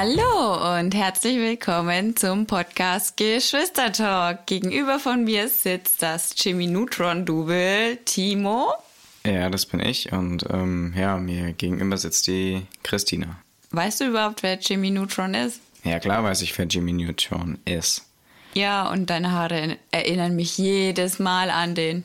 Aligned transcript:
Hallo 0.00 0.78
und 0.78 0.94
herzlich 0.94 1.38
willkommen 1.38 2.14
zum 2.14 2.46
Podcast 2.46 3.16
Geschwistertalk. 3.16 4.46
Gegenüber 4.46 5.00
von 5.00 5.24
mir 5.24 5.48
sitzt 5.48 6.02
das 6.02 6.36
Jimmy 6.36 6.68
Neutron 6.68 7.26
Double 7.26 7.98
Timo. 8.04 8.74
Ja, 9.26 9.50
das 9.50 9.66
bin 9.66 9.80
ich 9.80 10.12
und 10.12 10.44
ähm, 10.50 10.94
ja, 10.96 11.16
mir 11.16 11.52
gegenüber 11.52 11.96
sitzt 11.96 12.28
die 12.28 12.64
Christina. 12.84 13.40
Weißt 13.72 14.00
du 14.00 14.10
überhaupt, 14.10 14.44
wer 14.44 14.60
Jimmy 14.60 14.92
Neutron 14.92 15.34
ist? 15.34 15.60
Ja, 15.82 15.98
klar 15.98 16.22
weiß 16.22 16.42
ich, 16.42 16.56
wer 16.56 16.66
Jimmy 16.66 16.92
Neutron 16.92 17.58
ist. 17.64 18.06
Ja, 18.54 18.88
und 18.92 19.10
deine 19.10 19.32
Haare 19.32 19.78
erinnern 19.90 20.36
mich 20.36 20.58
jedes 20.58 21.18
Mal 21.18 21.50
an 21.50 21.74
den. 21.74 22.04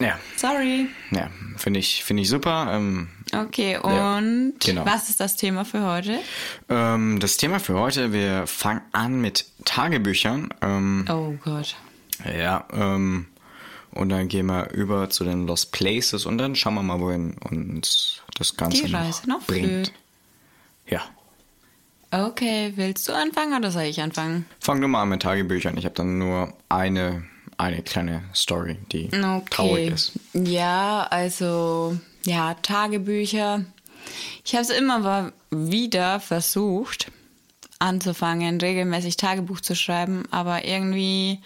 Ja. 0.00 0.18
Sorry. 0.36 0.86
Ja, 1.10 1.30
finde 1.58 1.80
ich, 1.80 2.04
find 2.04 2.20
ich 2.20 2.28
super. 2.30 2.68
Ähm, 2.72 3.10
Okay, 3.32 3.78
und 3.78 3.92
Ja, 4.64 4.72
genau. 4.72 4.84
was 4.86 5.08
ist 5.08 5.18
das 5.20 5.36
Thema 5.36 5.64
für 5.64 5.82
heute? 5.84 6.18
ähm, 6.68 7.18
das 7.20 7.36
Thema 7.36 7.58
für 7.58 7.74
heute, 7.78 8.12
wir 8.12 8.46
fangen 8.46 8.82
an 8.92 9.20
mit 9.20 9.46
Tagebüchern. 9.64 10.50
Ähm, 10.60 11.04
Oh 11.08 11.32
Gott. 11.42 11.74
Ja, 12.38 12.66
ähm, 12.72 13.26
und 13.92 14.08
dann 14.10 14.28
gehen 14.28 14.46
wir 14.46 14.70
über 14.72 15.08
zu 15.10 15.24
den 15.24 15.46
Lost 15.46 15.72
Places 15.72 16.26
und 16.26 16.38
dann 16.38 16.54
schauen 16.54 16.74
wir 16.74 16.82
mal, 16.82 17.00
wohin 17.00 17.36
uns 17.50 18.20
das 18.36 18.56
Ganze 18.56 18.84
Die 18.86 18.92
Reise 18.94 19.28
noch 19.28 19.42
bringt. 19.42 19.92
Ja. 20.86 21.00
Okay, 22.10 22.72
willst 22.76 23.08
du 23.08 23.12
anfangen 23.12 23.54
oder 23.56 23.70
soll 23.72 23.82
ich 23.84 24.00
anfangen? 24.00 24.46
Fang 24.60 24.80
du 24.80 24.86
mal 24.86 25.02
an 25.02 25.08
mit 25.08 25.22
Tagebüchern. 25.22 25.76
Ich 25.76 25.84
habe 25.84 25.94
dann 25.96 26.18
nur 26.18 26.52
eine, 26.68 27.24
eine 27.56 27.82
kleine 27.82 28.22
Story, 28.34 28.78
die 28.92 29.06
Okay. 29.12 29.42
traurig 29.50 29.90
ist. 29.92 30.12
Ja, 30.34 31.06
also, 31.10 31.96
ja, 32.24 32.54
Tagebücher. 32.54 33.64
Ich 34.44 34.54
habe 34.54 34.62
es 34.62 34.70
immer 34.70 35.32
wieder 35.50 36.20
versucht, 36.20 37.10
anzufangen, 37.78 38.60
regelmäßig 38.60 39.16
Tagebuch 39.16 39.60
zu 39.60 39.74
schreiben, 39.74 40.24
aber 40.30 40.64
irgendwie 40.64 41.40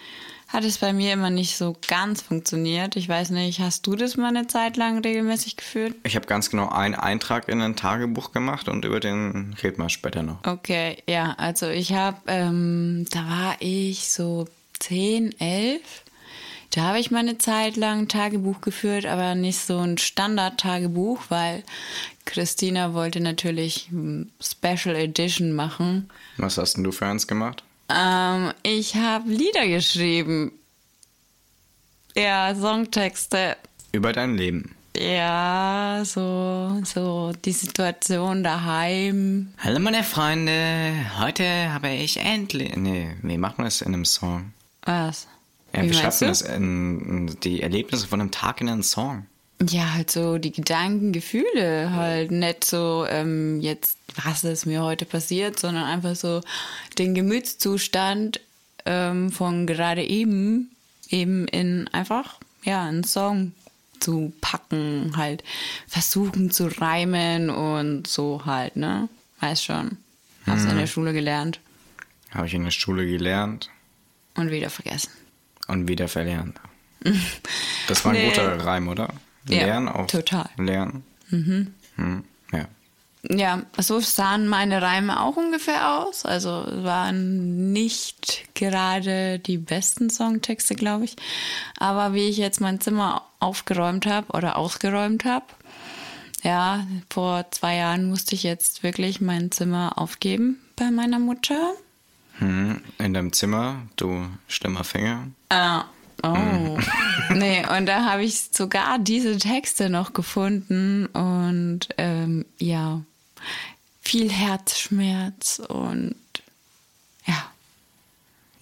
hat 0.49 0.65
es 0.65 0.79
bei 0.79 0.95
mir 0.95 1.13
immer 1.13 1.29
nicht 1.29 1.57
so 1.57 1.77
ganz 1.87 2.23
funktioniert. 2.23 2.97
Ich 2.97 3.09
weiß 3.09 3.31
nicht, 3.31 3.61
hast 3.61 3.87
du 3.87 3.95
das 3.97 4.17
mal 4.17 4.29
eine 4.29 4.47
Zeit 4.47 4.79
lang 4.79 4.99
regelmäßig 4.99 5.57
geführt? 5.57 5.95
Ich 6.05 6.17
habe 6.17 6.27
ganz 6.27 6.49
genau 6.49 6.71
einen 6.71 6.95
Eintrag 6.95 7.49
in 7.49 7.61
ein 7.61 7.77
Tagebuch 7.77 8.33
gemacht 8.33 8.69
und 8.69 8.85
über 8.85 8.99
den 8.99 9.55
reden 9.63 9.83
wir 9.83 9.91
später 9.91 10.23
noch. 10.23 10.43
Okay, 10.45 11.03
ja, 11.07 11.35
also 11.37 11.69
ich 11.69 11.93
habe, 11.93 12.17
ähm, 12.27 13.07
da 13.11 13.29
war 13.29 13.57
ich 13.61 14.11
so 14.11 14.47
10, 14.81 15.39
11. 15.39 15.81
Da 16.71 16.83
habe 16.83 17.01
ich 17.01 17.11
mal 17.11 17.21
eine 17.21 17.39
Zeit 17.39 17.77
lang 17.77 18.09
Tagebuch 18.09 18.61
geführt, 18.61 19.07
aber 19.07 19.35
nicht 19.35 19.59
so 19.59 19.79
ein 19.79 19.97
Standard-Tagebuch, 19.97 21.23
weil 21.31 21.63
Christina 22.27 22.93
wollte 22.93 23.21
natürlich 23.21 23.89
Special 24.41 24.95
Edition 24.95 25.53
machen. 25.53 26.11
Was 26.37 26.59
hast 26.59 26.75
denn 26.75 26.85
du 26.85 26.93
für 26.93 27.07
eins 27.07 27.27
gemacht? 27.27 27.65
Ähm, 27.89 28.53
ich 28.63 28.97
habe 28.97 29.31
Lieder 29.31 29.67
geschrieben. 29.67 30.53
Ja, 32.15 32.55
Songtexte. 32.55 33.57
Über 33.93 34.13
dein 34.13 34.37
Leben. 34.37 34.75
Ja, 34.95 36.03
so, 36.05 36.83
so 36.85 37.33
die 37.45 37.53
Situation 37.53 38.43
daheim. 38.43 39.55
Hallo 39.59 39.79
meine 39.79 40.03
Freunde, 40.03 40.93
heute 41.19 41.73
habe 41.73 41.91
ich 41.91 42.19
endlich... 42.19 42.77
Nee, 42.77 43.17
wie 43.23 43.39
macht 43.39 43.59
man 43.59 43.67
das 43.67 43.81
in 43.81 43.95
einem 43.95 44.05
Song? 44.05 44.53
Was? 44.83 45.29
Ja, 45.79 45.91
Wie 45.91 45.95
meinst 45.95 46.21
man 46.21 46.27
du? 46.27 46.27
das 46.27 46.43
in, 46.43 47.29
in 47.29 47.41
die 47.41 47.63
Erlebnisse 47.63 48.07
von 48.07 48.21
einem 48.21 48.31
Tag 48.31 48.61
in 48.61 48.69
einen 48.69 48.83
Song? 48.83 49.27
Ja, 49.61 49.95
halt 49.95 50.11
so 50.11 50.39
die 50.39 50.53
Gedanken, 50.53 51.13
Gefühle 51.13 51.91
halt 51.93 52.31
nicht 52.31 52.65
so 52.65 53.05
ähm, 53.09 53.61
jetzt, 53.61 53.99
was 54.25 54.45
ist 54.45 54.67
mir 54.67 54.83
heute 54.83 55.05
passiert, 55.05 55.59
sondern 55.59 55.85
einfach 55.85 56.15
so 56.15 56.43
den 56.97 57.15
Gemütszustand 57.15 58.41
ähm, 58.87 59.33
von 59.33 59.67
gerade 59.67 60.05
eben 60.05 60.71
eben 61.09 61.49
in 61.49 61.89
einfach 61.89 62.39
ja 62.65 62.85
einen 62.85 63.03
Song 63.03 63.53
zu 63.99 64.33
packen, 64.41 65.15
halt 65.17 65.43
versuchen 65.89 66.51
zu 66.53 66.69
reimen 66.69 67.51
und 67.51 68.07
so 68.07 68.43
halt, 68.47 68.77
ne? 68.77 69.09
Weiß 69.41 69.65
schon. 69.65 69.99
Hast 70.47 70.65
du 70.67 70.71
in 70.71 70.79
der 70.79 70.87
Schule 70.87 71.13
gelernt 71.13 71.61
Habe 72.31 72.47
ich 72.47 72.55
in 72.55 72.65
der 72.65 72.71
Schule 72.71 73.07
gelernt 73.07 73.71
und 74.35 74.51
wieder 74.51 74.71
vergessen. 74.71 75.11
Und 75.69 75.89
wieder 75.89 76.09
verlernt. 76.09 76.59
Das 77.87 78.05
war 78.05 78.13
ein 78.13 78.19
Nee. 78.19 78.29
guter 78.29 78.65
Reim, 78.67 78.89
oder? 78.89 79.09
Ja, 79.49 79.65
Lernen 79.65 79.89
auf 79.89 80.09
total. 80.09 80.51
Lernen. 80.59 81.05
Mhm. 81.31 81.73
Ja. 82.53 82.67
Ja, 83.31 83.63
so 83.79 83.99
sahen 84.01 84.47
meine 84.47 84.83
Reime 84.83 85.21
auch 85.23 85.37
ungefähr 85.37 86.01
aus. 86.01 86.27
Also 86.27 86.51
waren 86.69 87.73
nicht 87.73 88.45
gerade 88.55 89.39
die 89.39 89.57
besten 89.59 90.11
Songtexte, 90.11 90.75
glaube 90.75 91.05
ich. 91.07 91.17
Aber 91.79 92.13
wie 92.13 92.29
ich 92.29 92.37
jetzt 92.37 92.61
mein 92.61 92.81
Zimmer 92.81 93.23
aufgeräumt 93.41 94.05
habe 94.07 94.27
oder 94.33 94.57
ausgeräumt 94.57 95.25
habe, 95.25 95.47
ja, 96.43 96.87
vor 97.11 97.47
zwei 97.51 97.77
Jahren 97.77 98.09
musste 98.09 98.35
ich 98.35 98.43
jetzt 98.43 98.83
wirklich 98.83 99.21
mein 99.21 99.51
Zimmer 99.51 99.99
aufgeben 99.99 100.59
bei 100.77 100.91
meiner 100.91 101.19
Mutter. 101.19 101.73
Hm. 102.39 102.81
In 102.99 103.15
deinem 103.15 103.33
Zimmer, 103.33 103.83
du 103.97 104.29
schlimmer 104.47 104.85
Finger. 104.85 105.27
Ah, 105.49 105.85
oh. 106.23 106.79
nee, 107.35 107.65
und 107.67 107.87
da 107.87 108.05
habe 108.05 108.25
ich 108.25 108.51
sogar 108.53 108.99
diese 108.99 109.39
Texte 109.39 109.91
noch 109.91 110.13
gefunden 110.13 111.07
und 111.07 111.89
ähm, 111.97 112.45
ja, 112.59 113.03
viel 114.01 114.31
Herzschmerz 114.31 115.61
und 115.69 116.15
ja, 117.27 117.51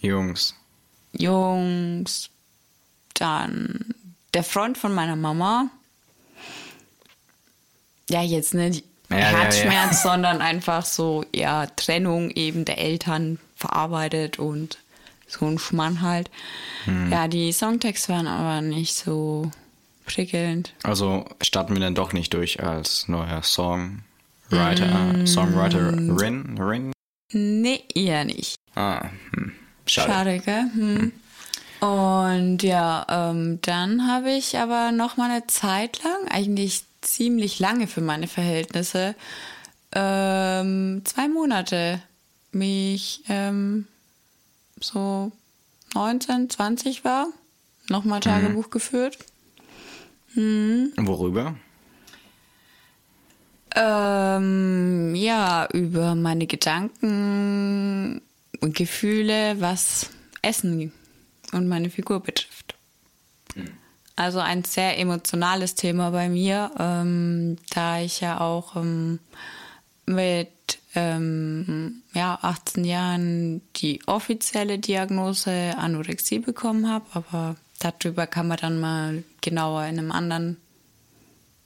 Jungs. 0.01 0.55
Jungs, 1.13 2.31
dann 3.15 3.95
der 4.35 4.45
Freund 4.45 4.79
von 4.79 4.95
meiner 4.95 5.17
Mama. 5.17 5.71
Ja, 8.09 8.23
jetzt 8.23 8.55
nicht 8.55 8.85
Ja, 9.11 9.19
ja, 9.19 9.25
Herzschmerz, 9.27 10.03
sondern 10.03 10.41
einfach 10.41 10.85
so, 10.85 11.25
ja, 11.35 11.67
Trennung 11.67 12.31
eben 12.31 12.65
der 12.65 12.79
Eltern 12.79 13.39
verarbeitet 13.57 14.39
und 14.39 14.79
so 15.27 15.47
ein 15.47 15.59
Schmann 15.59 16.03
halt. 16.03 16.31
Hm. 16.85 17.11
Ja, 17.11 17.27
die 17.27 17.53
Songtexte 17.53 18.13
waren 18.13 18.29
aber 18.29 18.61
nicht 18.61 18.95
so 18.95 19.51
prickelnd. 20.05 20.73
Also 20.85 21.25
starten 21.43 21.75
wir 21.75 21.81
dann 21.81 21.97
doch 21.97 22.13
nicht 22.13 22.33
durch 22.33 22.63
als 22.63 23.09
neuer 23.09 23.43
Songwriter, 23.43 25.27
Songwriterin, 25.27 26.57
Rin? 26.59 26.93
Nee, 27.33 27.83
eher 27.93 28.25
nicht. 28.25 28.55
Ah, 28.77 29.11
hm. 29.35 29.53
Schade. 29.87 30.13
Schade, 30.13 30.39
gell? 30.39 30.71
Hm. 30.75 31.13
Und 31.81 32.63
ja, 32.63 33.07
ähm, 33.09 33.59
dann 33.63 34.09
habe 34.09 34.31
ich 34.33 34.59
aber 34.59 34.93
noch 34.93 35.17
mal 35.17 35.31
eine 35.31 35.47
Zeit 35.47 36.03
lang, 36.03 36.29
eigentlich 36.31 36.85
ziemlich 37.03 37.59
lange 37.59 37.87
für 37.87 38.01
meine 38.01 38.29
Verhältnisse, 38.29 39.15
ähm, 39.93 41.03
zwei 41.05 41.29
Monate 41.29 42.01
mich 42.53 43.23
ähm, 43.29 43.87
so 44.81 45.33
19, 45.95 46.51
20 46.51 47.05
war, 47.05 47.29
nochmal 47.89 48.21
Tagebuch 48.21 48.71
geführt. 48.71 49.19
Worüber? 50.97 51.57
Ähm, 53.75 55.15
ja, 55.15 55.69
über 55.73 56.15
meine 56.15 56.47
Gedanken 56.47 58.23
und 58.61 58.75
Gefühle, 58.75 59.61
was 59.61 60.11
Essen 60.43 60.93
und 61.53 61.69
meine 61.69 61.91
Figur 61.91 62.21
betrifft. 62.21 62.75
Also 64.17 64.41
ein 64.41 64.65
sehr 64.65 64.99
emotionales 64.99 65.75
Thema 65.75 66.11
bei 66.11 66.31
mir, 66.31 66.71
ähm, 66.79 67.59
da 67.71 68.01
ich 68.01 68.21
ja 68.21 68.41
auch 68.41 68.77
ähm, 68.77 69.19
mit 70.07 70.49
ähm, 70.95 72.03
ja, 72.15 72.39
18 72.41 72.85
Jahren 72.85 73.61
die 73.77 74.01
offizielle 74.07 74.79
Diagnose 74.79 75.75
Anorexie 75.77 76.39
bekommen 76.39 76.89
habe, 76.89 77.05
aber 77.13 77.57
darüber 77.79 78.27
kann 78.27 78.49
man 78.49 78.59
dann 78.59 78.81
mal 78.81 79.23
genauer 79.43 79.85
in 79.85 79.99
einem 79.99 80.13
anderen, 80.13 80.57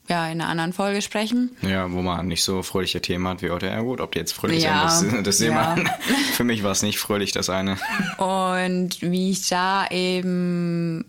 ja, 0.08 0.26
in 0.26 0.40
einer 0.40 0.48
anderen 0.48 0.72
Folge 0.72 1.02
sprechen. 1.02 1.56
Ja, 1.62 1.90
wo 1.92 2.02
man 2.02 2.26
nicht 2.26 2.42
so 2.42 2.62
fröhliche 2.62 3.00
Themen 3.00 3.28
hat 3.28 3.42
wie 3.42 3.50
heute. 3.50 3.66
Ja 3.66 3.80
gut, 3.82 4.00
ob 4.00 4.12
die 4.12 4.18
jetzt 4.18 4.32
fröhlich 4.32 4.64
Ja, 4.64 4.88
sind, 4.88 5.12
das, 5.12 5.22
das 5.24 5.38
sehen 5.38 5.52
ja. 5.52 5.76
wir. 5.76 5.84
Für 6.32 6.44
mich 6.44 6.62
war 6.62 6.72
es 6.72 6.82
nicht 6.82 6.98
fröhlich, 6.98 7.32
das 7.32 7.50
eine. 7.50 7.76
Und 8.18 9.00
wie 9.00 9.30
ich 9.30 9.48
da 9.48 9.86
eben, 9.90 11.04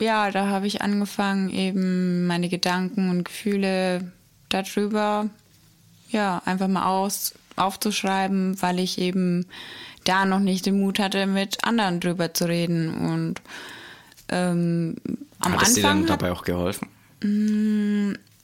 ja, 0.00 0.30
da 0.30 0.48
habe 0.48 0.66
ich 0.66 0.82
angefangen, 0.82 1.50
eben 1.50 2.26
meine 2.26 2.48
Gedanken 2.48 3.10
und 3.10 3.24
Gefühle 3.24 4.10
darüber, 4.48 5.30
ja, 6.12 6.42
einfach 6.44 6.68
mal 6.68 6.86
aus, 6.86 7.34
aufzuschreiben, 7.56 8.60
weil 8.62 8.78
ich 8.78 8.98
eben 8.98 9.46
da 10.04 10.24
noch 10.24 10.40
nicht 10.40 10.66
den 10.66 10.80
Mut 10.80 10.98
hatte, 10.98 11.26
mit 11.26 11.64
anderen 11.64 12.00
drüber 12.00 12.34
zu 12.34 12.46
reden. 12.46 12.94
Und 13.10 13.40
ähm, 14.28 14.96
am 15.40 15.52
hat 15.52 15.62
es 15.62 15.74
dir 15.74 15.82
dann 15.82 16.06
dabei 16.06 16.32
auch 16.32 16.44
geholfen? 16.44 16.88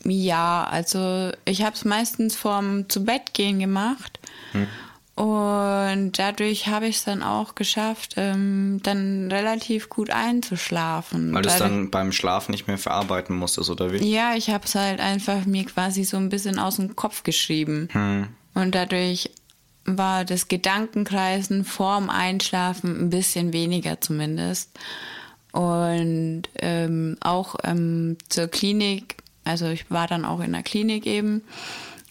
ja, 0.04 0.64
also 0.70 1.32
ich 1.44 1.62
habe 1.62 1.74
es 1.74 1.84
meistens 1.84 2.36
vorm 2.36 2.88
zu 2.88 3.04
Bett 3.04 3.34
gehen 3.34 3.58
gemacht 3.58 4.18
Und 5.18 6.12
dadurch 6.16 6.68
habe 6.68 6.86
ich 6.86 6.98
es 6.98 7.04
dann 7.04 7.24
auch 7.24 7.56
geschafft, 7.56 8.14
ähm, 8.16 8.78
dann 8.84 9.32
relativ 9.32 9.88
gut 9.88 10.10
einzuschlafen. 10.10 11.34
Weil 11.34 11.42
du 11.42 11.48
es 11.48 11.56
dann 11.56 11.90
beim 11.90 12.12
Schlafen 12.12 12.52
nicht 12.52 12.68
mehr 12.68 12.78
verarbeiten 12.78 13.34
musstest, 13.34 13.68
oder 13.68 13.92
wie? 13.92 13.96
Ja, 13.96 14.36
ich 14.36 14.50
habe 14.50 14.64
es 14.64 14.76
halt 14.76 15.00
einfach 15.00 15.44
mir 15.44 15.64
quasi 15.64 16.04
so 16.04 16.18
ein 16.18 16.28
bisschen 16.28 16.60
aus 16.60 16.76
dem 16.76 16.94
Kopf 16.94 17.24
geschrieben. 17.24 17.88
Und 18.54 18.76
dadurch 18.76 19.32
war 19.84 20.24
das 20.24 20.46
Gedankenkreisen 20.46 21.64
vorm 21.64 22.10
Einschlafen 22.10 23.06
ein 23.06 23.10
bisschen 23.10 23.52
weniger 23.52 24.00
zumindest. 24.00 24.70
Und 25.50 26.44
ähm, 26.60 27.16
auch 27.18 27.56
ähm, 27.64 28.18
zur 28.28 28.46
Klinik, 28.46 29.16
also 29.42 29.66
ich 29.66 29.90
war 29.90 30.06
dann 30.06 30.24
auch 30.24 30.38
in 30.38 30.52
der 30.52 30.62
Klinik 30.62 31.06
eben. 31.06 31.42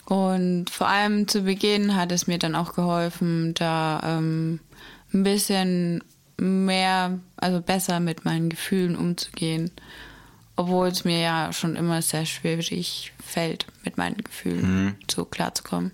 Und 0.08 0.70
vor 0.70 0.88
allem 0.88 1.28
zu 1.28 1.42
Beginn 1.42 1.98
hat 1.98 2.14
es 2.14 2.28
mir 2.28 2.40
dann 2.40 2.56
auch 2.56 2.74
geholfen, 2.74 3.54
da 3.56 4.00
ähm, 4.06 4.62
ein 5.14 5.24
bisschen 5.24 6.02
mehr, 6.38 7.20
also 7.36 7.60
besser 7.60 8.00
mit 8.00 8.24
meinen 8.24 8.48
Gefühlen 8.48 8.96
umzugehen. 8.96 9.70
Obwohl 10.56 10.88
es 10.88 11.04
mir 11.04 11.20
ja 11.20 11.52
schon 11.52 11.76
immer 11.76 12.02
sehr 12.02 12.26
schwierig 12.26 13.12
fällt, 13.22 13.68
mit 13.84 13.98
meinen 13.98 14.24
Gefühlen 14.24 14.96
so 15.12 15.26
klarzukommen. 15.26 15.92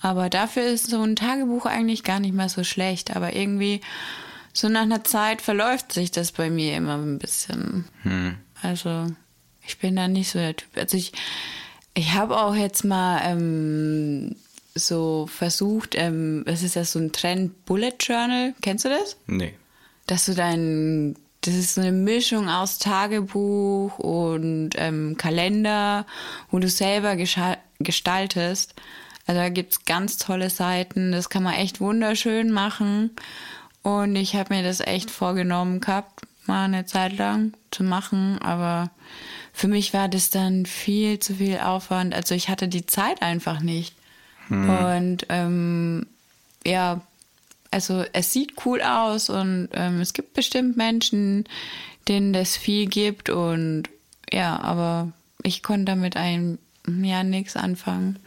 Aber 0.00 0.30
dafür 0.30 0.64
ist 0.66 0.88
so 0.88 1.02
ein 1.02 1.16
Tagebuch 1.16 1.66
eigentlich 1.66 2.04
gar 2.04 2.20
nicht 2.20 2.34
mal 2.34 2.48
so 2.48 2.62
schlecht. 2.62 3.16
Aber 3.16 3.34
irgendwie, 3.34 3.80
so 4.52 4.68
nach 4.68 4.82
einer 4.82 5.02
Zeit 5.02 5.42
verläuft 5.42 5.92
sich 5.92 6.12
das 6.12 6.30
bei 6.30 6.48
mir 6.48 6.76
immer 6.76 6.96
ein 6.96 7.18
bisschen. 7.18 7.86
Also, 8.62 9.08
ich 9.66 9.78
bin 9.78 9.96
da 9.96 10.06
nicht 10.06 10.30
so 10.30 10.38
der 10.38 10.54
Typ. 10.56 10.70
Also, 10.76 10.96
ich, 10.96 11.12
ich 11.94 12.14
habe 12.14 12.36
auch 12.38 12.54
jetzt 12.54 12.84
mal 12.84 13.20
ähm, 13.24 14.36
so 14.74 15.26
versucht, 15.26 15.94
ähm, 15.96 16.44
es 16.46 16.62
ist 16.62 16.76
ja 16.76 16.84
so 16.84 16.98
ein 16.98 17.12
Trend, 17.12 17.64
Bullet 17.66 17.94
Journal. 18.00 18.54
Kennst 18.62 18.84
du 18.84 18.88
das? 18.88 19.16
Nee. 19.26 19.54
dass 20.06 20.24
du 20.26 20.34
dein, 20.34 21.16
das 21.42 21.54
ist 21.54 21.74
so 21.74 21.80
eine 21.80 21.92
Mischung 21.92 22.48
aus 22.48 22.78
Tagebuch 22.78 23.98
und 23.98 24.70
ähm, 24.76 25.16
Kalender, 25.16 26.06
wo 26.50 26.58
du 26.58 26.68
selber 26.68 27.16
gestaltest. 27.16 28.74
Also 29.26 29.40
da 29.40 29.48
gibt's 29.50 29.84
ganz 29.84 30.16
tolle 30.16 30.50
Seiten, 30.50 31.12
das 31.12 31.30
kann 31.30 31.42
man 31.42 31.54
echt 31.54 31.80
wunderschön 31.80 32.50
machen. 32.50 33.10
Und 33.82 34.16
ich 34.16 34.34
habe 34.34 34.54
mir 34.54 34.62
das 34.62 34.80
echt 34.80 35.10
vorgenommen 35.10 35.80
gehabt, 35.80 36.22
mal 36.46 36.64
eine 36.64 36.86
Zeit 36.86 37.16
lang 37.16 37.54
zu 37.70 37.84
machen, 37.84 38.38
aber 38.40 38.90
für 39.52 39.68
mich 39.68 39.92
war 39.94 40.08
das 40.08 40.30
dann 40.30 40.66
viel 40.66 41.18
zu 41.18 41.36
viel 41.36 41.58
Aufwand. 41.58 42.14
Also 42.14 42.34
ich 42.34 42.48
hatte 42.48 42.68
die 42.68 42.86
Zeit 42.86 43.22
einfach 43.22 43.60
nicht. 43.60 43.94
Und 44.50 45.26
ähm, 45.28 46.06
ja, 46.66 47.00
also 47.70 48.04
es 48.12 48.32
sieht 48.32 48.66
cool 48.66 48.82
aus 48.82 49.30
und 49.30 49.68
ähm, 49.72 50.00
es 50.00 50.12
gibt 50.12 50.34
bestimmt 50.34 50.76
Menschen, 50.76 51.44
denen 52.08 52.32
das 52.32 52.56
viel 52.56 52.86
gibt 52.86 53.30
und 53.30 53.84
ja, 54.30 54.60
aber 54.60 55.12
ich 55.42 55.62
konnte 55.62 55.86
damit 55.86 56.16
ein 56.16 56.58
ja 56.86 57.22
nichts 57.22 57.56
anfangen. 57.56 58.18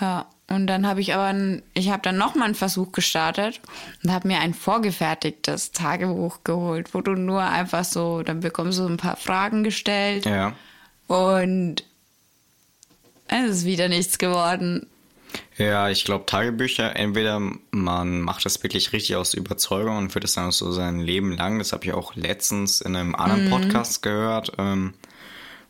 Ja, 0.00 0.26
und 0.54 0.66
dann 0.66 0.86
habe 0.86 1.00
ich 1.00 1.14
aber, 1.14 1.34
ich 1.74 1.90
habe 1.90 2.02
dann 2.02 2.16
nochmal 2.16 2.46
einen 2.46 2.54
Versuch 2.54 2.92
gestartet 2.92 3.60
und 4.02 4.12
habe 4.12 4.28
mir 4.28 4.40
ein 4.40 4.54
vorgefertigtes 4.54 5.72
Tagebuch 5.72 6.44
geholt, 6.44 6.94
wo 6.94 7.00
du 7.00 7.12
nur 7.12 7.42
einfach 7.42 7.84
so, 7.84 8.22
dann 8.22 8.40
bekommst 8.40 8.78
du 8.78 8.82
so 8.84 8.88
ein 8.88 8.96
paar 8.96 9.16
Fragen 9.16 9.64
gestellt 9.64 10.24
Ja. 10.26 10.52
und 11.06 11.84
es 13.28 13.50
ist 13.50 13.64
wieder 13.64 13.88
nichts 13.88 14.18
geworden. 14.18 14.86
Ja, 15.56 15.88
ich 15.88 16.04
glaube, 16.04 16.26
Tagebücher, 16.26 16.96
entweder 16.96 17.40
man 17.70 18.20
macht 18.20 18.44
das 18.44 18.62
wirklich 18.62 18.92
richtig 18.92 19.16
aus 19.16 19.32
Überzeugung 19.32 19.96
und 19.96 20.10
führt 20.12 20.24
es 20.24 20.34
dann 20.34 20.50
so 20.50 20.72
sein 20.72 21.00
Leben 21.00 21.32
lang. 21.32 21.58
Das 21.58 21.72
habe 21.72 21.84
ich 21.86 21.92
auch 21.92 22.14
letztens 22.14 22.80
in 22.80 22.96
einem 22.96 23.14
anderen 23.14 23.48
Podcast 23.48 24.02
gehört, 24.02 24.52
ähm, 24.58 24.92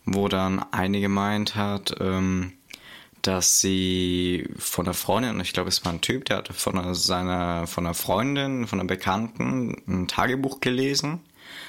wo 0.05 0.27
dann 0.29 0.65
eine 0.73 1.01
gemeint 1.01 1.55
hat, 1.55 1.95
ähm, 2.01 2.53
dass 3.23 3.61
sie 3.61 4.49
von 4.59 4.85
der 4.85 4.95
Freundin, 4.95 5.37
und 5.37 5.41
ich 5.41 5.53
glaube, 5.53 5.69
es 5.69 5.85
war 5.85 5.93
ein 5.93 6.01
Typ, 6.01 6.25
der 6.27 6.39
hatte 6.39 6.53
von 6.53 6.77
einer, 6.77 6.95
seiner, 6.95 7.67
von 7.67 7.87
einer 7.87 7.95
Freundin, 7.95 8.67
von 8.67 8.81
einer 8.81 8.89
Bekannten 8.89 9.77
ein 9.87 10.09
Tagebuch 10.09 10.61
gelesen 10.61 11.21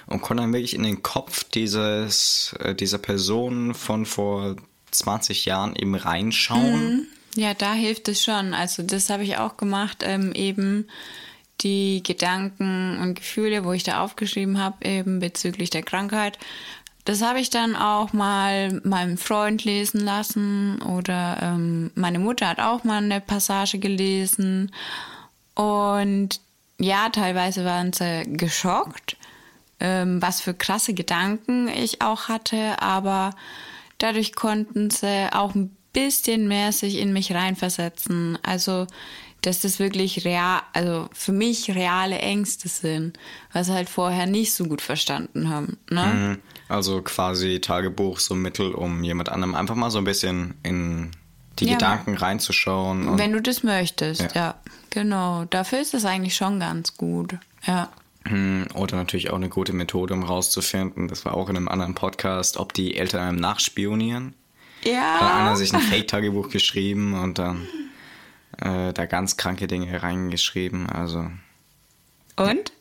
und 0.08 0.22
konnte 0.22 0.44
dann 0.44 0.54
wirklich 0.54 0.74
in 0.74 0.84
den 0.84 1.04
Kopf 1.04 1.44
dieses, 1.44 2.56
äh, 2.60 2.74
dieser 2.74 2.98
Person 2.98 3.74
von 3.74 4.06
vor 4.06 4.56
20 4.92 5.46
Jahren 5.46 5.76
eben 5.76 5.96
reinschauen. 5.96 7.08
Ja, 7.36 7.54
da 7.54 7.74
hilft 7.74 8.08
es 8.10 8.24
schon. 8.24 8.54
Also 8.54 8.84
das 8.84 9.10
habe 9.10 9.24
ich 9.24 9.38
auch 9.38 9.58
gemacht, 9.58 10.04
ähm, 10.04 10.34
eben 10.34 10.88
die 11.62 12.04
Gedanken 12.04 13.00
und 13.00 13.16
Gefühle, 13.16 13.64
wo 13.64 13.74
ich 13.74 13.84
da 13.84 14.02
aufgeschrieben 14.02 14.60
habe, 14.60 14.86
eben 14.86 15.20
bezüglich 15.20 15.70
der 15.70 15.84
Krankheit. 15.84 16.38
Das 17.06 17.22
habe 17.22 17.40
ich 17.40 17.50
dann 17.50 17.76
auch 17.76 18.14
mal 18.14 18.80
meinem 18.84 19.18
Freund 19.18 19.66
lesen 19.66 20.00
lassen 20.00 20.82
oder 20.82 21.38
ähm, 21.42 21.92
meine 21.96 22.20
Mutter 22.20 22.48
hat 22.48 22.60
auch 22.60 22.84
mal 22.86 23.04
eine 23.04 23.20
Passage 23.20 23.78
gelesen. 23.78 24.72
Und 25.54 26.40
ja, 26.80 27.10
teilweise 27.10 27.66
waren 27.66 27.92
sie 27.92 28.24
geschockt, 28.26 29.18
ähm, 29.80 30.22
was 30.22 30.40
für 30.40 30.54
krasse 30.54 30.94
Gedanken 30.94 31.68
ich 31.68 32.02
auch 32.02 32.30
hatte, 32.30 32.82
aber 32.82 33.32
dadurch 33.98 34.34
konnten 34.34 34.90
sie 34.90 35.28
auch 35.34 35.56
ein 35.56 35.76
bisschen 35.92 36.48
mehr 36.48 36.72
sich 36.72 36.98
in 36.98 37.14
mich 37.14 37.34
reinversetzen. 37.34 38.40
Also, 38.44 38.88
dass 39.46 39.62
das 39.62 39.78
wirklich 39.80 40.26
real, 40.26 40.62
also 40.74 41.10
für 41.14 41.32
mich 41.32 41.70
reale 41.74 42.18
Ängste 42.20 42.68
sind, 42.68 43.18
was 43.52 43.70
halt 43.70 43.90
vorher 43.90 44.26
nicht 44.26 44.54
so 44.54 44.66
gut 44.66 44.82
verstanden 44.82 45.50
haben. 45.50 45.78
Ne? 45.90 46.06
Mhm. 46.06 46.40
Also 46.70 47.02
quasi 47.02 47.60
Tagebuch 47.62 48.20
so 48.20 48.36
Mittel, 48.36 48.72
um 48.74 49.04
jemand 49.04 49.30
anderem 49.30 49.54
einfach 49.56 49.76
mal 49.76 49.92
so 49.92 50.00
ein 50.00 50.04
bisschen 50.06 50.56
in 50.64 51.12
die 51.60 51.66
Ja. 51.66 51.74
Gedanken 51.74 52.16
reinzuschauen. 52.16 53.18
Wenn 53.18 53.32
du 53.34 53.42
das 53.42 53.64
möchtest, 53.64 54.22
ja. 54.22 54.30
Ja. 54.34 54.56
Genau. 54.90 55.46
Dafür 55.46 55.80
ist 55.82 55.94
es 55.94 56.06
eigentlich 56.06 56.36
schon 56.36 56.60
ganz 56.60 56.96
gut. 56.98 57.36
Ja. 57.66 57.90
Hm, 58.26 58.68
Oder 58.74 58.96
natürlich 58.96 59.30
auch 59.32 59.36
eine 59.36 59.50
gute 59.50 59.74
Methode, 59.74 60.14
um 60.14 60.24
rauszufinden, 60.24 61.08
das 61.10 61.26
war 61.26 61.34
auch 61.36 61.50
in 61.50 61.58
einem 61.58 61.68
anderen 61.68 61.94
Podcast, 61.94 62.58
ob 62.58 62.74
die 62.74 62.96
Eltern 62.96 63.22
einem 63.22 63.38
nachspionieren. 63.38 64.34
Dann 64.84 64.96
hat 64.96 65.22
Ja. 65.22 65.38
einer 65.42 65.56
sich 65.58 65.74
ein 65.74 65.80
Fake-Tagebuch 65.92 66.50
geschrieben 66.50 67.14
und 67.20 67.38
dann 67.38 67.68
äh, 68.64 68.94
da 68.94 69.06
ganz 69.06 69.38
kranke 69.38 69.68
Dinge 69.68 70.02
reingeschrieben. 70.02 70.90
Also 70.90 71.30
Und? 72.38 72.72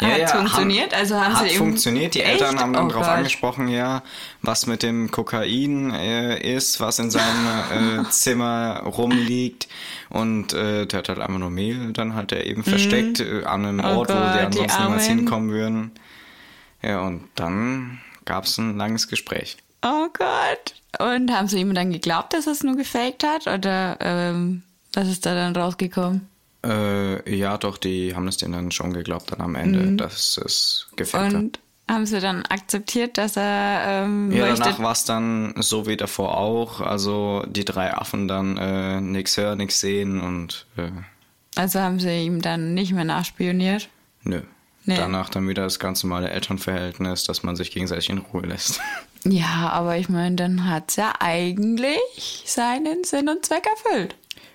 Ja, 0.00 0.08
hat 0.08 0.18
ja, 0.18 0.26
funktioniert? 0.26 0.92
haben- 0.92 1.00
also 1.00 1.20
haben 1.20 1.38
hat 1.38 1.48
sie 1.48 1.54
funktioniert. 1.56 2.14
Die 2.16 2.20
Echt? 2.22 2.32
Eltern 2.42 2.58
haben 2.58 2.72
dann 2.72 2.86
Oh 2.86 2.88
darauf 2.88 3.06
angesprochen, 3.06 3.68
ja, 3.68 4.02
was 4.42 4.66
mit 4.66 4.82
dem 4.82 5.12
Kokain 5.12 5.92
äh, 5.92 6.56
ist, 6.56 6.80
was 6.80 6.98
in 6.98 7.12
seinem 7.12 8.00
äh, 8.00 8.04
Zimmer 8.10 8.80
rumliegt. 8.84 9.68
Und 10.10 10.52
äh, 10.52 10.86
der 10.86 10.98
hat 10.98 11.08
halt 11.08 11.20
einfach 11.20 11.38
nur 11.38 11.50
Mehl 11.50 11.92
dann 11.92 12.14
halt 12.16 12.32
er 12.32 12.44
eben 12.44 12.64
versteckt 12.64 13.20
äh, 13.20 13.44
an 13.44 13.64
einem 13.64 13.80
Oh 13.84 13.98
Ort, 13.98 14.08
wo 14.08 14.14
Gott, 14.14 14.34
die 14.34 14.38
die 14.38 14.62
ansonsten 14.62 14.82
niemals 14.82 15.04
Armen. 15.08 15.18
hinkommen 15.18 15.50
würden. 15.52 15.90
Ja, 16.82 17.00
und 17.02 17.28
dann 17.36 18.00
gab 18.24 18.44
es 18.44 18.58
ein 18.58 18.76
langes 18.76 19.06
Gespräch. 19.06 19.58
Oh 19.82 20.08
Gott. 20.12 20.74
Und 20.98 21.30
haben 21.30 21.46
sie 21.46 21.60
ihm 21.60 21.72
dann 21.72 21.92
geglaubt, 21.92 22.32
dass 22.32 22.46
er 22.46 22.52
es 22.52 22.64
nur 22.64 22.76
gefaked 22.76 23.22
hat? 23.22 23.46
Oder 23.46 23.96
ähm, 24.00 24.64
was 24.96 25.08
ist 25.08 25.26
da 25.26 25.34
dann 25.34 25.54
rausgekommen? 25.56 26.28
Äh, 26.64 27.36
ja, 27.36 27.58
doch, 27.58 27.76
die 27.76 28.14
haben 28.14 28.26
es 28.26 28.38
denen 28.38 28.52
dann 28.52 28.70
schon 28.70 28.92
geglaubt 28.92 29.32
dann 29.32 29.40
am 29.40 29.54
Ende, 29.54 29.96
dass 29.96 30.38
es 30.38 30.86
gefällt 30.96 31.26
hat. 31.26 31.34
Und 31.34 31.60
haben 31.90 32.06
sie 32.06 32.20
dann 32.20 32.46
akzeptiert, 32.46 33.18
dass 33.18 33.36
er 33.36 33.82
ähm, 34.04 34.32
Ja, 34.32 34.46
danach 34.46 34.78
war 34.78 34.92
es 34.92 35.04
dann 35.04 35.52
so 35.58 35.86
wie 35.86 35.98
davor 35.98 36.38
auch. 36.38 36.80
Also 36.80 37.44
die 37.46 37.66
drei 37.66 37.92
Affen 37.92 38.26
dann 38.28 38.56
äh, 38.56 39.00
nix 39.02 39.36
hören, 39.36 39.58
nix 39.58 39.80
sehen 39.80 40.20
und 40.22 40.64
äh, 40.78 40.88
Also 41.56 41.80
haben 41.80 42.00
sie 42.00 42.24
ihm 42.24 42.40
dann 42.40 42.72
nicht 42.72 42.92
mehr 42.92 43.04
nachspioniert? 43.04 43.88
nö. 44.22 44.40
Nee. 44.86 44.96
Danach 44.96 45.30
dann 45.30 45.48
wieder 45.48 45.62
das 45.62 45.78
ganz 45.78 46.04
normale 46.04 46.28
Elternverhältnis, 46.28 47.24
dass 47.24 47.42
man 47.42 47.56
sich 47.56 47.70
gegenseitig 47.70 48.10
in 48.10 48.18
Ruhe 48.18 48.42
lässt. 48.42 48.80
Ja, 49.24 49.70
aber 49.72 49.96
ich 49.96 50.10
meine, 50.10 50.36
dann 50.36 50.68
hat's 50.68 50.96
ja 50.96 51.14
eigentlich 51.20 51.98
seinen 52.44 53.02
Sinn 53.04 53.30
und 53.30 53.46
Zweck 53.46 53.66
erfüllt. 53.66 54.14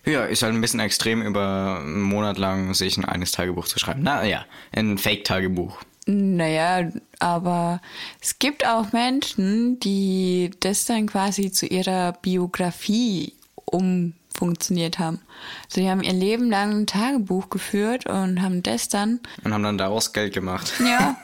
Ja, 0.10 0.26
ist 0.26 0.44
halt 0.44 0.54
ein 0.54 0.62
bisschen 0.62 0.80
extrem, 0.80 1.22
über 1.22 1.80
einen 1.80 2.02
Monat 2.02 2.38
lang 2.38 2.74
sich 2.74 2.98
ein 2.98 3.06
eines 3.06 3.32
Tagebuch 3.32 3.68
zu 3.68 3.80
schreiben. 3.80 4.04
Naja, 4.04 4.46
ein 4.72 4.98
Fake-Tagebuch. 4.98 5.82
Naja, 6.06 6.90
aber 7.20 7.82
es 8.20 8.40
gibt 8.40 8.66
auch 8.66 8.92
Menschen, 8.94 9.80
die 9.80 10.50
das 10.60 10.86
dann 10.86 11.08
quasi 11.08 11.52
zu 11.52 11.68
ihrer 11.68 12.14
Biografie 12.14 13.34
umfunktioniert 13.66 14.98
haben. 14.98 15.20
Also 15.66 15.82
die 15.82 15.90
haben 15.90 16.02
ihr 16.02 16.14
Leben 16.14 16.50
lang 16.50 16.72
ein 16.72 16.88
Tagebuch 16.88 17.50
geführt 17.50 18.08
und 18.08 18.42
haben 18.42 18.64
das 18.64 18.90
dann, 18.90 19.20
Und 19.44 19.54
haben 19.54 19.64
dann 19.64 19.78
daraus 19.78 20.12
Geld 20.12 20.34
gemacht. 20.34 20.74
ja, 20.80 21.16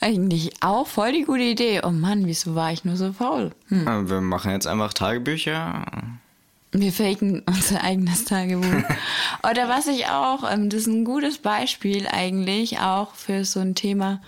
eigentlich 0.00 0.52
auch 0.60 0.86
voll 0.86 1.12
die 1.12 1.24
gute 1.24 1.42
Idee. 1.42 1.80
Oh 1.82 1.90
Mann, 1.90 2.26
wieso 2.26 2.54
war 2.54 2.72
ich 2.72 2.84
nur 2.84 2.96
so 2.96 3.12
faul? 3.14 3.52
Hm. 3.68 4.10
Wir 4.10 4.20
machen 4.20 4.50
jetzt 4.50 4.66
einfach 4.66 4.92
Tagebücher. 4.92 5.86
Wir 6.80 6.92
faken 6.92 7.42
unser 7.46 7.82
eigenes 7.82 8.24
Tagebuch. 8.24 8.88
Oder 9.50 9.68
was 9.68 9.86
ich 9.86 10.06
auch, 10.06 10.50
ähm, 10.50 10.68
das 10.70 10.80
ist 10.82 10.86
ein 10.88 11.04
gutes 11.04 11.38
Beispiel 11.38 12.06
eigentlich 12.06 12.78
auch 12.80 13.14
für 13.14 13.44
so 13.44 13.60
ein 13.60 13.74
Thema, 13.74 14.20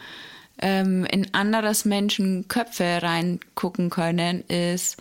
ähm, 0.61 1.05
in 1.05 1.33
anderes 1.35 1.85
Menschen 1.85 2.49
Köpfe 2.49 3.01
reingucken 3.03 3.91
können, 3.91 4.43
ist 4.49 4.97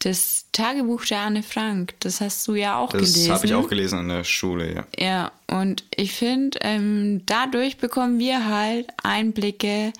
das 0.00 0.46
Tagebuch 0.52 1.04
der 1.04 1.20
Anne 1.20 1.42
Frank. 1.42 1.94
Das 2.00 2.20
hast 2.20 2.46
du 2.46 2.54
ja 2.54 2.78
auch 2.78 2.90
Das 2.90 3.00
gelesen. 3.12 3.32
habe 3.32 3.46
ich 3.46 3.54
auch 3.54 3.68
gelesen 3.68 3.98
in 4.00 4.08
der 4.08 4.24
Schule, 4.24 4.74
ja. 4.74 4.86
Ja, 4.96 5.32
und 5.48 5.84
ich 5.94 6.12
finde, 6.12 6.58
ähm, 6.62 7.22
dadurch 7.26 7.78
bekommen 7.78 8.18
wir 8.18 8.46
halt 8.48 8.86
Einblicke, 9.02 9.92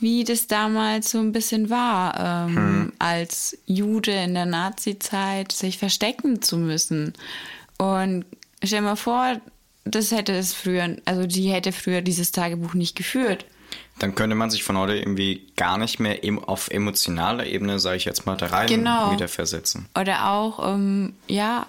wie 0.00 0.24
das 0.24 0.46
damals 0.46 1.10
so 1.10 1.18
ein 1.18 1.32
bisschen 1.32 1.70
war, 1.70 2.46
ähm, 2.48 2.92
als 2.98 3.56
Jude 3.66 4.12
in 4.12 4.34
der 4.34 4.46
Nazi-Zeit 4.46 5.52
sich 5.52 5.78
verstecken 5.78 6.42
zu 6.42 6.56
müssen. 6.58 7.14
Und 7.78 8.24
stell 8.62 8.80
dir 8.80 8.84
mal 8.86 8.96
vor, 8.96 9.40
das 9.84 10.10
hätte 10.10 10.32
es 10.32 10.52
früher, 10.54 10.96
also 11.04 11.26
die 11.26 11.48
hätte 11.50 11.72
früher 11.72 12.00
dieses 12.02 12.32
Tagebuch 12.32 12.74
nicht 12.74 12.96
geführt. 12.96 13.44
Dann 13.98 14.14
könnte 14.14 14.34
man 14.34 14.50
sich 14.50 14.64
von 14.64 14.76
heute 14.76 14.96
irgendwie 14.96 15.46
gar 15.56 15.78
nicht 15.78 16.00
mehr 16.00 16.18
auf 16.46 16.68
emotionaler 16.70 17.46
Ebene, 17.46 17.78
sage 17.78 17.96
ich 17.98 18.04
jetzt 18.04 18.26
mal, 18.26 18.36
da 18.36 18.46
rein 18.46 18.66
Genau. 18.66 19.12
wieder 19.12 19.28
versetzen. 19.28 19.86
Oder 19.98 20.30
auch, 20.30 20.74
ähm, 20.74 21.14
ja, 21.28 21.66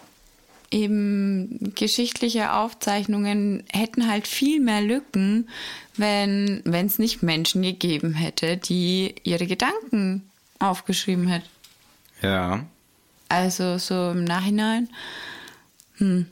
eben 0.71 1.73
geschichtliche 1.75 2.53
Aufzeichnungen 2.53 3.63
hätten 3.71 4.07
halt 4.09 4.27
viel 4.27 4.59
mehr 4.59 4.81
Lücken, 4.81 5.49
wenn 5.97 6.61
es 6.65 6.99
nicht 6.99 7.23
Menschen 7.23 7.61
gegeben 7.61 8.13
hätte, 8.13 8.57
die 8.57 9.15
ihre 9.23 9.47
Gedanken 9.47 10.23
aufgeschrieben 10.59 11.27
hätten. 11.27 11.47
Ja. 12.21 12.65
Also 13.29 13.77
so 13.77 14.11
im 14.11 14.23
Nachhinein 14.23 14.89
hm, 15.97 16.25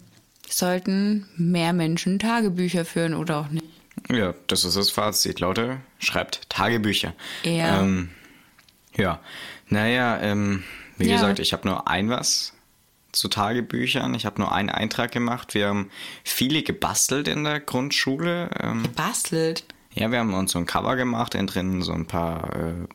sollten 0.50 1.28
mehr 1.38 1.74
Menschen 1.74 2.20
Tagebücher 2.20 2.86
führen 2.86 3.14
oder 3.14 3.40
auch 3.40 3.50
nicht. 3.50 3.66
Ja, 4.12 4.34
das 4.48 4.66
ist 4.66 4.76
das 4.76 4.90
Fazit. 4.90 5.40
Leute, 5.40 5.78
schreibt 6.00 6.50
Tagebücher. 6.50 7.14
Ja. 7.44 7.82
Ähm, 7.82 8.10
ja. 8.96 9.20
Naja, 9.70 10.20
ähm, 10.22 10.64
wie 10.98 11.08
Ja. 11.08 11.16
gesagt, 11.16 11.40
ich 11.40 11.54
habe 11.54 11.68
nur 11.68 11.88
ein 11.88 12.10
was 12.10 12.54
zu 13.14 13.30
Tagebüchern. 13.30 14.14
Ich 14.14 14.26
habe 14.26 14.42
nur 14.42 14.52
einen 14.52 14.70
Eintrag 14.70 15.12
gemacht. 15.12 15.54
Wir 15.54 15.68
haben 15.68 15.90
viele 16.24 16.64
gebastelt 16.64 17.28
in 17.28 17.44
der 17.44 17.60
Grundschule. 17.60 18.50
Ähm, 18.60 18.84
Bastelt. 18.96 19.64
ja, 19.94 20.12
wir 20.12 20.20
haben 20.20 20.34
uns 20.34 20.52
so 20.52 20.60
ein 20.60 20.66
Cover 20.66 20.96
gemacht, 20.96 21.36
innen 21.36 21.48
drin 21.48 21.82
so 21.82 21.94
ein 21.94 22.06
paar 22.06 22.50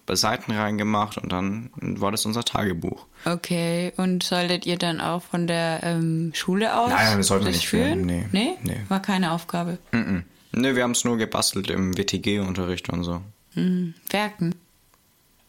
äh, 0.09 0.17
Seiten 0.17 0.53
reingemacht 0.53 1.17
und 1.19 1.33
dann 1.33 1.71
war 1.77 2.11
das 2.11 2.27
unser 2.27 2.45
Tagebuch. 2.45 3.07
Okay, 3.25 3.93
und 3.97 4.23
solltet 4.23 4.67
ihr 4.67 4.77
dann 4.77 5.01
auch 5.01 5.23
von 5.23 5.47
der 5.47 5.81
ähm, 5.83 6.33
Schule 6.35 6.77
aus 6.77 6.91
Nein, 6.91 7.17
wir 7.17 7.25
sollten 7.25 7.47
nicht 7.47 7.69
führen? 7.69 8.05
führen, 8.05 8.07
nee. 8.07 8.27
nee. 8.33 8.59
Nee. 8.63 8.81
War 8.89 9.01
keine 9.01 9.33
Aufgabe. 9.33 9.79
Mhm. 9.93 10.25
Ne, 10.53 10.75
wir 10.75 10.83
haben 10.83 10.93
es 10.93 11.05
nur 11.05 11.17
gebastelt 11.17 11.71
im 11.71 11.97
WTG-Unterricht 11.97 12.89
und 12.89 13.05
so. 13.05 13.21
Hm, 13.55 13.95
Werken. 14.11 14.55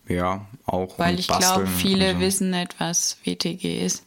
Ja, 0.07 0.45
auch. 0.65 0.97
Weil 0.99 1.19
ich 1.19 1.27
glaube, 1.27 1.67
viele 1.67 2.13
so. 2.13 2.19
wissen 2.19 2.49
nicht, 2.49 2.79
was 2.79 3.17
WTG 3.23 3.85
ist. 3.85 4.03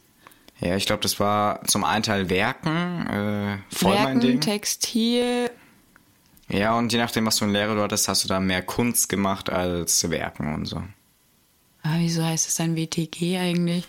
Ja, 0.63 0.77
ich 0.77 0.85
glaube, 0.85 1.01
das 1.01 1.19
war 1.19 1.63
zum 1.65 1.83
einen 1.83 2.03
Teil 2.03 2.29
Werken, 2.29 3.07
äh, 3.07 3.57
voll 3.75 3.95
mein 3.95 4.05
Werken, 4.05 4.19
Ding. 4.21 4.39
Textil. 4.39 5.51
Ja, 6.47 6.77
und 6.77 6.93
je 6.93 6.99
nachdem, 6.99 7.25
was 7.25 7.39
für 7.39 7.45
einen 7.45 7.53
Lehrer 7.53 7.75
du 7.75 7.81
hattest, 7.81 8.07
hast 8.07 8.23
du 8.23 8.27
da 8.29 8.39
mehr 8.39 8.61
Kunst 8.61 9.09
gemacht 9.09 9.49
als 9.49 10.09
Werken 10.09 10.53
und 10.53 10.65
so. 10.65 10.77
Ah, 11.81 11.95
wieso 11.97 12.23
heißt 12.23 12.47
es 12.47 12.55
dann 12.55 12.77
WTG 12.77 13.37
eigentlich? 13.37 13.87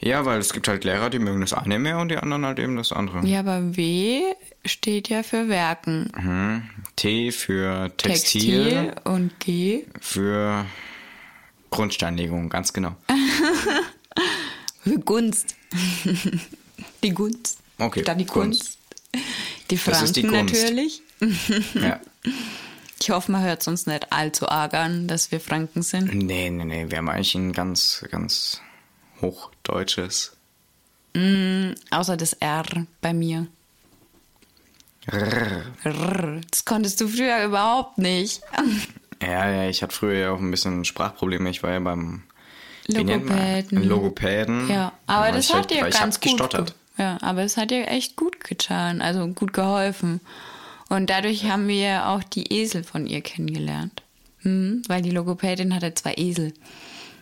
Ja, 0.00 0.24
weil 0.24 0.40
es 0.40 0.52
gibt 0.52 0.66
halt 0.68 0.84
Lehrer, 0.84 1.10
die 1.10 1.20
mögen 1.20 1.40
das 1.40 1.52
eine 1.52 1.78
mehr 1.78 1.98
und 1.98 2.08
die 2.10 2.16
anderen 2.16 2.44
halt 2.44 2.58
eben 2.58 2.76
das 2.76 2.92
andere. 2.92 3.24
Ja, 3.26 3.40
aber 3.40 3.76
W 3.76 4.22
steht 4.64 5.08
ja 5.08 5.22
für 5.22 5.48
Werken. 5.48 6.10
Mhm. 6.16 6.62
T 6.96 7.30
für 7.30 7.92
Textil, 7.96 8.68
Textil 8.70 8.94
und 9.04 9.38
G 9.40 9.84
für 10.00 10.66
Grundsteinlegung, 11.70 12.48
ganz 12.48 12.72
genau. 12.72 12.96
Gunst. 14.94 15.54
die 17.02 17.10
Gunst. 17.10 17.58
Okay, 17.78 18.02
Dann 18.02 18.18
die 18.18 18.26
Kunst. 18.26 18.78
Kunst. 19.12 19.26
Die 19.70 19.78
Franken 19.78 20.12
die 20.12 20.22
Kunst. 20.22 20.54
natürlich. 20.54 21.02
ja. 21.74 22.00
Ich 23.00 23.10
hoffe, 23.10 23.32
man 23.32 23.42
hört 23.42 23.60
es 23.60 23.68
uns 23.68 23.86
nicht 23.86 24.12
allzu 24.12 24.48
arg 24.48 24.74
an, 24.74 25.08
dass 25.08 25.30
wir 25.30 25.40
Franken 25.40 25.82
sind. 25.82 26.14
Nee, 26.14 26.50
nee, 26.50 26.64
nee, 26.64 26.86
wir 26.88 26.98
haben 26.98 27.08
eigentlich 27.08 27.34
ein 27.34 27.52
ganz, 27.52 28.04
ganz 28.10 28.60
hochdeutsches. 29.20 30.36
Außer 31.90 32.16
das 32.16 32.34
R 32.34 32.64
bei 33.00 33.14
mir. 33.14 33.46
Rrr. 35.10 35.62
Rrr. 35.84 36.40
Das 36.50 36.64
konntest 36.64 37.00
du 37.00 37.08
früher 37.08 37.44
überhaupt 37.44 37.98
nicht. 37.98 38.42
Ja, 39.22 39.50
ja, 39.50 39.68
ich 39.68 39.82
hatte 39.82 39.94
früher 39.94 40.18
ja 40.18 40.30
auch 40.32 40.40
ein 40.40 40.50
bisschen 40.50 40.84
Sprachprobleme. 40.84 41.48
Ich 41.48 41.62
war 41.62 41.72
ja 41.72 41.80
beim? 41.80 42.24
Logopäden. 42.88 43.82
Logopäden. 43.84 44.68
Ja, 44.70 44.92
aber 45.06 45.32
das 45.32 45.48
hat 45.52 45.56
halt- 45.56 45.70
dir 45.70 45.90
ganz 45.90 46.20
gut 46.20 46.30
gestottert. 46.32 46.74
ge- 46.96 47.04
Ja, 47.04 47.18
aber 47.20 47.42
es 47.42 47.56
hat 47.56 47.70
dir 47.70 47.88
echt 47.88 48.16
gut 48.16 48.42
getan, 48.44 49.02
also 49.02 49.26
gut 49.28 49.52
geholfen. 49.52 50.20
Und 50.88 51.10
dadurch 51.10 51.44
haben 51.50 51.66
wir 51.68 52.08
auch 52.08 52.22
die 52.22 52.52
Esel 52.52 52.84
von 52.84 53.06
ihr 53.06 53.20
kennengelernt. 53.20 54.02
Hm, 54.42 54.82
weil 54.86 55.02
die 55.02 55.10
Logopädin 55.10 55.74
hatte 55.74 55.92
zwei 55.94 56.14
Esel. 56.16 56.54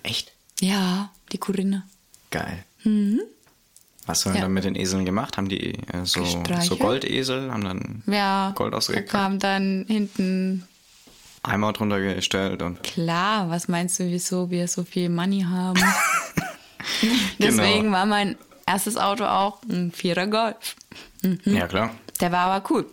Echt? 0.02 0.33
Ja, 0.61 1.11
die 1.33 1.38
Corinna. 1.38 1.85
Geil. 2.30 2.64
Was 4.06 4.26
haben 4.26 4.33
wir 4.33 4.33
Mhm. 4.33 4.37
Ja. 4.37 4.42
dann 4.42 4.52
mit 4.52 4.64
den 4.64 4.76
Eseln 4.76 5.04
gemacht? 5.06 5.38
Haben 5.38 5.49
die 5.49 5.73
äh, 5.75 6.04
so, 6.04 6.23
so 6.25 6.76
Goldesel, 6.76 7.50
haben 7.50 7.64
dann 7.64 8.02
Ja, 8.06 8.52
Gold 8.54 8.75
ausgekriegt, 8.75 9.09
kam 9.09 9.38
dann 9.38 9.87
hinten, 9.88 10.68
Eimer 11.45 11.73
drunter 11.73 12.01
gestellt 12.01 12.63
und 12.63 12.83
klar, 12.83 13.51
was 13.51 13.69
meinst 13.69 13.99
du, 14.01 14.05
wieso 14.07 14.51
wir 14.51 14.67
so 14.69 14.85
viel 14.85 15.09
Money 15.09 15.43
haben? 15.49 15.81
Genau. 17.39 17.63
Deswegen 17.63 17.93
war 17.93 18.05
mein 18.05 18.37
erstes 18.67 18.99
Auto 18.99 19.25
auch 19.25 19.59
ein 19.71 19.91
Vierer 19.91 20.27
Golf. 20.27 20.77
Mhm. 21.23 21.39
ja 21.45 21.67
klar, 21.67 21.91
Der 22.21 22.31
war 22.31 22.41
aber 22.51 22.71
cool. 22.71 22.85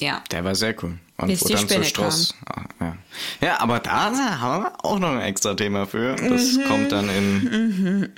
Ja. 0.00 0.22
der 0.32 0.44
war 0.44 0.54
sehr 0.56 0.74
cool. 0.82 0.98
Und 1.18 1.28
Bis 1.28 1.40
dann 1.44 1.68
zu 1.68 1.84
Stross. 1.84 2.34
Ah, 2.46 2.62
Ja. 2.80 2.96
ja, 3.40 3.60
aber 3.60 3.78
da 3.78 3.92
haben 4.10 4.16
wir 4.64 4.72
auch 4.84 4.98
noch 4.98 5.12
ein 5.12 5.20
extra 5.22 5.54
Thema 5.54 5.86
für. 5.86 6.16
Das 6.16 6.54
Mhm. 6.54 6.64
kommt 6.64 6.92
dann 6.92 7.08
in 7.08 8.10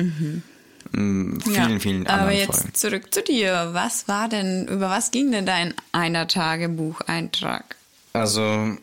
mm, 0.92 1.40
vielen, 1.42 1.70
ja. 1.72 1.78
vielen 1.78 2.06
Aber 2.06 2.20
anderen 2.22 2.38
jetzt 2.38 2.54
Folgen. 2.56 2.74
zurück 2.74 3.14
zu 3.14 3.22
dir. 3.22 3.70
Was 3.72 4.08
war 4.08 4.28
denn, 4.28 4.66
über 4.66 4.88
was 4.90 5.10
ging 5.10 5.30
denn 5.30 5.46
dein 5.46 5.74
einer 5.92 6.26
Tagebucheintrag? 6.26 7.76
Also, 8.14 8.76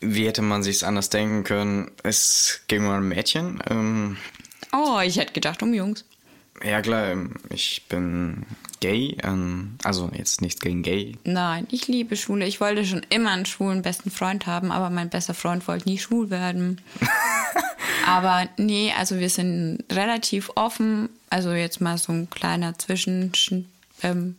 wie 0.00 0.26
hätte 0.26 0.42
man 0.42 0.62
sich's 0.62 0.82
anders 0.82 1.10
denken 1.10 1.44
können? 1.44 1.90
Es 2.02 2.60
ging 2.68 2.84
um 2.86 2.92
ein 2.92 3.08
Mädchen. 3.08 3.62
Ähm, 3.68 4.16
Oh, 4.72 5.00
ich 5.02 5.16
hätte 5.18 5.32
gedacht 5.32 5.62
um 5.62 5.72
Jungs. 5.72 6.04
ja 6.62 6.82
klar, 6.82 7.08
ähm, 7.08 7.34
ich 7.48 7.86
bin 7.88 8.44
gay. 8.80 9.16
Ähm, 9.22 9.76
also 9.82 10.10
jetzt 10.14 10.40
nichts 10.42 10.60
gegen 10.60 10.82
gay. 10.82 11.16
Nein, 11.24 11.66
ich 11.70 11.88
liebe 11.88 12.16
Schule. 12.16 12.46
Ich 12.46 12.60
wollte 12.60 12.84
schon 12.84 13.06
immer 13.08 13.30
einen 13.32 13.46
schwulen 13.46 13.82
besten 13.82 14.10
Freund 14.10 14.46
haben, 14.46 14.70
aber 14.70 14.90
mein 14.90 15.08
bester 15.08 15.34
Freund 15.34 15.66
wollte 15.68 15.88
nie 15.88 15.98
schwul 15.98 16.28
werden. 16.30 16.80
aber 18.06 18.48
nee, 18.58 18.92
also 18.96 19.18
wir 19.18 19.30
sind 19.30 19.84
relativ 19.90 20.50
offen. 20.54 21.08
Also 21.30 21.52
jetzt 21.52 21.80
mal 21.80 21.98
so 21.98 22.12
ein 22.12 22.28
kleiner 22.30 22.78
Zwischen... 22.78 23.32
Ähm, 24.02 24.36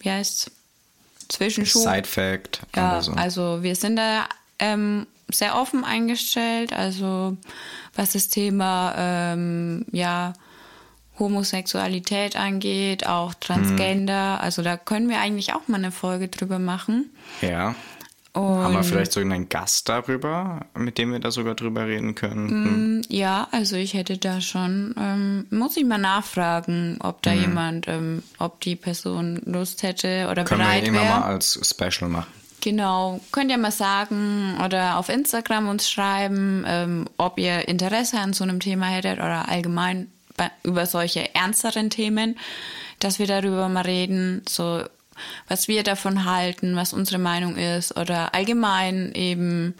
wie 0.00 0.10
heißt's? 0.10 0.50
Zwischenschub. 1.32 1.82
Side 1.82 2.04
Fact 2.04 2.60
Ja, 2.76 3.00
so. 3.00 3.12
also 3.12 3.62
wir 3.62 3.74
sind 3.74 3.96
da 3.96 4.28
ähm, 4.58 5.06
sehr 5.28 5.56
offen 5.56 5.84
eingestellt, 5.84 6.72
also 6.72 7.36
was 7.94 8.12
das 8.12 8.28
Thema 8.28 8.94
ähm, 8.96 9.86
ja 9.92 10.34
Homosexualität 11.18 12.36
angeht, 12.36 13.06
auch 13.06 13.34
Transgender, 13.34 14.40
also 14.40 14.62
da 14.62 14.76
können 14.76 15.08
wir 15.08 15.20
eigentlich 15.20 15.54
auch 15.54 15.68
mal 15.68 15.78
eine 15.78 15.92
Folge 15.92 16.28
drüber 16.28 16.58
machen. 16.58 17.10
ja. 17.40 17.74
Und 18.34 18.42
Haben 18.42 18.74
wir 18.74 18.82
vielleicht 18.82 19.12
sogar 19.12 19.30
einen 19.30 19.50
Gast 19.50 19.90
darüber, 19.90 20.64
mit 20.74 20.96
dem 20.96 21.12
wir 21.12 21.20
da 21.20 21.30
sogar 21.30 21.54
drüber 21.54 21.86
reden 21.86 22.14
können? 22.14 22.98
Mm, 22.98 23.02
ja, 23.10 23.46
also 23.50 23.76
ich 23.76 23.92
hätte 23.92 24.16
da 24.16 24.40
schon, 24.40 24.94
ähm, 24.98 25.46
muss 25.50 25.76
ich 25.76 25.84
mal 25.84 25.98
nachfragen, 25.98 26.96
ob 27.02 27.20
da 27.20 27.34
jemand, 27.34 27.88
ähm, 27.88 28.22
ob 28.38 28.60
die 28.60 28.74
Person 28.74 29.42
Lust 29.44 29.82
hätte 29.82 30.28
oder 30.30 30.44
Können 30.44 30.60
wir 30.60 30.66
bereit 30.66 30.88
immer 30.88 31.02
wäre. 31.02 31.20
mal 31.20 31.22
als 31.24 31.60
Special 31.62 32.08
machen. 32.08 32.32
Genau, 32.62 33.20
könnt 33.32 33.50
ihr 33.50 33.58
mal 33.58 33.72
sagen 33.72 34.56
oder 34.64 34.96
auf 34.96 35.08
Instagram 35.10 35.68
uns 35.68 35.90
schreiben, 35.90 36.64
ähm, 36.66 37.08
ob 37.18 37.38
ihr 37.38 37.68
Interesse 37.68 38.18
an 38.18 38.32
so 38.32 38.44
einem 38.44 38.60
Thema 38.60 38.86
hättet 38.86 39.18
oder 39.18 39.48
allgemein 39.48 40.10
bei, 40.36 40.50
über 40.62 40.86
solche 40.86 41.34
ernsteren 41.34 41.90
Themen, 41.90 42.38
dass 42.98 43.18
wir 43.18 43.26
darüber 43.26 43.68
mal 43.68 43.82
reden, 43.82 44.42
so 44.48 44.84
was 45.48 45.68
wir 45.68 45.82
davon 45.82 46.24
halten, 46.24 46.76
was 46.76 46.92
unsere 46.92 47.18
Meinung 47.18 47.56
ist 47.56 47.96
oder 47.96 48.34
allgemein 48.34 49.12
eben 49.14 49.74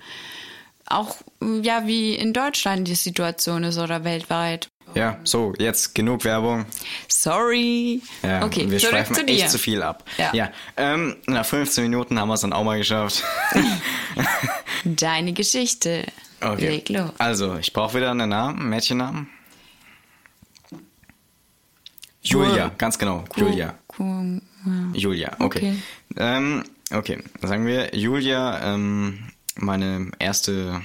auch 0.87 1.17
ja 1.41 1.87
wie 1.87 2.15
in 2.15 2.33
Deutschland 2.33 2.89
die 2.89 2.95
Situation 2.95 3.65
ist 3.65 3.79
oder 3.79 4.05
weltweit. 4.05 4.69
Ja, 4.95 5.19
so, 5.25 5.55
jetzt 5.59 5.95
genug 5.95 6.25
Werbung. 6.25 6.67
Sorry. 7.09 8.03
Ja, 8.23 8.45
okay, 8.45 8.71
wir 8.71 8.79
schweifen 8.79 9.15
zu 9.15 9.25
dir. 9.25 9.33
echt 9.33 9.51
zu 9.51 9.59
viel 9.59 9.83
ab. 9.83 10.05
Ja. 10.19 10.31
ja 10.35 10.53
ähm, 10.77 11.17
nach 11.27 11.47
15 11.47 11.85
Minuten 11.85 12.19
haben 12.19 12.29
wir 12.29 12.35
es 12.35 12.43
dann 12.43 12.53
auch 12.53 12.65
mal 12.65 12.77
geschafft. 12.77 13.23
Deine 14.85 15.33
Geschichte. 15.33 16.05
Okay. 16.41 16.69
Leg 16.69 16.89
los. 16.89 17.11
Also, 17.19 17.57
ich 17.57 17.73
brauche 17.73 17.97
wieder 17.97 18.11
einen 18.11 18.29
Namen, 18.29 18.61
einen 18.61 18.69
Mädchennamen. 18.69 19.31
Julia, 22.21 22.71
ganz 22.79 22.99
genau, 22.99 23.25
Julia. 23.37 23.75
Cool. 23.99 24.41
Ja. 24.65 24.73
Julia, 24.95 25.37
okay. 25.39 25.59
Okay. 25.59 25.77
Ähm, 26.17 26.65
okay, 26.93 27.19
sagen 27.43 27.67
wir 27.67 27.95
Julia, 27.95 28.75
ähm, 28.75 29.19
meine 29.57 30.11
erste, 30.19 30.81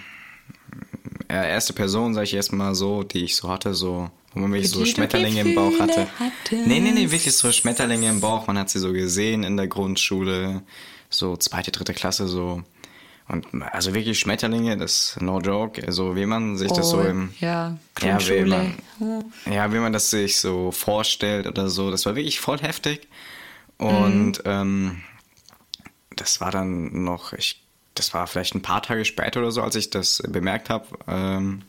äh, 1.30 1.50
erste 1.50 1.74
Person, 1.74 2.14
sag 2.14 2.24
ich 2.24 2.34
erstmal 2.34 2.76
so, 2.76 3.04
die 3.04 3.24
ich 3.26 3.36
so 3.36 3.50
hatte, 3.50 3.74
so, 3.74 4.10
wo 4.34 4.40
man 4.40 4.52
wirklich 4.54 4.72
so 4.72 4.86
Schmetterlinge 4.86 5.42
im 5.42 5.56
Bauch 5.56 5.80
hatte. 5.80 6.08
Hattest. 6.20 6.68
Nee, 6.68 6.80
nee, 6.80 6.92
nee, 6.92 7.12
wirklich 7.12 7.36
so 7.36 7.52
Schmetterlinge 7.52 8.10
im 8.10 8.20
Bauch. 8.20 8.48
Man 8.48 8.58
hat 8.58 8.70
sie 8.70 8.80
so 8.80 8.94
gesehen 8.94 9.44
in 9.44 9.58
der 9.58 9.68
Grundschule, 9.68 10.62
so 11.10 11.38
zweite, 11.38 11.72
dritte 11.72 11.94
Klasse, 11.94 12.28
so. 12.28 12.64
Und 13.30 13.46
also 13.74 13.94
wirklich 13.94 14.18
Schmetterlinge, 14.20 14.78
das 14.78 15.18
no 15.20 15.42
joke, 15.42 15.92
so 15.92 16.16
wie 16.16 16.26
man 16.26 16.56
sich 16.56 16.72
das 16.72 16.90
so 16.90 17.00
Oh, 17.00 17.04
im 17.04 17.34
ja, 17.42 17.78
ja, 18.02 18.18
wie 18.26 18.46
man, 18.46 18.76
Oh. 19.02 19.22
ja, 19.52 19.74
wie 19.74 19.80
man 19.80 19.92
das 19.92 20.10
sich 20.10 20.38
so 20.38 20.72
vorstellt 20.72 21.46
oder 21.46 21.70
so. 21.70 21.92
Das 21.92 22.06
war 22.06 22.16
wirklich 22.16 22.40
voll 22.40 22.60
heftig. 22.60 23.08
Und 23.78 24.42
ähm, 24.46 25.04
das 26.16 26.42
war 26.42 26.52
dann 26.52 27.04
noch, 27.04 27.34
ich, 27.34 27.64
das 27.96 28.14
war 28.14 28.28
vielleicht 28.28 28.56
ein 28.56 28.62
paar 28.62 28.82
Tage 28.82 29.06
später 29.06 29.40
oder 29.40 29.52
so, 29.52 29.62
als 29.62 29.76
ich 29.76 29.90
das 29.90 30.22
bemerkt 30.28 30.70
habe. 30.70 30.86
Ähm, 31.08 31.62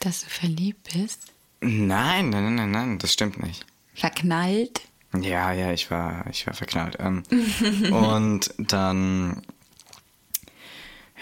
Dass 0.00 0.22
du 0.22 0.30
verliebt 0.30 0.90
bist? 0.92 1.32
nein, 1.60 2.30
nein, 2.30 2.44
nein, 2.44 2.54
nein, 2.54 2.70
nein, 2.70 2.98
das 2.98 3.12
stimmt 3.12 3.42
nicht. 3.42 3.66
Verknallt? 3.94 4.82
Ja, 5.20 5.52
ja, 5.52 5.72
ich 5.72 5.90
war, 5.90 6.26
ich 6.30 6.46
war 6.46 6.54
verknallt. 6.54 6.96
Ähm, 7.00 7.22
und 7.90 8.54
dann, 8.58 9.42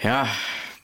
ja, 0.03 0.27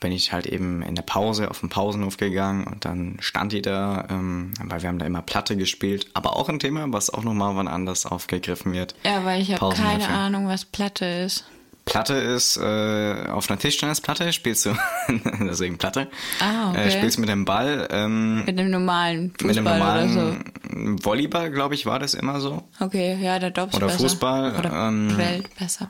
bin 0.03 0.11
ich 0.11 0.31
halt 0.33 0.45
eben 0.45 0.81
in 0.83 0.95
der 0.95 1.01
Pause 1.01 1.49
auf 1.49 1.61
den 1.61 1.69
Pausenhof 1.69 2.17
gegangen 2.17 2.65
und 2.67 2.83
dann 2.85 3.15
stand 3.21 3.53
die 3.53 3.61
da, 3.61 4.05
ähm, 4.11 4.53
weil 4.63 4.81
wir 4.81 4.89
haben 4.89 4.99
da 4.99 5.05
immer 5.05 5.21
Platte 5.21 5.55
gespielt, 5.57 6.07
aber 6.13 6.35
auch 6.35 6.49
ein 6.49 6.59
Thema, 6.59 6.85
was 6.89 7.09
auch 7.09 7.23
nochmal 7.23 7.55
wann 7.55 7.67
anders 7.69 8.05
aufgegriffen 8.05 8.73
wird. 8.73 8.95
Ja, 9.05 9.23
weil 9.23 9.41
ich 9.41 9.53
habe 9.53 9.73
keine 9.75 10.09
Ahnung, 10.09 10.47
was 10.47 10.65
Platte 10.65 11.05
ist. 11.05 11.45
Platte 11.85 12.13
ist 12.13 12.55
äh, 12.57 13.25
auf 13.29 13.49
einer 13.49 13.59
Tischtennisplatte, 13.59 14.31
spielst 14.31 14.65
du, 14.65 14.75
deswegen 15.41 15.77
Platte, 15.77 16.07
Ah, 16.39 16.69
okay. 16.71 16.87
äh, 16.87 16.91
spielst 16.91 17.19
mit 17.19 17.27
dem 17.29 17.43
Ball, 17.45 17.87
ähm, 17.91 18.45
Mit 18.45 18.57
dem 18.59 18.69
normalen 18.71 19.31
Fußball 19.31 19.47
mit 19.47 19.57
dem 19.57 19.67
oder 19.67 20.07
so. 20.09 20.19
normalen 20.19 21.03
Volleyball, 21.03 21.49
glaube 21.51 21.75
ich, 21.75 21.85
war 21.85 21.99
das 21.99 22.13
immer 22.13 22.39
so. 22.39 22.63
Okay, 22.79 23.17
ja, 23.21 23.37
der 23.39 23.51
Dops 23.51 23.75
Oder 23.75 23.87
besser. 23.87 23.99
Fußball, 23.99 24.55
Oder 24.59 24.71
ähm, 24.87 25.17
Welt 25.17 25.49
besser. 25.57 25.89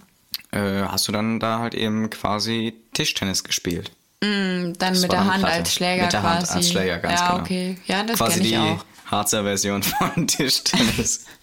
äh, 0.51 0.83
hast 0.83 1.07
du 1.07 1.11
dann 1.11 1.39
da 1.39 1.59
halt 1.59 1.75
eben 1.75 2.09
quasi 2.09 2.73
Tischtennis 2.93 3.43
gespielt. 3.43 3.91
Mm, 4.23 4.73
dann 4.79 4.93
Das 4.93 5.01
mit 5.01 5.11
der 5.11 5.25
Hand 5.25 5.43
als 5.43 5.73
Schläger 5.73 6.03
Mit 6.03 6.13
der 6.13 6.21
quasi. 6.21 6.37
Hand 6.37 6.51
als 6.51 6.69
Schläger, 6.69 6.97
ganz 6.99 7.19
ja, 7.19 7.27
genau. 7.31 7.41
okay. 7.41 7.77
Ja, 7.87 8.03
das 8.03 8.17
quasi 8.17 8.41
ich 8.41 8.47
die 8.49 8.57
auch. 8.57 8.85
Harzer 9.07 9.43
Version 9.43 9.83
von 9.83 10.27
Tischtennis. 10.27 11.25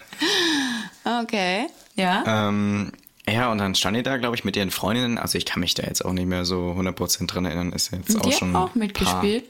Okay, 1.23 1.65
ja. 1.95 2.47
ähm, 2.47 2.91
ja, 3.27 3.51
und 3.51 3.57
dann 3.57 3.73
stand 3.73 3.97
die 3.97 4.03
da, 4.03 4.17
glaube 4.17 4.35
ich, 4.35 4.43
mit 4.43 4.55
ihren 4.55 4.69
Freundinnen. 4.69 5.17
Also 5.17 5.37
ich 5.37 5.45
kann 5.45 5.59
mich 5.61 5.73
da 5.73 5.83
jetzt 5.83 6.05
auch 6.05 6.13
nicht 6.13 6.27
mehr 6.27 6.45
so 6.45 6.75
100% 6.77 7.25
dran 7.27 7.45
erinnern. 7.45 7.71
Ist 7.71 7.91
jetzt 7.91 8.13
Und 8.15 8.21
auch 8.21 8.29
die 8.29 8.31
schon 8.35 8.55
auch 8.55 8.75
mitgespielt? 8.75 9.45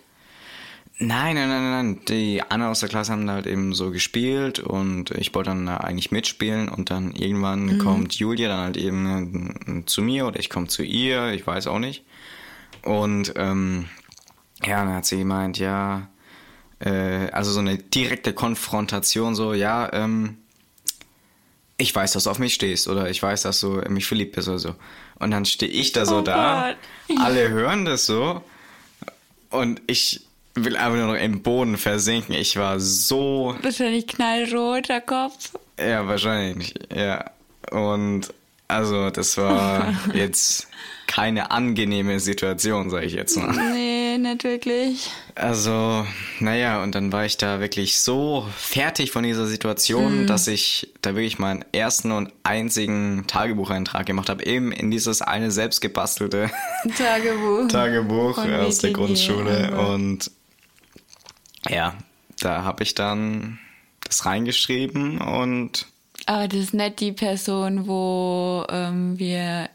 Nein, 0.97 1.35
nein, 1.35 1.49
nein, 1.49 1.61
nein, 1.63 1.71
nein. 1.95 1.99
Die 2.07 2.41
Anna 2.47 2.69
aus 2.69 2.79
der 2.81 2.89
Klasse 2.89 3.11
haben 3.11 3.27
da 3.27 3.33
halt 3.33 3.47
eben 3.47 3.73
so 3.73 3.91
gespielt 3.91 4.59
und 4.59 5.11
ich 5.11 5.33
wollte 5.33 5.49
dann 5.49 5.65
da 5.65 5.77
eigentlich 5.77 6.11
mitspielen 6.11 6.69
und 6.69 6.89
dann 6.89 7.11
irgendwann 7.15 7.65
Mhm. 7.65 7.77
kommt 7.79 8.13
Julia 8.13 8.47
dann 8.47 8.59
halt 8.59 8.77
eben 8.77 9.81
äh, 9.81 9.85
zu 9.87 10.01
mir 10.03 10.27
oder 10.27 10.39
ich 10.39 10.49
komme 10.49 10.67
zu 10.67 10.83
ihr, 10.83 11.31
ich 11.33 11.45
weiß 11.45 11.67
auch 11.67 11.79
nicht. 11.79 12.03
Und 12.83 13.33
ähm, 13.35 13.87
ja, 14.63 14.83
dann 14.85 14.93
hat 14.95 15.05
sie 15.05 15.17
gemeint, 15.19 15.57
ja, 15.59 16.07
äh, 16.79 17.29
also 17.31 17.51
so 17.51 17.59
eine 17.59 17.77
direkte 17.77 18.33
Konfrontation, 18.33 19.35
so, 19.35 19.53
ja, 19.53 19.91
ähm, 19.93 20.37
ich 21.77 21.93
weiß, 21.95 22.11
dass 22.13 22.25
du 22.25 22.29
auf 22.29 22.39
mich 22.39 22.53
stehst 22.53 22.87
oder 22.87 23.09
ich 23.09 23.21
weiß, 23.21 23.41
dass 23.43 23.59
du 23.59 23.81
mich 23.89 24.05
verliebt 24.05 24.35
bist 24.35 24.47
oder 24.47 24.59
so. 24.59 24.75
Und 25.19 25.31
dann 25.31 25.45
stehe 25.45 25.71
ich 25.71 25.91
da 25.93 26.05
so 26.05 26.17
Oh 26.19 26.21
da, 26.21 26.75
Gott. 27.07 27.19
alle 27.19 27.49
hören 27.49 27.85
das 27.85 28.05
so 28.05 28.43
und 29.49 29.81
ich 29.87 30.21
will 30.53 30.75
einfach 30.75 30.97
nur 30.97 31.07
noch 31.07 31.19
im 31.21 31.41
Boden 31.41 31.77
versinken. 31.77 32.35
Ich 32.35 32.57
war 32.57 32.79
so, 32.79 33.55
Wahrscheinlich 33.61 34.05
knallrot, 34.07 34.89
der 34.89 35.01
Kopf. 35.01 35.51
ja, 35.79 36.05
wahrscheinlich, 36.07 36.73
ja. 36.95 37.25
Und 37.71 38.33
also, 38.71 39.09
das 39.09 39.37
war 39.37 39.93
jetzt 40.13 40.67
keine 41.07 41.51
angenehme 41.51 42.19
Situation, 42.21 42.89
sage 42.89 43.05
ich 43.05 43.13
jetzt 43.13 43.35
mal. 43.37 43.51
Nee, 43.73 44.17
nicht 44.17 44.43
wirklich. 44.45 45.09
Also, 45.35 46.05
naja, 46.39 46.81
und 46.83 46.95
dann 46.95 47.11
war 47.11 47.25
ich 47.25 47.35
da 47.37 47.59
wirklich 47.59 47.99
so 47.99 48.47
fertig 48.55 49.11
von 49.11 49.23
dieser 49.23 49.45
Situation, 49.45 50.25
dass 50.25 50.47
ich 50.47 50.89
da 51.01 51.13
wirklich 51.15 51.37
meinen 51.37 51.65
ersten 51.73 52.11
und 52.11 52.31
einzigen 52.43 53.25
Tagebucheintrag 53.27 54.05
gemacht 54.05 54.29
habe, 54.29 54.45
eben 54.45 54.71
in 54.71 54.89
dieses 54.89 55.21
eine 55.21 55.51
selbstgebastelte 55.51 56.49
Tagebuch. 56.97 57.67
Tagebuch 57.67 58.35
Von 58.35 58.53
aus 58.55 58.77
der 58.77 58.91
Grundschule. 58.93 59.67
aber- 59.73 59.89
Und 59.93 60.31
ja, 61.69 61.93
da 62.39 62.63
habe 62.63 62.83
ich 62.83 62.95
dann 62.95 63.59
das 64.05 64.25
reingeschrieben 64.25 65.19
und 65.19 65.87
Aber 66.25 66.47
das 66.47 66.59
ist 66.59 66.73
nicht 66.73 66.99
die 66.99 67.11
Person, 67.11 67.87
wo 67.87 68.65
ähm, 68.69 69.17
wir 69.17 69.69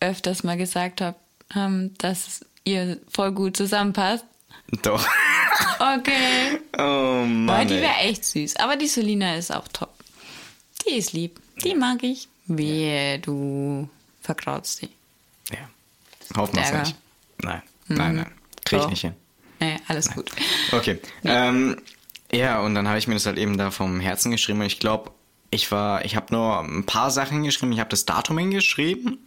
öfters 0.00 0.44
mal 0.44 0.56
gesagt 0.56 1.00
hab, 1.00 1.18
haben, 1.52 1.96
dass 1.98 2.44
ihr 2.64 2.98
voll 3.08 3.32
gut 3.32 3.56
zusammenpasst. 3.56 4.24
doch. 4.82 5.06
Okay. 5.78 6.60
Oh 6.76 7.24
Mann. 7.24 7.68
die 7.68 7.74
ey. 7.74 7.82
wäre 7.82 7.94
echt 8.00 8.24
süß. 8.24 8.56
Aber 8.56 8.74
die 8.74 8.88
Selina 8.88 9.36
ist 9.36 9.54
auch 9.54 9.68
top. 9.68 9.94
Die 10.84 10.96
ist 10.96 11.12
lieb. 11.12 11.38
Die 11.62 11.72
mag 11.72 12.02
ich. 12.02 12.26
Wehe, 12.46 13.20
du 13.20 13.88
verkrautst 14.20 14.82
die. 14.82 14.90
Ja. 15.52 15.68
Hoffen 16.36 16.56
wir 16.56 16.62
es 16.62 16.72
nicht. 16.72 16.96
Nein, 17.38 17.62
nein, 17.86 18.16
nein. 18.16 18.32
Krieg 18.64 18.80
ich 18.80 18.88
nicht 18.88 19.00
hin. 19.02 19.14
Nee, 19.60 19.76
alles 19.86 20.10
gut. 20.10 20.32
Okay. 20.72 20.98
Ähm, 21.22 21.80
ja, 22.32 22.60
und 22.60 22.74
dann 22.74 22.88
habe 22.88 22.98
ich 22.98 23.06
mir 23.06 23.14
das 23.14 23.26
halt 23.26 23.38
eben 23.38 23.56
da 23.56 23.70
vom 23.70 24.00
Herzen 24.00 24.32
geschrieben. 24.32 24.60
Und 24.60 24.66
ich 24.66 24.80
glaube, 24.80 25.12
ich 25.54 25.70
war, 25.70 26.04
ich 26.04 26.16
habe 26.16 26.34
nur 26.34 26.60
ein 26.60 26.84
paar 26.84 27.10
Sachen 27.10 27.42
geschrieben. 27.42 27.72
Ich 27.72 27.80
habe 27.80 27.90
das 27.90 28.04
Datum 28.04 28.38
hingeschrieben, 28.38 29.18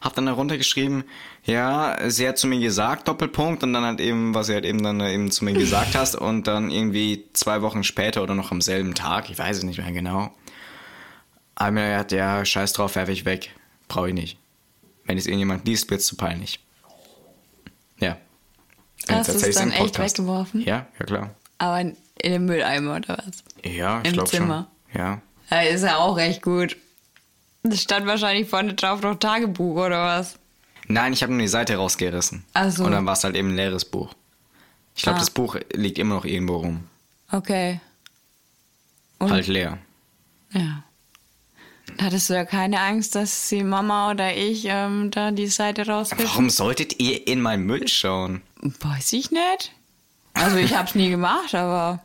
habe 0.00 0.14
dann 0.14 0.26
darunter 0.26 0.56
geschrieben, 0.56 1.04
ja, 1.44 1.98
sie 2.08 2.28
hat 2.28 2.38
zu 2.38 2.46
mir 2.46 2.60
gesagt, 2.60 3.08
Doppelpunkt, 3.08 3.62
und 3.62 3.72
dann 3.72 3.84
halt 3.84 4.00
eben, 4.00 4.34
was 4.34 4.46
sie 4.46 4.54
halt 4.54 4.64
eben 4.64 4.82
dann 4.82 5.00
eben 5.00 5.30
zu 5.30 5.44
mir 5.44 5.52
gesagt 5.52 5.94
hast, 5.96 6.14
und 6.14 6.46
dann 6.46 6.70
irgendwie 6.70 7.24
zwei 7.32 7.62
Wochen 7.62 7.84
später 7.84 8.22
oder 8.22 8.34
noch 8.34 8.52
am 8.52 8.60
selben 8.60 8.94
Tag, 8.94 9.30
ich 9.30 9.38
weiß 9.38 9.58
es 9.58 9.62
nicht 9.64 9.78
mehr 9.78 9.92
genau, 9.92 10.32
habe 11.58 11.72
mir 11.72 11.90
gedacht, 11.90 12.12
ja, 12.12 12.44
scheiß 12.44 12.72
drauf, 12.72 12.96
werfe 12.96 13.12
ich 13.12 13.24
weg. 13.24 13.50
Brauche 13.88 14.08
ich 14.08 14.14
nicht. 14.14 14.38
Wenn 15.04 15.18
es 15.18 15.26
irgendjemand 15.26 15.66
liest, 15.66 15.90
wird's 15.90 16.06
zu 16.06 16.16
peinlich. 16.16 16.60
Ja. 17.98 18.16
Hast 19.08 19.28
erzähl 19.28 19.50
ich's 19.50 19.58
dann 19.58 19.72
echt 19.72 19.98
weggeworfen? 19.98 20.62
Ja, 20.62 20.86
ja 20.98 21.06
klar. 21.06 21.30
Aber 21.58 21.80
in 21.80 21.96
den 22.22 22.44
Mülleimer 22.46 22.96
oder 22.96 23.18
was? 23.18 23.44
Ja, 23.64 24.00
ich 24.00 24.08
Im 24.08 24.12
glaube 24.14 24.30
schon. 24.30 24.40
Zimmer. 24.40 24.70
Ja. 24.94 25.20
Ja, 25.50 25.60
ist 25.62 25.82
ja 25.82 25.98
auch 25.98 26.16
recht 26.16 26.42
gut. 26.42 26.76
Das 27.62 27.80
stand 27.82 28.06
wahrscheinlich 28.06 28.48
vorne 28.48 28.74
drauf 28.74 29.02
noch 29.02 29.14
Tagebuch 29.16 29.76
oder 29.76 30.02
was? 30.04 30.36
Nein, 30.88 31.12
ich 31.12 31.22
habe 31.22 31.32
nur 31.32 31.42
die 31.42 31.48
Seite 31.48 31.76
rausgerissen. 31.76 32.44
Ach 32.54 32.70
so. 32.70 32.84
Und 32.84 32.92
dann 32.92 33.06
war 33.06 33.12
es 33.12 33.22
halt 33.24 33.36
eben 33.36 33.48
ein 33.50 33.56
leeres 33.56 33.84
Buch. 33.84 34.12
Ich 34.96 35.02
glaube, 35.02 35.16
Ah. 35.16 35.20
das 35.20 35.30
Buch 35.30 35.56
liegt 35.72 35.98
immer 35.98 36.16
noch 36.16 36.24
irgendwo 36.24 36.56
rum. 36.56 36.84
Okay. 37.30 37.80
Und 39.18 39.30
Halt 39.30 39.46
leer. 39.46 39.78
ja. 40.50 40.82
Hattest 42.00 42.30
du 42.30 42.34
ja 42.34 42.44
keine 42.46 42.80
Angst, 42.80 43.14
dass 43.16 43.48
die 43.48 43.62
Mama 43.62 44.10
oder 44.12 44.34
ich 44.34 44.64
ähm, 44.66 45.10
da 45.10 45.30
die 45.30 45.46
Seite 45.48 45.86
rausrissen? 45.86 46.24
Warum 46.26 46.48
solltet 46.48 47.00
ihr 47.00 47.26
in 47.26 47.40
meinen 47.40 47.64
Müll 47.64 47.86
schauen? 47.86 48.40
Weiß 48.62 49.12
ich 49.12 49.30
nicht. 49.30 49.72
Also 50.32 50.56
ich 50.56 50.74
hab's 50.74 50.94
nie 50.94 51.10
gemacht, 51.10 51.54
aber 51.54 52.00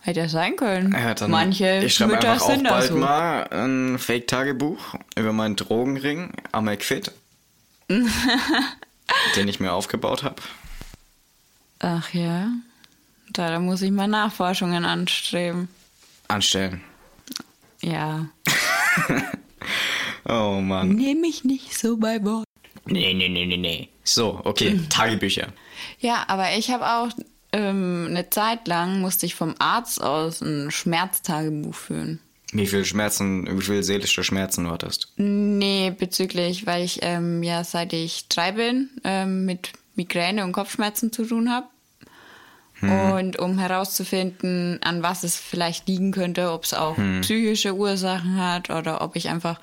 hätte 0.00 0.20
ja 0.20 0.28
sein 0.28 0.56
können. 0.56 0.92
Ja, 0.92 1.14
dann 1.14 1.30
Manche 1.30 1.82
ich 1.84 1.94
schreibe 1.94 2.14
Mütter 2.14 2.32
einfach 2.32 2.48
auch 2.48 2.62
bald 2.62 2.88
so. 2.88 2.96
mal 2.96 3.42
ein 3.50 3.98
Fake-Tagebuch 3.98 4.94
über 5.16 5.32
meinen 5.32 5.56
Drogenring 5.56 6.32
am 6.52 6.64
McFit, 6.66 7.12
den 7.88 9.48
ich 9.48 9.60
mir 9.60 9.72
aufgebaut 9.72 10.22
habe. 10.22 10.36
Ach 11.80 12.12
ja. 12.12 12.48
Da, 13.32 13.50
da 13.50 13.60
muss 13.60 13.82
ich 13.82 13.90
mal 13.90 14.08
Nachforschungen 14.08 14.84
anstreben. 14.84 15.68
Anstellen. 16.28 16.80
Ja. 17.82 18.26
Oh 20.28 20.60
Mann. 20.60 20.90
Nimm 20.90 21.22
mich 21.22 21.44
nicht 21.44 21.76
so 21.78 21.96
bei 21.96 22.22
Wort. 22.24 22.44
Nee, 22.84 23.14
nee, 23.14 23.28
nee, 23.28 23.46
nee, 23.46 23.56
nee. 23.56 23.88
So, 24.04 24.40
okay, 24.44 24.78
Tagebücher. 24.88 25.48
Ja, 25.98 26.24
aber 26.28 26.56
ich 26.56 26.70
habe 26.70 26.86
auch 26.86 27.08
ähm, 27.52 28.06
eine 28.08 28.30
Zeit 28.30 28.68
lang 28.68 29.00
musste 29.00 29.26
ich 29.26 29.34
vom 29.34 29.54
Arzt 29.58 30.02
aus 30.02 30.40
ein 30.40 30.70
Schmerztagebuch 30.70 31.74
führen. 31.74 32.20
Wie 32.52 32.66
viel 32.66 32.84
Schmerzen, 32.84 33.46
wie 33.58 33.62
viel 33.62 33.82
seelische 33.82 34.24
Schmerzen 34.24 34.64
du 34.64 34.70
hattest? 34.70 35.12
Nee, 35.16 35.92
bezüglich, 35.96 36.66
weil 36.66 36.84
ich 36.84 36.98
ähm, 37.02 37.42
ja 37.42 37.62
seit 37.62 37.92
ich 37.92 38.28
drei 38.28 38.52
bin 38.52 38.90
ähm, 39.04 39.44
mit 39.44 39.72
Migräne 39.94 40.44
und 40.44 40.52
Kopfschmerzen 40.52 41.12
zu 41.12 41.24
tun 41.24 41.50
habe. 41.50 41.66
Und 42.82 43.38
um 43.38 43.58
herauszufinden, 43.58 44.78
an 44.82 45.02
was 45.02 45.22
es 45.22 45.36
vielleicht 45.36 45.86
liegen 45.86 46.12
könnte, 46.12 46.50
ob 46.50 46.64
es 46.64 46.72
auch 46.72 46.96
psychische 47.20 47.74
Ursachen 47.74 48.40
hat 48.40 48.70
oder 48.70 49.02
ob 49.02 49.16
ich 49.16 49.28
einfach 49.28 49.60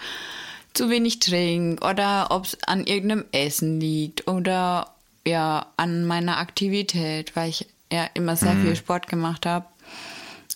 zu 0.74 0.92
wenig 0.92 1.18
trinke 1.18 1.84
oder 1.84 2.28
ob 2.30 2.46
es 2.46 2.64
an 2.64 2.86
irgendeinem 2.86 3.26
Essen 3.32 3.80
liegt 3.80 4.28
oder 4.28 4.92
ja 5.26 5.66
an 5.78 6.06
meiner 6.06 6.38
Aktivität, 6.38 7.36
weil 7.36 7.50
ich 7.50 7.66
ja 7.92 8.10
immer 8.14 8.36
sehr 8.36 8.56
viel 8.56 8.76
Sport 8.76 9.08
gemacht 9.08 9.46
habe. 9.46 9.66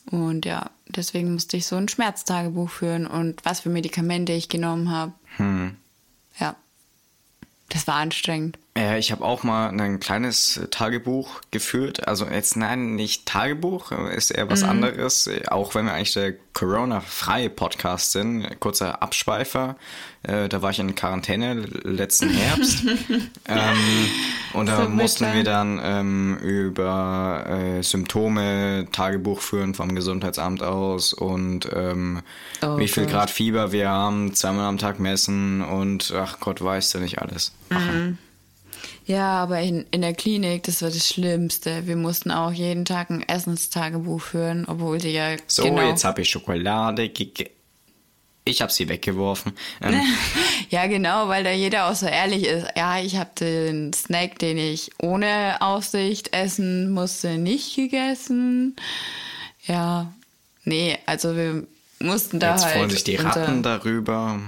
Und 0.10 0.46
ja, 0.46 0.70
deswegen 0.88 1.34
musste 1.34 1.58
ich 1.58 1.66
so 1.66 1.76
ein 1.76 1.88
Schmerztagebuch 1.88 2.70
führen 2.70 3.08
und 3.08 3.44
was 3.46 3.62
für 3.62 3.70
Medikamente 3.70 4.34
ich 4.34 4.50
genommen 4.50 4.90
habe. 4.92 5.14
Ja, 6.40 6.56
das 7.70 7.88
war 7.88 7.96
anstrengend. 7.96 8.58
Ja, 8.78 8.96
ich 8.96 9.12
habe 9.12 9.26
auch 9.26 9.44
mal 9.44 9.68
ein 9.70 10.00
kleines 10.00 10.62
Tagebuch 10.72 11.42
geführt. 11.52 12.08
Also 12.08 12.26
jetzt 12.26 12.56
nein, 12.56 12.96
nicht 12.96 13.26
Tagebuch, 13.26 13.92
ist 13.92 14.32
eher 14.32 14.50
was 14.50 14.64
anderes. 14.64 15.30
Auch 15.50 15.76
wenn 15.76 15.86
wir 15.86 15.94
eigentlich 15.94 16.14
der 16.14 16.36
Corona-freie 16.54 17.50
Podcast 17.50 18.14
sind. 18.14 18.62
Kurzer 18.62 19.04
Abschweifer. 19.04 19.76
Äh, 20.24 20.48
da 20.48 20.62
war 20.62 20.72
ich 20.72 20.80
in 20.80 20.96
Quarantäne 20.96 21.56
letzten 21.84 22.30
Herbst. 22.34 22.86
ähm, 23.50 23.78
und 24.54 24.68
da 24.68 24.88
mussten 24.88 25.34
wir 25.34 25.44
dann 25.44 25.82
ähm, 25.84 26.38
über 26.38 27.46
äh, 27.50 27.84
Symptome 27.84 28.88
Tagebuch 28.94 29.42
führen 29.42 29.74
vom 29.74 29.96
Gesundheitsamt 29.96 30.64
aus 30.64 31.12
und 31.12 31.68
ähm, 31.74 32.22
Oh 32.62 32.78
wie 32.78 32.88
viel 32.88 33.04
Gott. 33.04 33.12
Grad 33.12 33.30
Fieber 33.32 33.74
wir 33.74 33.90
haben, 33.90 34.34
zweimal 34.34 34.68
am 34.68 34.78
Tag 34.78 35.00
messen 35.00 35.62
und 35.62 36.14
ach 36.16 36.40
Gott, 36.40 36.64
weißt 36.64 36.94
du 36.94 37.00
nicht 37.00 37.20
alles. 37.22 37.52
Ja, 39.12 39.44
aber 39.44 39.60
in, 39.60 39.86
in 39.92 40.02
der 40.02 40.14
Klinik, 40.14 40.64
das 40.64 40.82
war 40.82 40.90
das 40.90 41.06
Schlimmste. 41.06 41.86
Wir 41.86 41.98
mussten 41.98 42.32
auch 42.32 42.54
jeden 42.54 42.86
Tag 42.86 43.10
ein 43.10 43.28
Essenstagebuch 43.28 44.22
führen, 44.22 44.66
obwohl 44.68 45.02
sie 45.02 45.12
ja 45.12 45.36
So, 45.48 45.64
genau, 45.64 45.82
jetzt 45.82 46.06
habe 46.06 46.22
ich 46.22 46.30
Schokolade 46.30 47.10
gege 47.10 47.50
Ich 48.46 48.62
habe 48.62 48.72
sie 48.72 48.88
weggeworfen. 48.88 49.52
Ähm, 49.82 50.00
Ja, 50.70 50.88
genau, 50.88 51.28
weil 51.28 51.44
da 51.44 51.52
jeder 51.52 51.90
auch 51.90 51.96
so 51.96 52.06
ehrlich 52.06 52.46
ist. 52.46 52.68
Ja, 52.78 53.02
ich 53.02 53.18
habe 53.18 53.32
den 53.38 53.92
Snack, 53.92 54.40
den 54.40 54.58
ich 54.58 54.92
ohne 55.02 55.58
Aussicht 55.60 56.34
essen 56.34 56.92
musste, 56.92 57.38
nicht 57.38 57.76
gegessen. 57.76 58.78
Ja, 59.68 60.14
nee, 60.64 60.98
also 61.06 61.36
wir 61.36 61.68
mussten 62.00 62.40
da 62.40 62.52
jetzt 62.52 62.64
halt. 62.64 62.76
freuen 62.78 62.90
sich 62.90 63.04
die 63.04 63.18
Ratten 63.18 63.62
darüber. 63.62 64.40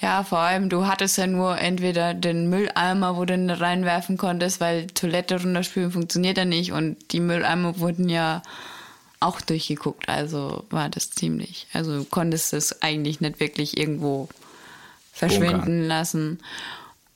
Ja, 0.00 0.22
vor 0.22 0.38
allem, 0.38 0.68
du 0.68 0.86
hattest 0.86 1.18
ja 1.18 1.26
nur 1.26 1.58
entweder 1.58 2.14
den 2.14 2.48
Mülleimer, 2.50 3.16
wo 3.16 3.24
du 3.24 3.34
ihn 3.34 3.50
reinwerfen 3.50 4.16
konntest, 4.16 4.60
weil 4.60 4.86
Toilette 4.88 5.40
runterspülen 5.42 5.90
funktioniert 5.90 6.38
ja 6.38 6.44
nicht 6.44 6.70
und 6.72 6.96
die 7.12 7.18
Mülleimer 7.20 7.80
wurden 7.80 8.08
ja 8.08 8.42
auch 9.20 9.40
durchgeguckt, 9.40 10.08
also 10.08 10.64
war 10.70 10.88
das 10.88 11.10
ziemlich. 11.10 11.66
Also 11.72 11.98
du 11.98 12.04
konntest 12.04 12.52
es 12.52 12.82
eigentlich 12.82 13.20
nicht 13.20 13.40
wirklich 13.40 13.76
irgendwo 13.76 14.28
verschwinden 15.12 15.50
Bunkern. 15.62 15.88
lassen. 15.88 16.38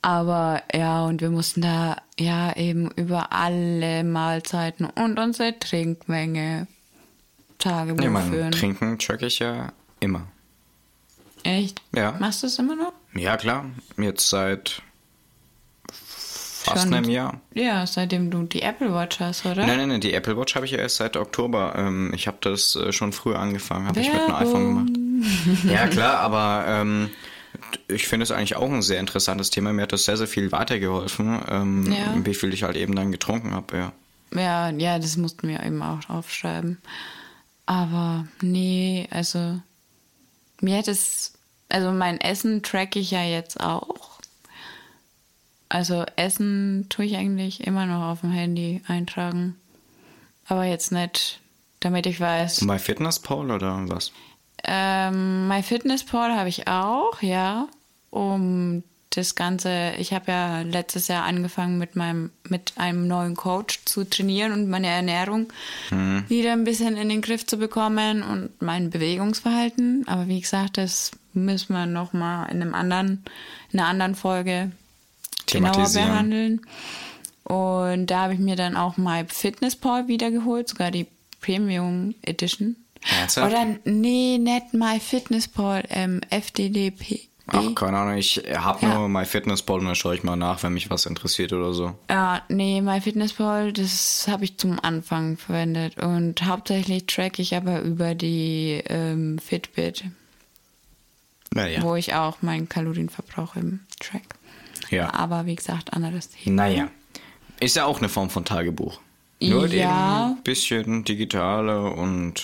Aber 0.01 0.61
ja, 0.73 1.05
und 1.05 1.21
wir 1.21 1.29
mussten 1.29 1.61
da 1.61 1.95
ja 2.19 2.53
eben 2.57 2.91
über 2.97 3.31
alle 3.31 4.03
Mahlzeiten 4.03 4.85
und 4.85 5.17
unsere 5.17 5.57
Trinkmenge 5.57 6.67
Tagebuch 7.59 8.03
Ja, 8.03 8.09
man, 8.09 8.29
führen. 8.29 8.51
trinken 8.51 8.97
check 8.99 9.21
ich 9.21 9.39
ja 9.39 9.71
immer. 10.01 10.27
Echt? 11.43 11.81
Ja. 11.95 12.13
Machst 12.19 12.43
du 12.43 12.47
es 12.47 12.57
immer 12.59 12.75
noch? 12.75 12.93
Ja, 13.15 13.37
klar. 13.37 13.65
Jetzt 13.97 14.29
seit 14.29 14.81
fast 15.91 16.83
Schon. 16.83 16.93
einem 16.93 17.09
Jahr. 17.09 17.41
Ja, 17.53 17.85
seitdem 17.85 18.31
du 18.31 18.43
die 18.43 18.61
Apple 18.61 18.93
Watch 18.93 19.19
hast, 19.19 19.45
oder? 19.45 19.65
Nein, 19.67 19.77
nein, 19.77 19.89
nein, 19.89 20.01
die 20.01 20.13
Apple 20.13 20.37
Watch 20.37 20.55
habe 20.55 20.65
ich 20.65 20.71
ja 20.71 20.77
erst 20.77 20.95
seit 20.97 21.17
Oktober. 21.17 21.73
Ähm, 21.75 22.11
ich 22.15 22.27
habe 22.27 22.37
das 22.41 22.75
äh, 22.75 22.93
schon 22.93 23.11
früher 23.11 23.39
angefangen, 23.39 23.87
habe 23.87 23.99
ich 23.99 24.11
mit 24.11 24.21
einem 24.21 24.35
iPhone 24.35 24.87
gemacht. 24.87 25.63
Ja, 25.65 25.87
klar, 25.87 26.19
aber 26.19 26.65
ähm, 26.67 27.09
ich 27.89 28.07
finde 28.07 28.23
es 28.23 28.31
eigentlich 28.31 28.55
auch 28.55 28.69
ein 28.69 28.81
sehr 28.81 28.99
interessantes 29.01 29.49
Thema. 29.49 29.73
Mir 29.73 29.83
hat 29.83 29.91
das 29.91 30.05
sehr, 30.05 30.15
sehr 30.17 30.27
viel 30.27 30.51
weitergeholfen, 30.53 31.41
ähm, 31.49 31.91
Ja. 31.91 32.15
wie 32.25 32.33
viel 32.33 32.53
ich 32.53 32.63
halt 32.63 32.77
eben 32.77 32.95
dann 32.95 33.11
getrunken 33.11 33.51
habe, 33.53 33.77
ja. 33.77 33.91
Ja, 34.35 34.69
ja, 34.69 34.97
das 34.99 35.17
mussten 35.17 35.47
wir 35.47 35.61
eben 35.63 35.81
auch 35.83 36.09
aufschreiben. 36.09 36.79
Aber 37.65 38.25
nee, 38.41 39.07
also 39.11 39.59
mir 40.61 40.77
hätte 40.77 40.91
es, 40.91 41.32
also 41.73 41.91
mein 41.91 42.21
Essen 42.21 42.63
track 42.63 42.95
ich 42.95 43.11
ja 43.11 43.23
jetzt 43.23 43.59
auch. 43.59 44.19
Also 45.69 46.05
Essen 46.15 46.85
tue 46.89 47.05
ich 47.05 47.15
eigentlich 47.15 47.65
immer 47.65 47.85
noch 47.87 48.11
auf 48.11 48.21
dem 48.21 48.31
Handy 48.31 48.81
eintragen. 48.87 49.55
Aber 50.47 50.65
jetzt 50.65 50.91
nicht, 50.91 51.39
damit 51.79 52.05
ich 52.05 52.19
weiß. 52.19 52.65
Bei 52.67 52.77
Fitnesspal 52.77 53.49
oder 53.49 53.81
was? 53.89 54.11
Ähm, 54.63 55.47
MyFitnessPal 55.47 56.35
habe 56.35 56.49
ich 56.49 56.67
auch, 56.67 57.21
ja. 57.21 57.67
Um 58.11 58.83
das 59.15 59.35
Ganze, 59.35 59.93
ich 59.97 60.13
habe 60.13 60.31
ja 60.31 60.61
letztes 60.61 61.07
Jahr 61.07 61.23
angefangen 61.23 61.77
mit 61.77 61.95
meinem, 61.95 62.31
mit 62.49 62.73
einem 62.77 63.07
neuen 63.07 63.35
Coach 63.35 63.79
zu 63.85 64.03
trainieren 64.03 64.51
und 64.51 64.69
meine 64.69 64.87
Ernährung 64.87 65.51
wieder 66.27 66.53
ein 66.53 66.63
bisschen 66.63 66.97
in 66.97 67.09
den 67.09 67.21
Griff 67.21 67.45
zu 67.45 67.57
bekommen 67.57 68.23
und 68.23 68.61
mein 68.61 68.89
Bewegungsverhalten. 68.89 70.07
Aber 70.07 70.27
wie 70.27 70.41
gesagt, 70.41 70.77
das 70.77 71.11
müssen 71.33 71.73
wir 71.73 71.85
nochmal 71.85 72.49
in 72.51 72.61
einem 72.61 72.73
anderen, 72.73 73.23
in 73.71 73.79
einer 73.79 73.89
anderen 73.89 74.15
Folge 74.15 74.71
genauer 75.45 75.89
behandeln. 75.89 76.61
Und 77.43 78.07
da 78.07 78.23
habe 78.23 78.33
ich 78.33 78.39
mir 78.39 78.55
dann 78.55 78.75
auch 78.75 78.97
MyFitnessPal 78.97 80.07
wieder 80.07 80.31
geholt, 80.31 80.69
sogar 80.69 80.91
die 80.91 81.07
Premium 81.41 82.15
Edition. 82.21 82.77
Ernsthaft? 83.19 83.51
Oder 83.51 83.75
nee, 83.83 84.37
nicht 84.37 84.73
MyFitnessPal, 84.73 85.83
ähm, 85.89 86.21
FDDP. 86.29 87.27
Ach, 87.47 87.75
keine 87.75 87.97
Ahnung, 87.97 88.15
ich 88.17 88.41
habe 88.55 88.85
Ja. 88.85 88.93
nur 88.99 89.09
MyFitnessPal 89.09 89.79
und 89.79 89.85
dann 89.85 89.95
schaue 89.95 90.15
ich 90.15 90.23
mal 90.23 90.37
nach, 90.37 90.63
wenn 90.63 90.73
mich 90.73 90.89
was 90.89 91.05
interessiert 91.05 91.51
oder 91.51 91.73
so. 91.73 91.93
Ja, 92.09 92.41
nee, 92.47 92.81
MyFitnessPal, 92.81 93.73
das 93.73 94.25
habe 94.29 94.45
ich 94.45 94.57
zum 94.57 94.79
Anfang 94.81 95.35
verwendet. 95.37 95.97
Und 96.01 96.41
hauptsächlich 96.45 97.05
track 97.05 97.39
ich 97.39 97.55
aber 97.55 97.81
über 97.81 98.15
die 98.15 98.81
ähm, 98.87 99.39
Fitbit, 99.39 100.05
Naja. 101.53 101.81
wo 101.83 101.95
ich 101.95 102.13
auch 102.15 102.41
meinen 102.41 102.69
Kalorienverbrauch 102.69 103.55
im 103.57 103.81
track. 103.99 104.23
Ja. 104.89 105.13
Aber 105.13 105.45
wie 105.45 105.55
gesagt, 105.55 105.91
anderes 105.93 106.29
Thema. 106.29 106.63
Naja. 106.63 106.87
Ist 107.59 107.75
ja 107.75 107.85
auch 107.85 107.99
eine 107.99 108.09
Form 108.09 108.29
von 108.29 108.45
Tagebuch. 108.45 108.99
Nur 109.41 109.67
Ja. 109.67 110.27
eben 110.29 110.37
ein 110.37 110.43
bisschen 110.43 111.03
digitale 111.03 111.81
und 111.91 112.41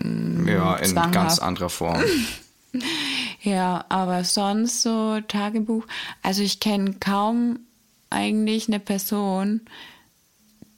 ja, 0.00 0.74
in 0.76 0.94
ganz 1.12 1.38
anderer 1.38 1.70
Form. 1.70 2.02
Ja, 3.42 3.84
aber 3.88 4.24
sonst 4.24 4.82
so 4.82 5.20
Tagebuch. 5.26 5.84
Also 6.22 6.42
ich 6.42 6.60
kenne 6.60 6.94
kaum 7.00 7.58
eigentlich 8.10 8.68
eine 8.68 8.78
Person, 8.78 9.62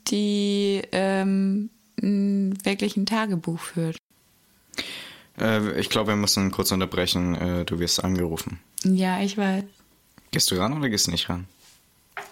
die 0.09 0.83
ähm, 0.93 1.71
wirklich 1.97 2.97
ein 2.97 3.07
Tagebuch 3.07 3.59
führt. 3.61 3.97
äh, 5.39 5.79
ich 5.79 5.91
glaube, 5.91 6.09
wir 6.13 6.17
müssen 6.17 6.51
kurz 6.51 6.73
unterbrechen. 6.73 7.35
Äh, 7.35 7.65
du 7.65 7.79
wirst 7.79 8.03
angerufen. 8.03 8.61
Ja, 8.85 9.21
ich 9.21 9.37
weiß. 9.37 9.65
Gehst 10.31 10.51
du 10.51 10.57
ran 10.57 10.73
oder 10.77 10.89
gehst 10.89 11.07
du 11.07 11.11
nicht 11.11 11.29
ran? 11.29 11.47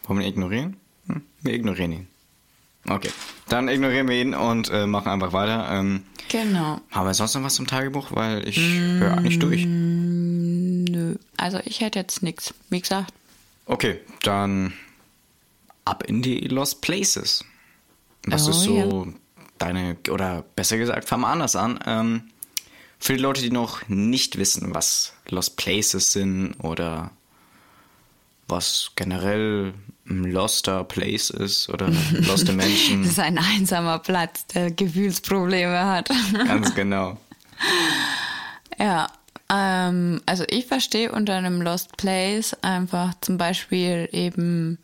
Wollen 0.05 0.21
wir 0.21 0.27
ihn 0.27 0.33
ignorieren? 0.33 0.77
Hm? 1.09 1.23
Wir 1.43 1.55
ignorieren 1.55 1.93
ihn. 1.93 2.07
Okay, 2.89 3.11
dann 3.49 3.69
ignorieren 3.69 4.09
wir 4.09 4.21
ihn 4.21 4.35
und 4.35 4.69
äh, 4.71 4.87
machen 4.87 5.09
einfach 5.09 5.33
weiter. 5.33 5.69
Ähm, 5.71 6.03
Genau. 6.29 6.81
haben 6.91 7.07
wir 7.07 7.15
sonst 7.15 7.35
noch 7.35 7.43
was 7.43 7.55
zum 7.57 7.67
Tagebuch? 7.67 8.09
Weil 8.13 8.49
ich 8.49 8.59
höre 8.59 9.19
eigentlich 9.19 9.39
durch. 9.39 9.65
Nö. 11.13 11.19
Also 11.37 11.61
ich 11.65 11.81
hätte 11.81 11.99
jetzt 11.99 12.23
nichts. 12.23 12.55
Wie 12.71 12.81
gesagt, 12.81 13.13
Okay, 13.67 14.01
dann 14.23 14.73
ab 15.85 16.03
in 16.05 16.21
die 16.23 16.41
Lost 16.49 16.81
Places. 16.81 17.45
Was 18.27 18.47
Oh, 18.47 18.51
ist 18.51 18.63
so 18.63 19.13
deine, 19.59 19.97
oder 20.11 20.45
besser 20.57 20.77
gesagt, 20.79 21.09
fangen 21.09 21.23
wir 21.23 21.29
anders 21.29 21.55
an. 21.57 21.79
Ähm, 21.87 22.23
für 22.99 23.15
die 23.15 23.23
Leute, 23.23 23.41
die 23.41 23.51
noch 23.51 23.89
nicht 23.89 24.37
wissen, 24.39 24.75
was 24.75 25.13
Lost 25.29 25.57
Places 25.57 26.13
sind 26.13 26.55
oder 26.55 27.11
was 28.49 28.91
generell 28.97 29.75
ein 30.09 30.25
loster 30.25 30.85
Place 30.85 31.31
ist 31.31 31.69
oder 31.69 31.89
loste 32.13 32.47
das 32.47 32.55
Menschen, 32.57 33.05
ist 33.05 33.19
ein 33.19 33.39
einsamer 33.39 34.01
Platz, 34.01 34.47
der 34.49 34.71
Gefühlsprobleme 34.73 35.85
hat. 35.87 36.11
ganz 36.33 36.75
genau. 36.75 37.17
Ja, 38.79 39.07
ähm, 39.53 40.21
also 40.25 40.45
ich 40.49 40.67
verstehe 40.67 41.13
unter 41.13 41.35
einem 41.35 41.61
Lost 41.61 41.97
Place 41.97 42.55
einfach 42.63 43.13
zum 43.21 43.37
Beispiel 43.37 44.09
eben 44.13 44.79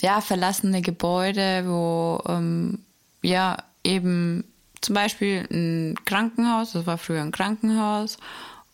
ja, 0.00 0.20
verlassene 0.20 0.82
Gebäude, 0.82 1.64
wo 1.66 2.22
ähm, 2.28 2.80
ja 3.22 3.56
eben 3.84 4.44
zum 4.80 4.94
Beispiel 4.94 5.46
ein 5.50 5.94
Krankenhaus, 6.04 6.72
das 6.72 6.86
war 6.86 6.98
früher 6.98 7.22
ein 7.22 7.32
Krankenhaus 7.32 8.18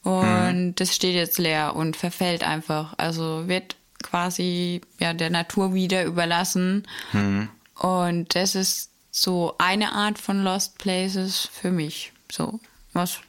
und 0.03 0.67
mhm. 0.67 0.75
das 0.77 0.95
steht 0.95 1.15
jetzt 1.15 1.39
leer 1.39 1.77
und 1.77 1.97
verfällt 1.97 2.43
einfach. 2.43 2.95
Also 2.97 3.47
wird 3.47 3.77
quasi 4.03 4.81
ja 4.99 5.13
der 5.13 5.31
Natur 5.31 5.75
wieder 5.75 6.05
überlassen. 6.05 6.87
Mhm. 7.13 7.49
Und 7.79 8.35
das 8.35 8.55
ist 8.55 8.91
so 9.11 9.55
eine 9.59 9.93
Art 9.93 10.19
von 10.19 10.43
Lost 10.43 10.79
Places 10.79 11.49
für 11.53 11.71
mich. 11.71 12.13
So, 12.31 12.61
was 12.93 13.21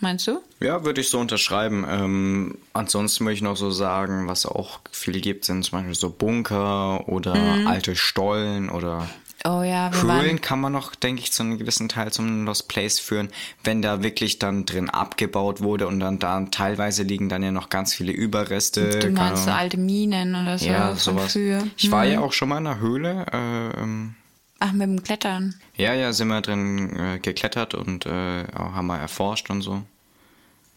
meinst 0.00 0.26
du? 0.26 0.40
Ja, 0.60 0.84
würde 0.84 1.00
ich 1.00 1.10
so 1.10 1.18
unterschreiben. 1.18 1.86
Ähm, 1.88 2.58
ansonsten 2.72 3.24
möchte 3.24 3.36
ich 3.36 3.42
noch 3.42 3.56
so 3.56 3.70
sagen, 3.70 4.28
was 4.28 4.46
auch 4.46 4.80
viel 4.90 5.20
gibt, 5.20 5.44
sind 5.44 5.64
zum 5.64 5.78
Beispiel 5.78 5.94
so 5.94 6.10
Bunker 6.10 7.08
oder 7.08 7.34
mhm. 7.34 7.66
alte 7.66 7.96
Stollen 7.96 8.70
oder 8.70 9.08
Oh 9.48 9.62
ja, 9.62 9.92
Höhlen 9.92 10.40
kann 10.40 10.60
man 10.60 10.72
noch, 10.72 10.96
denke 10.96 11.22
ich, 11.22 11.30
zu 11.30 11.44
einem 11.44 11.56
gewissen 11.56 11.88
Teil 11.88 12.10
zum 12.10 12.46
Lost 12.46 12.66
Place 12.66 12.98
führen, 12.98 13.28
wenn 13.62 13.80
da 13.80 14.02
wirklich 14.02 14.40
dann 14.40 14.64
drin 14.66 14.90
abgebaut 14.90 15.60
wurde 15.60 15.86
und 15.86 16.00
dann 16.00 16.18
da 16.18 16.40
teilweise 16.50 17.04
liegen 17.04 17.28
dann 17.28 17.44
ja 17.44 17.52
noch 17.52 17.68
ganz 17.68 17.94
viele 17.94 18.10
Überreste. 18.10 18.98
Du 18.98 19.10
meinst 19.10 19.44
so 19.44 19.50
alte 19.52 19.76
Minen 19.76 20.34
oder 20.34 20.58
so 20.58 20.66
ja, 20.66 20.96
sowas. 20.96 21.32
Früher. 21.32 21.62
Ich 21.76 21.84
hm. 21.84 21.92
war 21.92 22.04
ja 22.04 22.20
auch 22.20 22.32
schon 22.32 22.48
mal 22.48 22.58
in 22.58 22.66
einer 22.66 22.80
Höhle. 22.80 23.26
Äh, 23.32 23.82
ähm, 23.82 24.14
Ach, 24.58 24.72
mit 24.72 24.88
dem 24.88 25.02
Klettern? 25.02 25.54
Ja, 25.76 25.92
ja, 25.92 26.12
sind 26.12 26.28
wir 26.28 26.40
drin 26.40 26.96
äh, 26.96 27.18
geklettert 27.18 27.74
und 27.74 28.06
äh, 28.06 28.44
haben 28.54 28.86
mal 28.86 28.98
erforscht 28.98 29.50
und 29.50 29.62
so. 29.62 29.82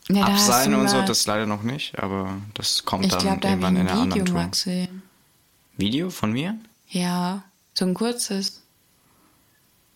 Ja, 0.09 0.25
Abseilen 0.25 0.73
und 0.73 0.89
so, 0.89 1.01
das 1.03 1.25
leider 1.27 1.45
noch 1.45 1.61
nicht, 1.61 1.99
aber 1.99 2.37
das 2.55 2.83
kommt 2.83 3.05
ich 3.05 3.11
dann 3.11 3.21
glaub, 3.21 3.41
da 3.41 3.49
irgendwann 3.49 3.77
in 3.77 3.85
der 3.85 3.95
anderen 3.95 4.25
Tour. 4.25 4.43
Gesehen. 4.45 5.03
Video 5.77 6.09
von 6.09 6.31
mir? 6.31 6.57
Ja, 6.89 7.43
so 7.75 7.85
ein 7.85 7.93
kurzes. 7.93 8.63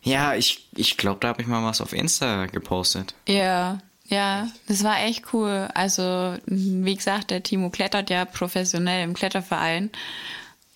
Ja, 0.03 0.35
ich, 0.35 0.67
ich 0.75 0.97
glaube, 0.97 1.19
da 1.21 1.29
habe 1.29 1.41
ich 1.41 1.47
mal 1.47 1.63
was 1.63 1.81
auf 1.81 1.93
Insta 1.93 2.45
gepostet. 2.45 3.15
Ja, 3.27 3.79
ja, 4.05 4.47
das 4.67 4.83
war 4.83 5.01
echt 5.01 5.33
cool. 5.33 5.69
Also, 5.73 6.37
wie 6.45 6.95
gesagt, 6.95 7.31
der 7.31 7.41
Timo 7.41 7.69
klettert 7.69 8.09
ja 8.09 8.25
professionell 8.25 9.03
im 9.03 9.13
Kletterverein. 9.13 9.89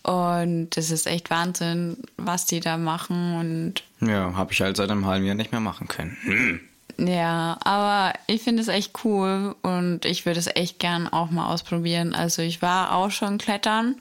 Und 0.07 0.69
das 0.77 0.89
ist 0.89 1.05
echt 1.05 1.29
Wahnsinn, 1.29 1.97
was 2.15 2.45
die 2.45 2.61
da 2.61 2.77
machen. 2.77 3.35
Und 3.35 4.07
ja, 4.07 4.33
habe 4.35 4.53
ich 4.53 4.61
halt 4.61 4.77
seit 4.77 4.89
einem 4.89 5.05
halben 5.05 5.25
Jahr 5.25 5.35
nicht 5.35 5.51
mehr 5.51 5.59
machen 5.59 5.89
können. 5.89 6.15
Hm. 6.21 6.59
Ja, 6.97 7.57
aber 7.59 8.17
ich 8.25 8.41
finde 8.41 8.61
es 8.61 8.69
echt 8.69 8.93
cool 9.03 9.53
und 9.63 10.05
ich 10.05 10.25
würde 10.25 10.39
es 10.39 10.47
echt 10.47 10.79
gern 10.79 11.09
auch 11.09 11.29
mal 11.29 11.53
ausprobieren. 11.53 12.15
Also 12.15 12.41
ich 12.41 12.61
war 12.61 12.93
auch 12.93 13.11
schon 13.11 13.37
klettern, 13.37 13.97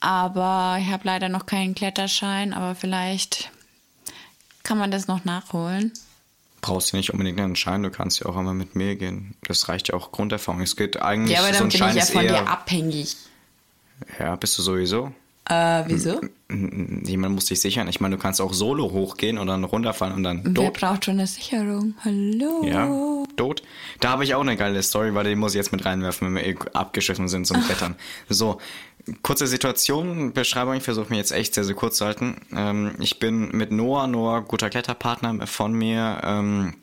aber 0.00 0.78
ich 0.80 0.90
habe 0.90 1.04
leider 1.04 1.28
noch 1.28 1.46
keinen 1.46 1.76
Kletterschein, 1.76 2.52
aber 2.52 2.74
vielleicht 2.74 3.50
kann 4.64 4.76
man 4.76 4.90
das 4.90 5.06
noch 5.06 5.24
nachholen? 5.24 5.92
Brauchst 6.62 6.92
du 6.92 6.96
nicht 6.96 7.12
unbedingt 7.12 7.40
einen 7.40 7.54
Schein, 7.54 7.84
du 7.84 7.90
kannst 7.90 8.18
ja 8.18 8.26
auch 8.26 8.36
einmal 8.36 8.54
mit 8.54 8.74
mir 8.74 8.96
gehen. 8.96 9.36
Das 9.42 9.68
reicht 9.68 9.88
ja 9.88 9.94
auch 9.94 10.10
Grunderfahrung. 10.10 10.62
Es 10.62 10.74
geht 10.74 11.00
eigentlich 11.00 11.36
Ja, 11.36 11.44
aber 11.44 11.52
dann 11.52 11.70
so 11.70 11.78
bin 11.78 11.88
ich 11.90 11.94
ja 11.94 12.04
von 12.04 12.22
dir 12.26 12.48
abhängig. 12.48 13.16
Ja, 14.18 14.36
bist 14.36 14.58
du 14.58 14.62
sowieso. 14.62 15.12
Äh, 15.48 15.84
wieso? 15.86 16.20
Jemand 16.48 17.34
muss 17.34 17.44
dich 17.46 17.60
sichern. 17.60 17.86
Ich 17.88 18.00
meine, 18.00 18.16
du 18.16 18.22
kannst 18.22 18.40
auch 18.40 18.52
solo 18.52 18.90
hochgehen 18.90 19.38
und 19.38 19.46
dann 19.46 19.62
runterfallen 19.62 20.14
und 20.14 20.22
dann 20.24 20.42
Wer 20.44 20.70
braucht 20.72 21.04
schon 21.04 21.14
eine 21.14 21.26
Sicherung? 21.26 21.94
Hallo? 22.04 22.64
Ja, 22.64 22.88
tot. 23.36 23.62
Da 24.00 24.10
habe 24.10 24.24
ich 24.24 24.34
auch 24.34 24.40
eine 24.40 24.56
geile 24.56 24.82
Story, 24.82 25.14
weil 25.14 25.24
die 25.24 25.36
muss 25.36 25.52
ich 25.52 25.58
jetzt 25.58 25.70
mit 25.70 25.84
reinwerfen, 25.84 26.28
wenn 26.28 26.34
wir 26.34 26.46
eh 26.46 26.56
abgeschiffen 26.72 27.28
sind 27.28 27.46
zum 27.46 27.62
Klettern. 27.62 27.94
So, 28.28 28.58
kurze 29.22 29.46
Situation, 29.46 30.32
Beschreibung, 30.32 30.74
ich 30.74 30.82
versuche 30.82 31.10
mir 31.10 31.16
jetzt 31.16 31.32
echt 31.32 31.54
sehr, 31.54 31.64
sehr 31.64 31.76
kurz 31.76 31.98
zu 31.98 32.06
halten. 32.06 32.40
Ähm, 32.54 32.94
ich 32.98 33.20
bin 33.20 33.50
mit 33.52 33.70
Noah, 33.70 34.08
Noah, 34.08 34.42
guter 34.42 34.68
Kletterpartner 34.68 35.46
von 35.46 35.72
mir, 35.72 36.20
ähm, 36.24 36.74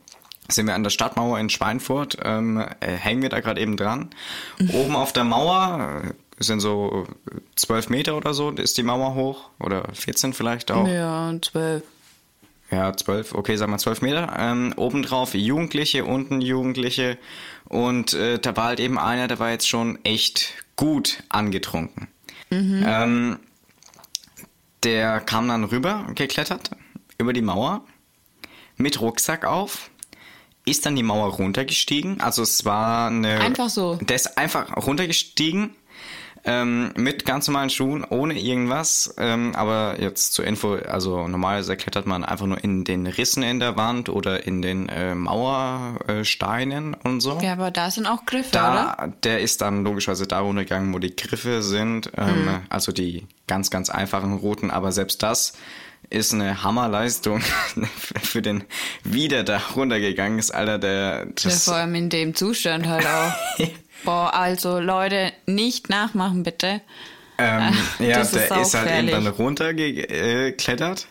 sind 0.48 0.66
wir 0.66 0.74
an 0.74 0.82
der 0.82 0.90
Stadtmauer 0.90 1.38
in 1.38 1.48
Schweinfurt, 1.48 2.18
ähm, 2.22 2.62
äh, 2.80 2.92
hängen 2.92 3.22
wir 3.22 3.30
da 3.30 3.40
gerade 3.40 3.60
eben 3.60 3.76
dran. 3.76 4.10
Mhm. 4.58 4.70
Oben 4.70 4.96
auf 4.96 5.12
der 5.12 5.24
Mauer 5.24 6.02
sind 6.38 6.60
so 6.60 7.06
zwölf 7.56 7.88
Meter 7.88 8.16
oder 8.16 8.34
so, 8.34 8.50
ist 8.50 8.76
die 8.76 8.82
Mauer 8.82 9.14
hoch, 9.14 9.50
oder 9.60 9.88
14 9.92 10.32
vielleicht 10.32 10.70
auch. 10.70 10.86
Ja, 10.86 11.32
zwölf. 11.40 11.82
Ja, 12.70 12.96
zwölf, 12.96 13.34
okay, 13.34 13.56
sagen 13.56 13.72
wir 13.72 13.78
zwölf 13.78 14.02
Meter. 14.02 14.34
Ähm, 14.36 14.72
obendrauf 14.76 15.34
Jugendliche, 15.34 16.04
unten 16.04 16.40
Jugendliche. 16.40 17.18
Und 17.66 18.14
äh, 18.14 18.38
da 18.38 18.56
war 18.56 18.64
halt 18.64 18.80
eben 18.80 18.98
einer, 18.98 19.28
der 19.28 19.38
war 19.38 19.50
jetzt 19.50 19.68
schon 19.68 20.02
echt 20.04 20.54
gut 20.76 21.22
angetrunken. 21.28 22.08
Mhm. 22.50 22.84
Ähm, 22.86 23.38
der 24.82 25.20
kam 25.20 25.48
dann 25.48 25.64
rüber, 25.64 26.06
geklettert, 26.14 26.70
über 27.18 27.32
die 27.32 27.42
Mauer, 27.42 27.82
mit 28.76 29.00
Rucksack 29.00 29.44
auf, 29.44 29.90
ist 30.66 30.84
dann 30.84 30.96
die 30.96 31.02
Mauer 31.02 31.34
runtergestiegen. 31.34 32.20
Also 32.20 32.42
es 32.42 32.64
war 32.64 33.08
eine. 33.08 33.40
Einfach 33.40 33.68
so. 33.68 33.96
Der 33.96 34.16
ist 34.16 34.36
einfach 34.38 34.76
runtergestiegen 34.86 35.76
ähm, 36.44 36.92
mit 36.96 37.24
ganz 37.24 37.48
normalen 37.48 37.70
Schuhen, 37.70 38.04
ohne 38.04 38.38
irgendwas. 38.38 39.14
Ähm, 39.16 39.54
aber 39.54 39.96
jetzt 39.98 40.34
zur 40.34 40.46
Info, 40.46 40.74
also 40.74 41.26
normalerweise 41.26 41.76
klettert 41.76 42.06
man 42.06 42.24
einfach 42.24 42.46
nur 42.46 42.62
in 42.62 42.84
den 42.84 43.06
Rissen 43.06 43.42
in 43.42 43.60
der 43.60 43.76
Wand 43.76 44.08
oder 44.08 44.46
in 44.46 44.60
den 44.60 44.88
äh, 44.88 45.14
Mauersteinen 45.14 46.94
und 46.94 47.20
so. 47.20 47.40
Ja, 47.40 47.52
aber 47.52 47.70
da 47.70 47.90
sind 47.90 48.06
auch 48.06 48.26
Griffe, 48.26 48.50
da, 48.52 48.72
oder? 48.72 49.12
Der 49.22 49.40
ist 49.40 49.62
dann 49.62 49.84
logischerweise 49.84 50.26
da 50.26 50.40
runtergegangen, 50.40 50.92
wo 50.92 50.98
die 50.98 51.16
Griffe 51.16 51.62
sind. 51.62 52.10
Ähm, 52.16 52.44
mhm. 52.44 52.60
Also 52.68 52.92
die 52.92 53.26
ganz, 53.46 53.70
ganz 53.70 53.88
einfachen 53.88 54.34
Routen. 54.34 54.70
Aber 54.70 54.92
selbst 54.92 55.22
das 55.22 55.54
ist 56.10 56.34
eine 56.34 56.62
Hammerleistung 56.62 57.40
für 58.22 58.42
den 58.42 58.64
wieder 59.02 59.44
da 59.44 59.62
runtergegangen 59.74 60.38
ist, 60.38 60.54
Alter, 60.54 60.78
der. 60.78 61.26
Das 61.26 61.44
ja, 61.66 61.72
vor 61.72 61.74
allem 61.80 61.94
in 61.94 62.10
dem 62.10 62.34
Zustand 62.34 62.86
halt 62.86 63.06
auch. 63.06 63.32
Boah, 64.04 64.34
also 64.34 64.78
Leute, 64.78 65.32
nicht 65.46 65.88
nachmachen 65.88 66.42
bitte. 66.42 66.80
Ähm, 67.38 67.72
ja, 67.98 68.20
ist 68.20 68.34
der 68.34 68.60
ist 68.60 68.74
halt 68.74 68.90
eben 68.90 69.08
dann 69.08 69.26
runtergeklettert. 69.26 71.08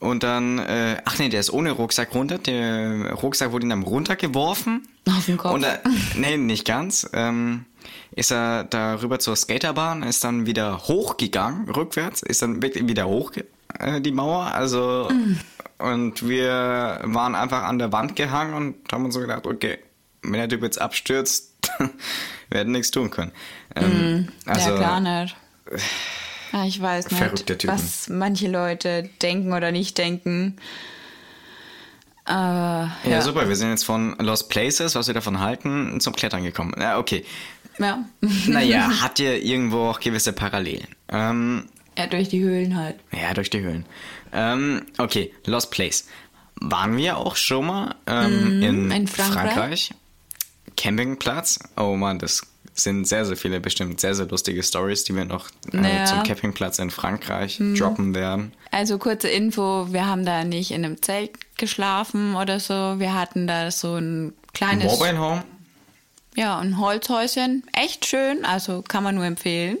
Und 0.00 0.22
dann, 0.22 0.58
äh, 0.58 0.96
ach 1.04 1.18
nee, 1.18 1.28
der 1.28 1.40
ist 1.40 1.52
ohne 1.52 1.72
Rucksack 1.72 2.14
runter. 2.14 2.38
Der 2.38 3.12
Rucksack 3.12 3.52
wurde 3.52 3.66
ihm 3.66 3.70
dann 3.70 3.82
runtergeworfen. 3.82 4.88
Auf 5.06 5.26
den 5.26 5.36
Kopf? 5.36 5.52
Und, 5.52 5.64
äh, 5.64 5.78
nee, 6.16 6.38
nicht 6.38 6.66
ganz. 6.66 7.08
Ähm, 7.12 7.66
ist 8.12 8.32
er 8.32 8.64
da 8.64 9.00
rüber 9.02 9.18
zur 9.18 9.36
Skaterbahn, 9.36 10.02
ist 10.02 10.24
dann 10.24 10.46
wieder 10.46 10.78
hochgegangen, 10.78 11.68
rückwärts, 11.68 12.22
ist 12.22 12.42
dann 12.42 12.62
wirklich 12.62 12.88
wieder 12.88 13.06
hoch 13.06 13.32
äh, 13.78 14.00
die 14.00 14.12
Mauer. 14.12 14.46
Also, 14.46 15.08
mm. 15.10 15.84
und 15.84 16.26
wir 16.26 17.00
waren 17.04 17.34
einfach 17.34 17.64
an 17.64 17.78
der 17.78 17.92
Wand 17.92 18.16
gehangen 18.16 18.54
und 18.54 18.92
haben 18.92 19.04
uns 19.04 19.14
so 19.14 19.20
gedacht, 19.20 19.46
okay, 19.46 19.78
wenn 20.22 20.32
der 20.32 20.48
Typ 20.48 20.62
jetzt 20.62 20.80
abstürzt, 20.80 21.49
wir 22.50 22.60
hätten 22.60 22.72
nichts 22.72 22.90
tun 22.90 23.10
können. 23.10 23.32
Ähm, 23.74 24.22
mm, 24.22 24.28
also, 24.46 24.70
ja, 24.70 24.78
gar 24.78 25.00
nicht. 25.00 25.36
Ja, 26.52 26.64
ich 26.64 26.80
weiß 26.80 27.10
nicht, 27.10 27.66
was 27.68 28.08
manche 28.08 28.48
Leute 28.48 29.08
denken 29.22 29.52
oder 29.52 29.70
nicht 29.70 29.98
denken. 29.98 30.56
Aber, 32.24 32.90
ja. 33.04 33.10
ja, 33.10 33.22
super. 33.22 33.48
Wir 33.48 33.56
sind 33.56 33.70
jetzt 33.70 33.84
von 33.84 34.16
Lost 34.18 34.48
Places, 34.48 34.94
was 34.94 35.06
wir 35.06 35.14
davon 35.14 35.40
halten, 35.40 36.00
zum 36.00 36.14
Klettern 36.14 36.42
gekommen. 36.42 36.74
Ja, 36.78 36.98
okay. 36.98 37.24
Ja. 37.78 38.04
naja, 38.46 38.88
hat 39.02 39.18
ihr 39.18 39.42
irgendwo 39.42 39.88
auch 39.88 40.00
gewisse 40.00 40.32
Parallelen? 40.32 40.88
Ähm, 41.08 41.64
ja, 41.98 42.06
durch 42.06 42.28
die 42.28 42.40
Höhlen 42.40 42.76
halt. 42.76 42.96
Ja, 43.12 43.34
durch 43.34 43.50
die 43.50 43.60
Höhlen. 43.60 43.84
Ähm, 44.32 44.82
okay, 44.98 45.32
Lost 45.46 45.70
Place. 45.70 46.06
Waren 46.60 46.96
wir 46.96 47.16
auch 47.16 47.36
schon 47.36 47.66
mal 47.66 47.94
ähm, 48.06 48.58
mm, 48.58 48.62
in, 48.62 48.90
in 48.90 49.08
Frankreich? 49.08 49.52
Frankreich? 49.52 49.90
Campingplatz. 50.76 51.58
Oh 51.76 51.96
man, 51.96 52.18
das 52.18 52.42
sind 52.74 53.06
sehr, 53.06 53.24
sehr 53.26 53.36
viele 53.36 53.60
bestimmt 53.60 54.00
sehr, 54.00 54.14
sehr 54.14 54.26
lustige 54.26 54.62
Stories, 54.62 55.04
die 55.04 55.14
wir 55.14 55.24
noch 55.24 55.48
äh, 55.72 55.76
naja. 55.76 56.04
zum 56.06 56.22
Campingplatz 56.22 56.78
in 56.78 56.90
Frankreich 56.90 57.58
hm. 57.58 57.74
droppen 57.74 58.14
werden. 58.14 58.52
Also 58.70 58.98
kurze 58.98 59.28
Info, 59.28 59.92
wir 59.92 60.06
haben 60.06 60.24
da 60.24 60.44
nicht 60.44 60.70
in 60.70 60.84
einem 60.84 61.02
Zelt 61.02 61.32
geschlafen 61.56 62.36
oder 62.36 62.60
so. 62.60 62.98
Wir 62.98 63.14
hatten 63.14 63.46
da 63.46 63.70
so 63.70 63.96
ein 63.96 64.32
kleines... 64.52 64.84
Mobile 64.98 65.18
Home? 65.18 65.44
Ja, 66.36 66.58
ein 66.58 66.78
Holzhäuschen. 66.78 67.64
Echt 67.72 68.06
schön, 68.06 68.44
also 68.44 68.82
kann 68.82 69.02
man 69.02 69.16
nur 69.16 69.24
empfehlen. 69.24 69.78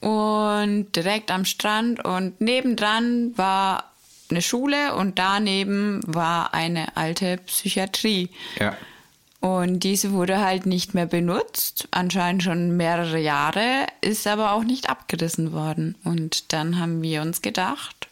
Und 0.00 0.96
direkt 0.96 1.30
am 1.30 1.44
Strand 1.44 2.02
und 2.04 2.40
nebendran 2.40 3.36
war 3.36 3.92
eine 4.30 4.40
Schule 4.40 4.94
und 4.94 5.18
daneben 5.18 6.00
war 6.06 6.54
eine 6.54 6.96
alte 6.96 7.36
Psychiatrie. 7.38 8.30
Ja. 8.58 8.76
Und 9.40 9.80
diese 9.80 10.12
wurde 10.12 10.40
halt 10.40 10.66
nicht 10.66 10.92
mehr 10.92 11.06
benutzt, 11.06 11.88
anscheinend 11.92 12.42
schon 12.42 12.76
mehrere 12.76 13.18
Jahre, 13.18 13.86
ist 14.02 14.26
aber 14.26 14.52
auch 14.52 14.64
nicht 14.64 14.90
abgerissen 14.90 15.52
worden. 15.52 15.94
Und 16.04 16.52
dann 16.52 16.78
haben 16.78 17.00
wir 17.00 17.22
uns 17.22 17.40
gedacht, 17.40 18.08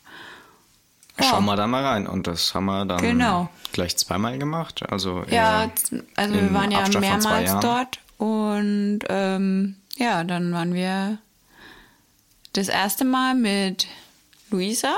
ja. 1.21 1.25
Schauen 1.31 1.47
wir 1.47 1.57
da 1.57 1.67
mal 1.67 1.85
rein. 1.85 2.07
Und 2.07 2.27
das 2.29 2.55
haben 2.55 2.67
wir 2.67 2.85
dann 2.85 3.01
genau. 3.01 3.49
gleich 3.73 3.97
zweimal 3.97 4.39
gemacht. 4.39 4.83
Also 4.89 5.25
ja, 5.29 5.69
also 6.15 6.35
wir 6.35 6.55
waren 6.55 6.71
ja 6.71 6.79
Abstand 6.79 7.01
mehrmals 7.01 7.57
dort. 7.61 7.99
Und 8.19 9.01
ähm, 9.09 9.77
ja, 9.97 10.23
dann 10.25 10.53
waren 10.53 10.75
wir 10.75 11.19
das 12.53 12.69
erste 12.69 13.05
Mal 13.05 13.35
mit 13.35 13.87
Luisa 14.51 14.95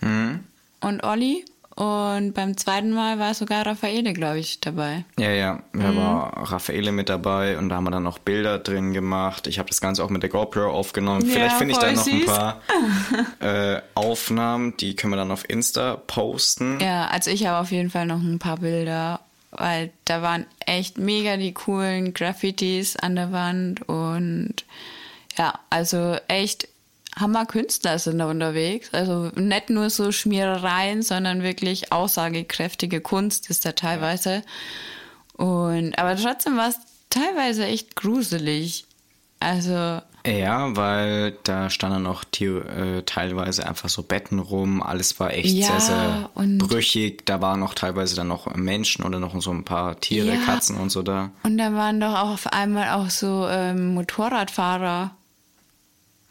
Mhm. 0.00 0.44
und 0.80 1.04
Olli. 1.04 1.44
Und 1.80 2.34
beim 2.34 2.58
zweiten 2.58 2.90
Mal 2.92 3.18
war 3.18 3.32
sogar 3.32 3.64
Raffaele, 3.64 4.12
glaube 4.12 4.38
ich, 4.38 4.60
dabei. 4.60 5.06
Ja, 5.18 5.30
ja, 5.30 5.62
da 5.72 5.92
Mhm. 5.92 5.96
war 5.96 6.52
Raffaele 6.52 6.92
mit 6.92 7.08
dabei 7.08 7.56
und 7.56 7.70
da 7.70 7.76
haben 7.76 7.84
wir 7.84 7.90
dann 7.90 8.02
noch 8.02 8.18
Bilder 8.18 8.58
drin 8.58 8.92
gemacht. 8.92 9.46
Ich 9.46 9.58
habe 9.58 9.70
das 9.70 9.80
Ganze 9.80 10.04
auch 10.04 10.10
mit 10.10 10.22
der 10.22 10.28
GoPro 10.28 10.70
aufgenommen. 10.70 11.24
Ja, 11.24 11.32
Vielleicht 11.32 11.56
finde 11.56 11.72
ich 11.72 11.78
da 11.78 11.90
noch 11.92 12.06
ein 12.06 12.26
paar 12.26 12.60
äh, 13.40 13.80
Aufnahmen, 13.94 14.76
die 14.76 14.94
können 14.94 15.14
wir 15.14 15.16
dann 15.16 15.30
auf 15.30 15.48
Insta 15.48 15.96
posten. 15.96 16.78
Ja, 16.80 17.06
also 17.06 17.30
ich 17.30 17.46
habe 17.46 17.58
auf 17.58 17.70
jeden 17.70 17.88
Fall 17.88 18.04
noch 18.04 18.20
ein 18.20 18.38
paar 18.38 18.58
Bilder, 18.58 19.20
weil 19.50 19.90
da 20.04 20.20
waren 20.20 20.44
echt 20.66 20.98
mega 20.98 21.38
die 21.38 21.54
coolen 21.54 22.12
Graffitis 22.12 22.96
an 22.96 23.16
der 23.16 23.32
Wand 23.32 23.88
und 23.88 24.54
ja, 25.38 25.58
also 25.70 26.16
echt 26.28 26.68
Hammer-Künstler 27.18 27.98
sind 27.98 28.18
da 28.18 28.26
unterwegs. 28.30 28.88
Also 28.92 29.30
nicht 29.34 29.70
nur 29.70 29.90
so 29.90 30.12
Schmierereien, 30.12 31.02
sondern 31.02 31.42
wirklich 31.42 31.92
aussagekräftige 31.92 33.00
Kunst 33.00 33.50
ist 33.50 33.64
da 33.64 33.72
teilweise. 33.72 34.42
Und 35.34 35.98
aber 35.98 36.16
trotzdem 36.16 36.56
war 36.56 36.68
es 36.68 36.76
teilweise 37.08 37.64
echt 37.66 37.96
gruselig. 37.96 38.84
Also 39.42 40.00
Ja, 40.26 40.76
weil 40.76 41.32
da 41.44 41.70
standen 41.70 42.06
auch 42.06 42.24
Theo- 42.24 42.60
äh, 42.60 43.02
teilweise 43.04 43.66
einfach 43.66 43.88
so 43.88 44.02
Betten 44.02 44.38
rum. 44.38 44.82
Alles 44.82 45.18
war 45.18 45.32
echt 45.32 45.54
Ja, 45.54 45.80
sehr, 45.80 46.30
sehr 46.34 46.58
brüchig. 46.58 47.24
Da 47.24 47.40
waren 47.40 47.58
noch 47.60 47.72
teilweise 47.74 48.16
dann 48.16 48.28
noch 48.28 48.54
Menschen 48.54 49.02
oder 49.04 49.18
noch 49.18 49.40
so 49.40 49.50
ein 49.50 49.64
paar 49.64 49.98
Tiere, 49.98 50.34
Ja. 50.34 50.40
Katzen 50.44 50.76
und 50.76 50.90
so 50.90 51.00
da. 51.02 51.30
Und 51.42 51.56
da 51.56 51.72
waren 51.72 52.00
doch 52.00 52.14
auch 52.14 52.30
auf 52.32 52.46
einmal 52.48 52.90
auch 52.90 53.08
so 53.08 53.48
ähm, 53.48 53.94
Motorradfahrer. 53.94 55.12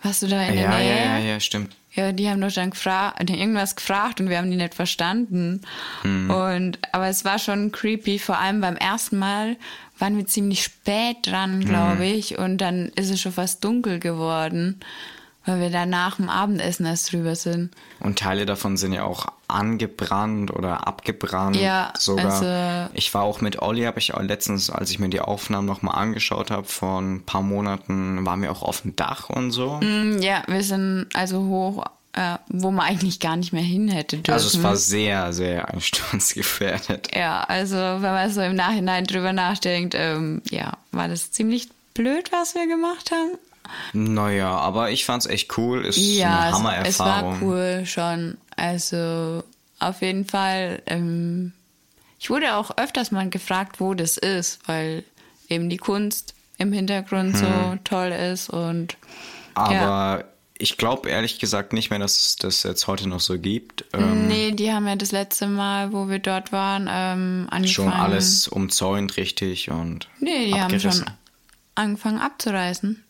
Warst 0.01 0.21
du 0.21 0.27
da 0.27 0.41
in 0.43 0.55
der 0.55 0.63
Ja, 0.63 0.77
Nähe? 0.77 0.89
ja, 0.89 1.17
ja, 1.19 1.25
ja, 1.33 1.39
stimmt. 1.39 1.75
Ja, 1.93 2.11
die 2.11 2.29
haben 2.29 2.39
doch 2.39 2.51
dann 2.51 2.69
gefragt, 2.69 3.29
irgendwas 3.29 3.75
gefragt 3.75 4.21
und 4.21 4.29
wir 4.29 4.37
haben 4.37 4.49
die 4.51 4.57
nicht 4.57 4.75
verstanden. 4.75 5.61
Hm. 6.03 6.29
Und, 6.29 6.79
aber 6.93 7.07
es 7.07 7.25
war 7.25 7.39
schon 7.39 7.71
creepy, 7.71 8.19
vor 8.19 8.37
allem 8.37 8.61
beim 8.61 8.75
ersten 8.77 9.17
Mal 9.17 9.57
waren 9.97 10.15
wir 10.15 10.25
ziemlich 10.25 10.63
spät 10.63 11.17
Hm. 11.25 11.31
dran, 11.31 11.65
glaube 11.65 12.05
ich. 12.05 12.37
Und 12.37 12.59
dann 12.59 12.89
ist 12.95 13.09
es 13.09 13.19
schon 13.19 13.33
fast 13.33 13.63
dunkel 13.63 13.99
geworden, 13.99 14.79
weil 15.45 15.59
wir 15.61 15.69
da 15.69 15.85
nach 15.85 16.17
dem 16.17 16.29
Abendessen 16.29 16.85
erst 16.85 17.11
drüber 17.11 17.35
sind. 17.35 17.71
Und 17.99 18.19
Teile 18.19 18.45
davon 18.45 18.77
sind 18.77 18.93
ja 18.93 19.03
auch 19.03 19.27
angebrannt 19.47 20.51
oder 20.51 20.87
abgebrannt. 20.87 21.55
Ja, 21.55 21.93
sogar. 21.97 22.25
also- 22.85 22.91
ich 22.93 23.13
war 23.13 23.23
auch 23.23 23.41
mit 23.41 23.61
Olli, 23.61 23.83
habe 23.83 23.99
ich 23.99 24.13
auch 24.13 24.21
letztens, 24.21 24.69
als 24.69 24.91
ich 24.91 24.99
mir 24.99 25.09
die 25.09 25.21
Aufnahmen 25.21 25.65
nochmal 25.67 25.95
angeschaut 25.95 26.51
habe, 26.51 26.65
vor 26.67 26.99
ein 27.01 27.23
paar 27.23 27.41
Monaten, 27.41 28.25
waren 28.25 28.41
wir 28.41 28.51
auch 28.51 28.61
auf 28.63 28.81
dem 28.81 28.95
Dach 28.95 29.29
und 29.29 29.51
so. 29.51 29.79
Mm, 29.81 30.19
Ja, 30.21 30.43
wir 30.47 30.63
sind 30.63 31.07
also 31.13 31.39
hoch, 31.45 31.85
äh, 32.13 32.37
wo 32.49 32.71
man 32.71 32.85
eigentlich 32.85 33.19
gar 33.19 33.35
nicht 33.37 33.53
mehr 33.53 33.63
hin 33.63 33.87
hätte 33.87 34.17
dürfen. 34.17 34.33
Also 34.33 34.47
es 34.47 34.61
war 34.63 34.75
sehr, 34.75 35.31
sehr 35.33 35.69
einsturzgefährdet. 35.73 37.09
Ja, 37.15 37.41
also 37.43 37.75
wenn 37.75 38.01
man 38.01 38.31
so 38.31 38.41
im 38.41 38.55
Nachhinein 38.55 39.05
drüber 39.05 39.33
nachdenkt, 39.33 39.95
ähm, 39.97 40.41
ja, 40.49 40.73
war 40.91 41.07
das 41.07 41.31
ziemlich 41.31 41.69
blöd, 41.93 42.31
was 42.31 42.55
wir 42.55 42.67
gemacht 42.67 43.11
haben. 43.11 43.37
Naja, 43.93 44.51
aber 44.51 44.91
ich 44.91 45.05
fand's 45.05 45.25
echt 45.25 45.57
cool. 45.57 45.85
Ist 45.85 45.97
Ja, 45.97 46.39
eine 46.39 46.47
es, 46.49 46.53
Hammererfahrung. 46.55 47.33
es 47.33 47.41
war 47.41 47.47
cool 47.47 47.83
schon. 47.85 48.37
Also 48.55 49.43
auf 49.79 50.01
jeden 50.01 50.25
Fall. 50.25 50.81
Ähm, 50.85 51.53
ich 52.19 52.29
wurde 52.29 52.55
auch 52.55 52.77
öfters 52.77 53.11
mal 53.11 53.29
gefragt, 53.29 53.79
wo 53.79 53.93
das 53.93 54.17
ist, 54.17 54.59
weil 54.67 55.03
eben 55.47 55.69
die 55.69 55.77
Kunst 55.77 56.33
im 56.57 56.73
Hintergrund 56.73 57.37
so 57.37 57.45
Hm. 57.47 57.83
toll 57.85 58.09
ist 58.11 58.49
und 58.49 58.97
Aber 59.55 59.73
Ja. 59.73 60.23
ich 60.57 60.75
glaube 60.77 61.09
ehrlich 61.09 61.39
gesagt 61.39 61.71
nicht 61.73 61.89
mehr, 61.89 61.99
dass 61.99 62.17
es 62.17 62.35
das 62.35 62.63
jetzt 62.63 62.87
heute 62.87 63.07
noch 63.07 63.21
so 63.21 63.39
gibt. 63.39 63.85
Ähm, 63.93 64.27
nee, 64.27 64.51
die 64.51 64.71
haben 64.73 64.85
ja 64.87 64.95
das 64.97 65.11
letzte 65.13 65.47
Mal, 65.47 65.93
wo 65.93 66.09
wir 66.09 66.19
dort 66.19 66.51
waren, 66.51 66.87
ähm, 66.91 67.47
angefangen. 67.49 67.67
schon 67.67 67.93
alles 67.93 68.47
umzäunt 68.49 69.15
richtig 69.15 69.69
und 69.71 70.07
Nee, 70.19 70.47
die 70.47 70.53
haben 70.55 70.63
abgerissen. 70.73 71.05
schon 71.05 71.13
angefangen 71.75 72.19
abzureißen. 72.19 73.03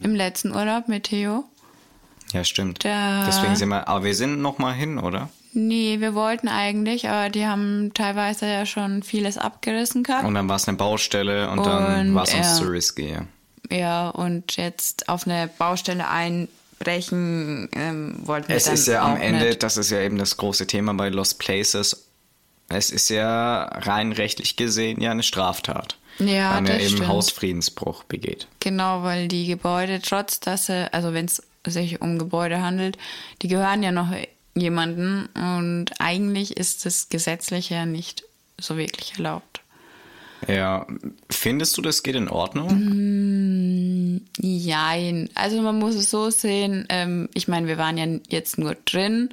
Im 0.00 0.14
letzten 0.14 0.54
Urlaub 0.54 0.88
mit 0.88 1.04
Theo. 1.04 1.44
Ja, 2.32 2.44
stimmt. 2.44 2.84
Da- 2.84 3.24
Deswegen 3.26 3.56
sind 3.56 3.68
wir, 3.68 3.88
aber 3.88 4.04
wir 4.04 4.14
sind 4.14 4.40
noch 4.42 4.58
mal 4.58 4.74
hin, 4.74 4.98
oder? 4.98 5.28
Nee, 5.52 6.00
wir 6.00 6.14
wollten 6.14 6.48
eigentlich, 6.48 7.08
aber 7.08 7.30
die 7.30 7.46
haben 7.46 7.92
teilweise 7.94 8.46
ja 8.46 8.66
schon 8.66 9.02
vieles 9.02 9.38
abgerissen 9.38 10.02
gehabt. 10.02 10.24
Und 10.26 10.34
dann 10.34 10.48
war 10.48 10.56
es 10.56 10.68
eine 10.68 10.76
Baustelle 10.76 11.48
und, 11.48 11.64
dann 11.64 12.08
Und, 12.10 12.14
war 12.14 12.24
es 12.24 12.34
uns 12.34 12.46
ja. 12.46 12.54
zu 12.54 12.64
risky. 12.64 13.08
Ja. 13.10 13.22
Ja, 13.74 14.08
und 14.10 14.56
jetzt 14.56 15.08
auf 15.08 15.26
eine 15.26 15.48
Baustelle 15.58 16.06
einbrechen 16.08 17.68
ähm, 17.72 18.16
wollten 18.24 18.48
wir 18.48 18.56
Es 18.56 18.64
dann 18.64 18.74
ist 18.74 18.86
ja 18.86 19.02
am 19.02 19.16
Ende, 19.16 19.46
Nicht. 19.46 19.62
das 19.62 19.76
ist 19.76 19.90
ja 19.90 20.00
eben 20.00 20.18
das 20.18 20.36
große 20.36 20.66
Thema 20.66 20.94
bei 20.94 21.08
Lost 21.08 21.38
Places. 21.38 22.06
Es 22.68 22.90
ist 22.90 23.08
ja 23.08 23.64
rein 23.64 24.12
rechtlich 24.12 24.56
gesehen 24.56 25.00
ja 25.00 25.10
eine 25.10 25.22
Straftat. 25.22 25.96
Ja, 26.18 26.54
man 26.54 26.64
das 26.66 26.78
eben 26.78 26.88
stimmt. 26.88 27.08
Hausfriedensbruch 27.08 28.04
begeht. 28.04 28.46
Genau, 28.60 29.02
weil 29.02 29.28
die 29.28 29.46
Gebäude, 29.46 30.00
trotz 30.00 30.40
dass 30.40 30.66
sie, 30.66 30.92
also 30.92 31.12
wenn 31.12 31.26
es 31.26 31.42
sich 31.66 32.00
um 32.00 32.18
Gebäude 32.18 32.62
handelt, 32.62 32.96
die 33.42 33.48
gehören 33.48 33.82
ja 33.82 33.92
noch 33.92 34.12
jemanden 34.54 35.26
und 35.34 35.86
eigentlich 35.98 36.56
ist 36.56 36.86
das 36.86 37.08
gesetzlich 37.08 37.70
ja 37.70 37.84
nicht 37.84 38.24
so 38.58 38.76
wirklich 38.78 39.14
erlaubt. 39.16 39.60
Ja, 40.48 40.86
findest 41.30 41.76
du, 41.76 41.82
das 41.82 42.02
geht 42.02 42.14
in 42.14 42.28
Ordnung? 42.28 42.68
Mhm. 42.74 44.20
Jein. 44.38 45.30
Also 45.34 45.60
man 45.62 45.78
muss 45.78 45.94
es 45.94 46.10
so 46.10 46.30
sehen, 46.30 46.86
ähm, 46.88 47.28
ich 47.34 47.48
meine, 47.48 47.66
wir 47.66 47.78
waren 47.78 47.98
ja 47.98 48.06
jetzt 48.28 48.58
nur 48.58 48.76
drin. 48.84 49.30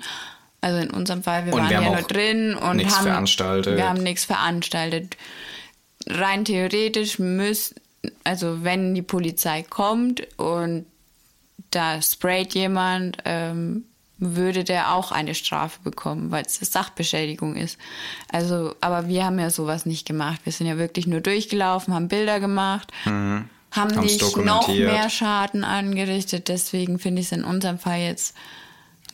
Also 0.62 0.80
in 0.80 0.92
unserem 0.92 1.24
Fall, 1.24 1.46
wir 1.46 1.54
Und 1.54 1.62
waren 1.62 1.70
wir 1.70 1.82
ja 1.82 1.90
nur 1.90 2.02
drin 2.04 2.56
und 2.56 2.78
nichts 2.78 2.96
haben 2.96 3.04
veranstaltet. 3.04 3.76
Wir 3.76 3.90
haben 3.90 4.02
nichts 4.02 4.24
veranstaltet. 4.24 5.18
Rein 6.10 6.46
theoretisch 6.46 7.20
müsst, 7.20 7.76
also 8.24 8.64
wenn 8.64 8.94
die 8.94 9.02
Polizei 9.02 9.64
kommt 9.64 10.28
und 10.38 10.86
da 11.72 12.02
sprayt 12.02 12.54
jemand, 12.54 13.18
ähm, 13.26 13.86
würde 14.18 14.64
der 14.64 14.94
auch 14.94 15.12
eine 15.12 15.36
Strafe 15.36 15.80
bekommen, 15.84 16.32
weil 16.32 16.46
es 16.46 16.56
Sachbeschädigung 16.60 17.56
ist. 17.56 17.78
Also, 18.32 18.76
aber 18.80 19.08
wir 19.08 19.26
haben 19.26 19.40
ja 19.40 19.50
sowas 19.50 19.86
nicht 19.86 20.08
gemacht. 20.08 20.42
Wir 20.44 20.54
sind 20.54 20.68
ja 20.68 20.78
wirklich 20.78 21.08
nur 21.08 21.20
durchgelaufen, 21.22 21.94
haben 21.94 22.08
Bilder 22.08 22.40
gemacht, 22.40 22.92
haben 23.06 23.50
Haben's 23.72 23.96
nicht 23.98 24.38
noch 24.38 24.68
mehr 24.68 25.10
Schaden 25.10 25.64
angerichtet. 25.64 26.48
Deswegen 26.48 27.00
finde 27.00 27.22
ich 27.22 27.28
es 27.28 27.32
in 27.34 27.44
unserem 27.44 27.80
Fall 27.80 28.00
jetzt 28.00 28.36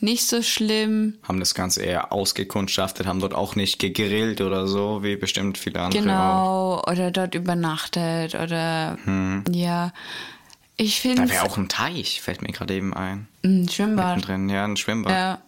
nicht 0.02 0.26
so 0.26 0.42
schlimm. 0.42 1.14
Haben 1.26 1.40
das 1.40 1.54
Ganze 1.54 1.82
eher 1.82 2.12
ausgekundschaftet, 2.12 3.06
haben 3.06 3.20
dort 3.20 3.34
auch 3.34 3.56
nicht 3.56 3.78
gegrillt 3.78 4.40
oder 4.40 4.66
so, 4.66 5.02
wie 5.02 5.16
bestimmt 5.16 5.58
viele 5.58 5.80
andere 5.80 6.00
auch. 6.00 6.02
Genau, 6.02 6.82
oder 6.90 7.10
dort 7.10 7.34
übernachtet 7.34 8.34
oder 8.34 8.98
ja. 9.50 9.92
Ich 10.76 11.00
finde 11.00 11.22
Da 11.22 11.28
wäre 11.28 11.44
auch 11.44 11.58
ein 11.58 11.68
Teich, 11.68 12.22
fällt 12.22 12.40
mir 12.40 12.52
gerade 12.52 12.74
eben 12.74 12.94
ein. 12.94 13.28
ein 13.44 13.68
Schwimmbad. 13.68 14.26
Drin, 14.26 14.48
ja, 14.48 14.64
ein 14.64 14.78
Schwimmbad. 14.78 15.12
Ja, 15.12 15.42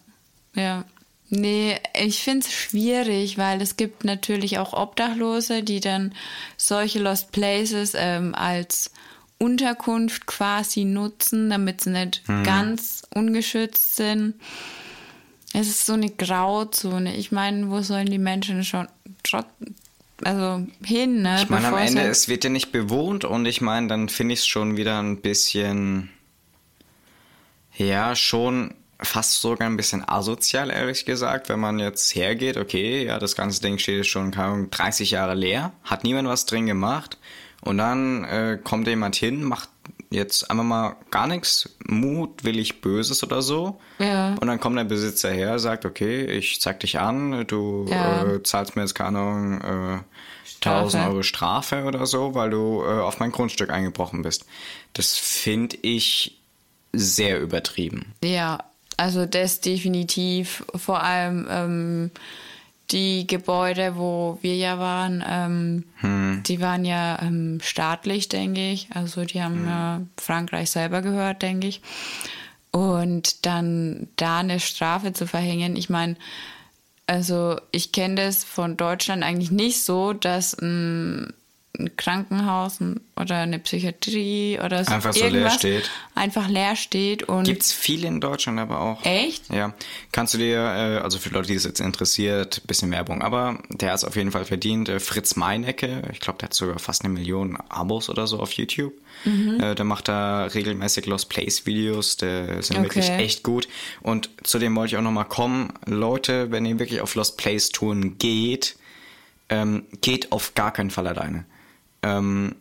ja. 0.53 0.85
Nee, 1.29 1.79
ich 1.99 2.21
finde 2.21 2.45
es 2.45 2.53
schwierig, 2.53 3.39
weil 3.39 3.59
es 3.59 3.75
gibt 3.75 4.03
natürlich 4.03 4.59
auch 4.59 4.73
Obdachlose, 4.73 5.63
die 5.63 5.79
dann 5.79 6.13
solche 6.57 6.99
Lost 6.99 7.31
Places 7.31 7.93
ähm, 7.97 8.35
als 8.35 8.91
Unterkunft 9.43 10.25
quasi 10.25 10.85
nutzen, 10.85 11.49
damit 11.49 11.81
sie 11.81 11.89
nicht 11.89 12.23
ganz 12.43 13.03
ungeschützt 13.13 13.97
sind. 13.97 14.35
Es 15.53 15.67
ist 15.67 15.85
so 15.85 15.93
eine 15.93 16.09
Grauzone. 16.09 17.15
Ich 17.15 17.31
meine, 17.31 17.69
wo 17.69 17.81
sollen 17.81 18.07
die 18.07 18.17
Menschen 18.17 18.63
schon 18.63 18.87
also 20.23 20.65
hin, 20.83 21.21
ne? 21.21 21.41
Ich 21.41 21.49
meine, 21.49 21.67
am 21.67 21.77
Ende, 21.77 22.03
es 22.03 22.29
wird 22.29 22.43
ja 22.43 22.49
nicht 22.49 22.71
bewohnt 22.71 23.25
und 23.25 23.45
ich 23.45 23.61
meine, 23.61 23.87
dann 23.87 24.09
finde 24.09 24.33
ich 24.33 24.39
es 24.41 24.47
schon 24.47 24.77
wieder 24.77 24.99
ein 24.99 25.21
bisschen, 25.21 26.09
ja, 27.75 28.15
schon 28.15 28.73
fast 28.99 29.41
sogar 29.41 29.67
ein 29.67 29.75
bisschen 29.75 30.07
asozial, 30.07 30.69
ehrlich 30.69 31.05
gesagt, 31.05 31.49
wenn 31.49 31.59
man 31.59 31.79
jetzt 31.79 32.15
hergeht, 32.15 32.55
okay, 32.55 33.05
ja, 33.05 33.19
das 33.19 33.35
ganze 33.35 33.61
Ding 33.61 33.77
steht 33.77 34.05
schon, 34.05 34.31
keine 34.31 34.47
Ahnung, 34.47 34.71
30 34.71 35.11
Jahre 35.11 35.35
leer, 35.35 35.73
hat 35.83 36.05
niemand 36.05 36.29
was 36.29 36.45
drin 36.45 36.67
gemacht 36.67 37.17
und 37.63 37.77
dann 37.77 38.23
äh, 38.25 38.59
kommt 38.63 38.87
jemand 38.87 39.15
hin, 39.15 39.43
macht 39.43 39.69
jetzt 40.09 40.49
einfach 40.51 40.63
mal 40.63 40.95
gar 41.09 41.25
nichts 41.27 41.69
mutwillig 41.87 42.81
Böses 42.81 43.23
oder 43.23 43.41
so. 43.41 43.79
Ja. 43.97 44.35
Und 44.39 44.47
dann 44.47 44.59
kommt 44.59 44.77
der 44.77 44.83
Besitzer 44.83 45.31
her, 45.31 45.57
sagt, 45.57 45.85
okay, 45.85 46.25
ich 46.25 46.61
zeig 46.61 46.79
dich 46.81 46.99
an, 46.99 47.45
du 47.47 47.87
Ja. 47.89 48.23
äh, 48.25 48.43
zahlst 48.43 48.75
mir 48.75 48.83
jetzt 48.83 48.93
keine 48.93 49.17
Ahnung, 49.19 49.61
äh, 49.61 49.99
Strafe. 50.45 50.79
1000 50.81 51.07
Euro 51.07 51.23
Strafe 51.23 51.83
oder 51.85 52.05
so, 52.05 52.35
weil 52.35 52.51
du 52.51 52.83
äh, 52.83 52.99
auf 53.01 53.19
mein 53.19 53.31
Grundstück 53.31 53.69
eingebrochen 53.71 54.21
bist. 54.21 54.45
Das 54.93 55.17
finde 55.17 55.77
ich 55.81 56.39
sehr 56.93 57.41
übertrieben. 57.41 58.13
Ja, 58.23 58.63
also 58.97 59.25
das 59.25 59.61
definitiv. 59.61 60.63
Vor 60.75 61.01
allem, 61.01 61.47
ähm, 61.49 62.11
die 62.93 63.27
Gebäude, 63.27 63.97
wo 63.97 64.37
wir 64.41 64.55
ja 64.55 64.79
waren, 64.79 65.23
ähm, 65.27 65.83
Hm. 65.97 66.43
die 66.45 66.61
waren 66.61 66.85
ja 66.85 67.19
ähm, 67.21 67.59
staatlich, 67.61 68.29
denke 68.29 68.71
ich. 68.71 68.87
Also 68.93 69.25
die 69.25 69.41
haben 69.41 69.65
ja 69.67 70.01
Frankreich 70.17 70.69
selber 70.71 71.01
gehört, 71.01 71.41
denke 71.41 71.67
ich. 71.67 71.81
Und 72.71 73.45
dann 73.45 74.07
da 74.15 74.39
eine 74.39 74.59
Strafe 74.59 75.13
zu 75.13 75.27
verhängen, 75.27 75.75
ich 75.75 75.89
meine, 75.89 76.15
also 77.05 77.59
ich 77.71 77.91
kenne 77.91 78.15
das 78.15 78.43
von 78.43 78.77
Deutschland 78.77 79.23
eigentlich 79.23 79.51
nicht 79.51 79.83
so, 79.83 80.13
dass 80.13 80.53
ein, 80.53 81.33
ein 81.79 81.95
Krankenhaus 81.97 82.77
oder 83.19 83.37
eine 83.37 83.57
Psychiatrie 83.57 84.59
oder 84.63 84.83
so 84.85 84.91
Einfach 84.93 85.11
so 85.13 85.25
leer 85.25 85.49
steht. 85.49 85.89
einfach 86.13 86.47
leer 86.47 86.75
steht 86.75 87.23
und 87.23 87.45
Gibt's 87.45 87.73
viele 87.73 88.07
in 88.07 88.21
Deutschland 88.21 88.59
aber 88.59 88.79
auch. 88.79 89.03
echt? 89.03 89.49
Ja, 89.51 89.73
kannst 90.11 90.35
du 90.35 90.37
dir, 90.37 90.57
äh, 90.57 90.97
also 91.01 91.17
für 91.17 91.29
Leute, 91.29 91.47
die 91.47 91.55
es 91.55 91.63
jetzt 91.63 91.79
interessiert, 91.79 92.61
bisschen 92.67 92.91
Werbung, 92.91 93.23
aber 93.23 93.57
der 93.69 93.93
es 93.95 94.03
auf 94.03 94.15
jeden 94.15 94.31
Fall 94.31 94.45
verdient. 94.45 94.87
Äh, 94.87 94.99
Fritz 94.99 95.35
Meinecke, 95.35 96.03
ich 96.11 96.19
glaube, 96.19 96.37
der 96.39 96.49
hat 96.49 96.53
sogar 96.53 96.77
fast 96.77 97.03
eine 97.03 97.11
Million 97.13 97.57
Abos 97.69 98.07
oder 98.07 98.27
so 98.27 98.39
auf 98.39 98.51
YouTube. 98.51 98.93
Mhm. 99.25 99.59
Äh, 99.59 99.73
der 99.73 99.85
macht 99.85 100.07
da 100.09 100.43
regelmäßig 100.45 101.07
Lost 101.07 101.29
Place 101.29 101.65
Videos, 101.65 102.17
der 102.17 102.61
sind 102.61 102.77
Okay. 102.77 102.83
wirklich 102.85 103.09
echt 103.09 103.41
gut. 103.41 103.67
Und 104.01 104.29
zu 104.43 104.59
dem 104.59 104.75
wollte 104.75 104.93
ich 104.93 104.97
auch 104.99 105.03
nochmal 105.03 105.25
kommen. 105.25 105.73
Leute, 105.87 106.51
wenn 106.51 106.65
ihr 106.67 106.77
wirklich 106.77 107.01
auf 107.01 107.15
Lost 107.15 107.37
Place 107.37 107.69
Touren 107.69 108.19
geht, 108.19 108.75
ähm, 109.49 109.85
geht 110.01 110.31
auf 110.31 110.53
gar 110.53 110.71
keinen 110.71 110.91
Fall 110.91 111.07
alleine. 111.07 111.45
Ähm, 112.03 112.55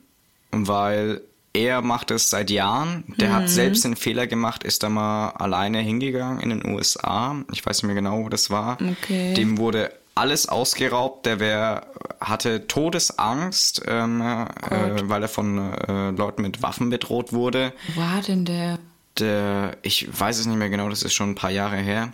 weil 0.50 1.20
er 1.54 1.82
macht 1.82 2.10
es 2.10 2.30
seit 2.30 2.50
Jahren. 2.50 3.04
Der 3.18 3.28
Mhm. 3.28 3.32
hat 3.34 3.50
selbst 3.50 3.84
den 3.84 3.96
Fehler 3.96 4.26
gemacht, 4.26 4.64
ist 4.64 4.82
da 4.82 4.88
mal 4.88 5.30
alleine 5.30 5.78
hingegangen 5.80 6.40
in 6.40 6.48
den 6.50 6.66
USA. 6.66 7.36
Ich 7.52 7.64
weiß 7.66 7.82
nicht 7.82 7.86
mehr 7.88 7.94
genau, 7.94 8.24
wo 8.24 8.28
das 8.28 8.48
war. 8.50 8.78
Okay. 9.02 9.34
Dem 9.34 9.58
wurde 9.58 9.92
alles 10.14 10.48
ausgeraubt. 10.48 11.26
Der 11.26 11.40
wär, 11.40 11.86
hatte 12.20 12.66
Todesangst, 12.68 13.82
ähm, 13.86 14.20
äh, 14.22 15.08
weil 15.08 15.22
er 15.22 15.28
von 15.28 15.58
äh, 15.58 16.10
Leuten 16.10 16.42
mit 16.42 16.62
Waffen 16.62 16.88
bedroht 16.90 17.32
wurde. 17.32 17.72
Wo 17.94 18.00
war 18.00 18.20
denn 18.22 18.44
der? 18.44 18.78
Der, 19.18 19.76
ich 19.82 20.08
weiß 20.18 20.38
es 20.38 20.46
nicht 20.46 20.56
mehr 20.56 20.70
genau, 20.70 20.88
das 20.88 21.02
ist 21.02 21.12
schon 21.12 21.30
ein 21.30 21.34
paar 21.34 21.50
Jahre 21.50 21.76
her. 21.76 22.12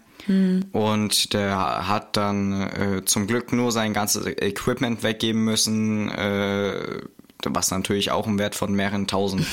Und 0.72 1.32
der 1.32 1.88
hat 1.88 2.16
dann 2.18 2.52
äh, 2.62 3.04
zum 3.06 3.26
Glück 3.26 3.50
nur 3.52 3.72
sein 3.72 3.94
ganzes 3.94 4.26
Equipment 4.26 5.02
weggeben 5.02 5.42
müssen, 5.42 6.10
äh, 6.10 7.00
was 7.44 7.70
natürlich 7.70 8.10
auch 8.10 8.26
ein 8.26 8.38
Wert 8.38 8.54
von 8.54 8.72
mehreren 8.72 9.06
Tausenden 9.06 9.46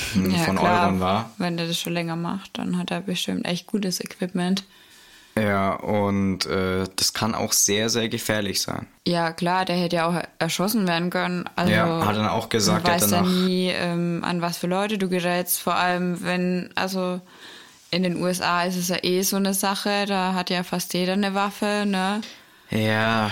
von 0.44 0.58
Euros 0.58 1.00
war. 1.00 1.30
Wenn 1.38 1.56
der 1.56 1.66
das 1.66 1.78
schon 1.80 1.92
länger 1.92 2.16
macht, 2.16 2.58
dann 2.58 2.78
hat 2.78 2.90
er 2.90 3.00
bestimmt 3.00 3.46
echt 3.46 3.66
gutes 3.66 4.00
Equipment. 4.00 4.64
Ja, 5.38 5.74
und 5.74 6.46
äh, 6.46 6.84
das 6.96 7.12
kann 7.12 7.34
auch 7.34 7.52
sehr, 7.52 7.90
sehr 7.90 8.08
gefährlich 8.08 8.62
sein. 8.62 8.86
Ja, 9.06 9.32
klar, 9.32 9.66
der 9.66 9.76
hätte 9.76 9.96
ja 9.96 10.08
auch 10.08 10.22
erschossen 10.38 10.88
werden 10.88 11.10
können. 11.10 11.44
Also, 11.56 11.72
Ja, 11.72 12.06
hat 12.06 12.16
er 12.16 12.32
auch 12.32 12.48
gesagt, 12.48 12.88
er 12.88 12.94
weiß 12.94 13.10
ja 13.10 13.20
nie, 13.22 13.68
ähm, 13.68 14.22
an 14.24 14.40
was 14.40 14.56
für 14.56 14.66
Leute 14.66 14.96
du 14.96 15.10
gerätst. 15.10 15.60
Vor 15.60 15.74
allem, 15.74 16.22
wenn, 16.22 16.70
also 16.74 17.20
in 17.90 18.02
den 18.02 18.16
USA 18.22 18.64
ist 18.64 18.76
es 18.76 18.88
ja 18.88 18.96
eh 19.02 19.20
so 19.22 19.36
eine 19.36 19.52
Sache, 19.52 20.06
da 20.06 20.32
hat 20.32 20.48
ja 20.48 20.62
fast 20.62 20.94
jeder 20.94 21.12
eine 21.12 21.34
Waffe, 21.34 21.84
ne? 21.86 22.22
Ja, 22.70 23.30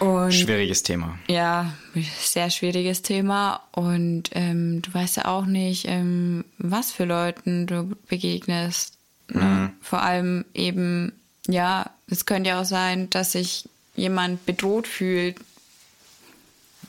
Und- 0.00 0.32
schwieriges 0.32 0.82
Thema. 0.82 1.18
Ja, 1.28 1.72
sehr 2.20 2.50
schwieriges 2.50 3.02
Thema. 3.02 3.62
Und 3.72 4.24
ähm, 4.32 4.82
du 4.82 4.92
weißt 4.92 5.16
ja 5.18 5.24
auch 5.26 5.46
nicht, 5.46 5.86
ähm, 5.88 6.44
was 6.58 6.92
für 6.92 7.04
Leuten 7.04 7.66
du 7.66 7.96
begegnest. 8.08 8.94
Ne? 9.28 9.40
Mhm. 9.42 9.70
Vor 9.80 10.02
allem 10.02 10.44
eben, 10.54 11.12
ja, 11.48 11.90
es 12.08 12.26
könnte 12.26 12.50
ja 12.50 12.60
auch 12.60 12.64
sein, 12.66 13.08
dass 13.10 13.32
sich 13.32 13.68
jemand 13.96 14.44
bedroht 14.44 14.86
fühlt. 14.86 15.36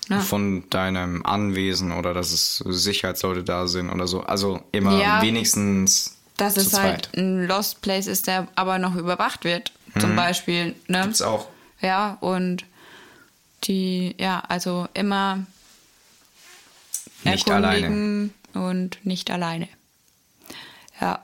Ja. 0.09 0.19
Von 0.21 0.69
deinem 0.69 1.25
Anwesen 1.25 1.91
oder 1.91 2.13
dass 2.13 2.31
es 2.31 2.57
Sicherheitsleute 2.65 3.43
da 3.43 3.67
sind 3.67 3.89
oder 3.89 4.07
so. 4.07 4.21
Also 4.21 4.61
immer 4.71 4.97
Ja. 5.01 5.21
wenigstens 5.21 6.15
Dass 6.37 6.55
es 6.55 6.79
halt 6.79 7.09
ein 7.17 7.45
Lost 7.47 7.81
Place 7.81 8.07
ist, 8.07 8.27
der 8.27 8.47
aber 8.55 8.77
noch 8.79 8.95
überwacht 8.95 9.43
wird, 9.43 9.71
zum 9.99 10.15
Beispiel. 10.15 10.75
Ne? 10.87 10.99
Mhm. 10.99 11.03
Gibt's 11.03 11.21
auch. 11.21 11.47
Ja, 11.81 12.17
und 12.21 12.65
die, 13.63 14.15
ja, 14.19 14.43
also 14.47 14.87
immer 14.93 15.45
Nicht 17.23 17.47
erkundigen 17.47 18.33
und 18.53 19.05
nicht 19.05 19.31
alleine. 19.31 19.67
Ja. 20.99 21.23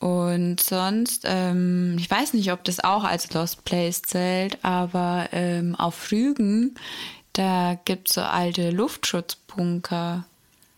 Und 0.00 0.60
sonst, 0.60 1.22
ähm, 1.24 1.96
ich 1.98 2.08
weiß 2.08 2.34
nicht, 2.34 2.52
ob 2.52 2.62
das 2.62 2.78
auch 2.80 3.02
als 3.02 3.32
Lost 3.32 3.64
Place 3.64 4.02
zählt, 4.02 4.64
aber 4.64 5.28
ähm, 5.32 5.74
auf 5.74 6.12
Rügen, 6.12 6.76
da 7.32 7.76
gibt 7.84 8.08
es 8.08 8.14
so 8.14 8.20
alte 8.20 8.70
Luftschutzbunker. 8.70 10.24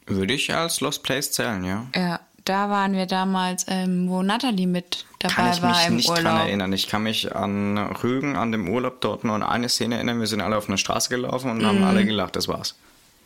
Würde 0.07 0.33
ich 0.33 0.55
als 0.55 0.81
Lost 0.81 1.03
Place 1.03 1.33
zählen, 1.33 1.63
ja. 1.65 1.87
Ja, 1.95 2.21
da 2.47 2.71
waren 2.71 2.95
wir 2.95 3.05
damals, 3.05 3.67
ähm, 3.69 4.09
wo 4.09 4.23
Natalie 4.23 4.67
mit 4.67 5.05
dabei 5.21 5.35
Kann 5.35 5.53
ich 5.53 5.63
war 5.63 5.71
mich 5.71 5.87
im 5.87 5.97
nicht 5.97 6.09
Urlaub. 6.09 6.25
dran 6.25 6.37
erinnern. 6.39 6.73
Ich 6.73 6.89
kann 6.89 7.05
mich 7.05 7.35
an 7.35 7.79
Rügen, 7.79 8.37
an 8.37 8.51
dem 8.51 8.69
Urlaub 8.69 9.01
dort 9.01 9.23
nur 9.25 9.37
an 9.37 9.43
eine 9.43 9.69
Szene 9.69 9.95
erinnern. 9.95 10.19
Wir 10.19 10.27
sind 10.27 10.41
alle 10.41 10.57
auf 10.57 10.69
einer 10.69 10.79
Straße 10.79 11.09
gelaufen 11.09 11.51
und 11.51 11.65
haben 11.65 11.85
alle 11.85 12.05
gelacht, 12.05 12.37
das 12.37 12.49
war's. 12.49 12.75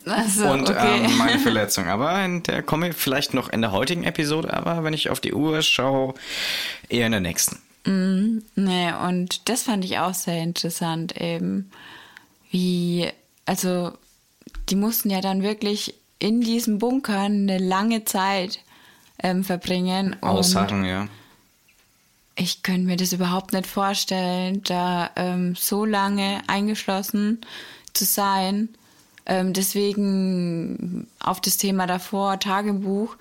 Also, 0.05 0.47
und 0.47 0.69
okay. 0.69 1.05
ähm, 1.05 1.17
meine 1.17 1.39
Verletzung. 1.39 1.87
Aber 1.87 2.23
in 2.23 2.43
der 2.43 2.61
komme 2.61 2.89
ich 2.89 2.95
vielleicht 2.95 3.33
noch 3.33 3.49
in 3.49 3.61
der 3.61 3.71
heutigen 3.71 4.03
Episode, 4.03 4.53
aber 4.53 4.83
wenn 4.83 4.93
ich 4.93 5.09
auf 5.09 5.19
die 5.19 5.33
Uhr 5.33 5.61
schaue, 5.63 6.13
eher 6.89 7.07
in 7.07 7.11
der 7.11 7.21
nächsten. 7.21 7.57
Nee, 7.87 8.93
und 9.07 9.47
das 9.47 9.63
fand 9.63 9.85
ich 9.85 9.99
auch 9.99 10.15
sehr 10.15 10.41
interessant, 10.41 11.21
eben 11.21 11.69
wie, 12.49 13.07
also 13.45 13.91
die 14.69 14.75
mussten 14.75 15.11
ja 15.11 15.21
dann 15.21 15.43
wirklich 15.43 15.93
in 16.17 16.41
diesem 16.41 16.79
Bunker 16.79 17.19
eine 17.19 17.59
lange 17.59 18.03
Zeit 18.05 18.59
ähm, 19.21 19.43
verbringen. 19.43 20.15
Und 20.21 20.29
Ausharren, 20.29 20.83
ja. 20.85 21.07
Ich 22.35 22.63
könnte 22.63 22.87
mir 22.87 22.97
das 22.97 23.13
überhaupt 23.13 23.53
nicht 23.53 23.67
vorstellen, 23.67 24.61
da 24.63 25.09
ähm, 25.15 25.55
so 25.55 25.85
lange 25.85 26.41
eingeschlossen 26.47 27.41
zu 27.93 28.05
sein. 28.05 28.69
Ähm, 29.25 29.53
deswegen 29.53 31.07
auf 31.19 31.41
das 31.41 31.57
Thema 31.57 31.87
davor, 31.87 32.39
Tagebuch. 32.39 33.15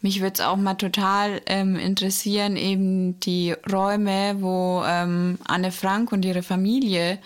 Mich 0.00 0.20
würde 0.20 0.34
es 0.34 0.40
auch 0.40 0.56
mal 0.56 0.74
total 0.74 1.40
ähm, 1.46 1.76
interessieren, 1.76 2.56
eben 2.56 3.20
die 3.20 3.54
Räume, 3.70 4.36
wo 4.40 4.82
ähm, 4.84 5.38
Anne 5.44 5.70
Frank 5.70 6.10
und 6.10 6.24
ihre 6.24 6.42
Familie 6.42 7.18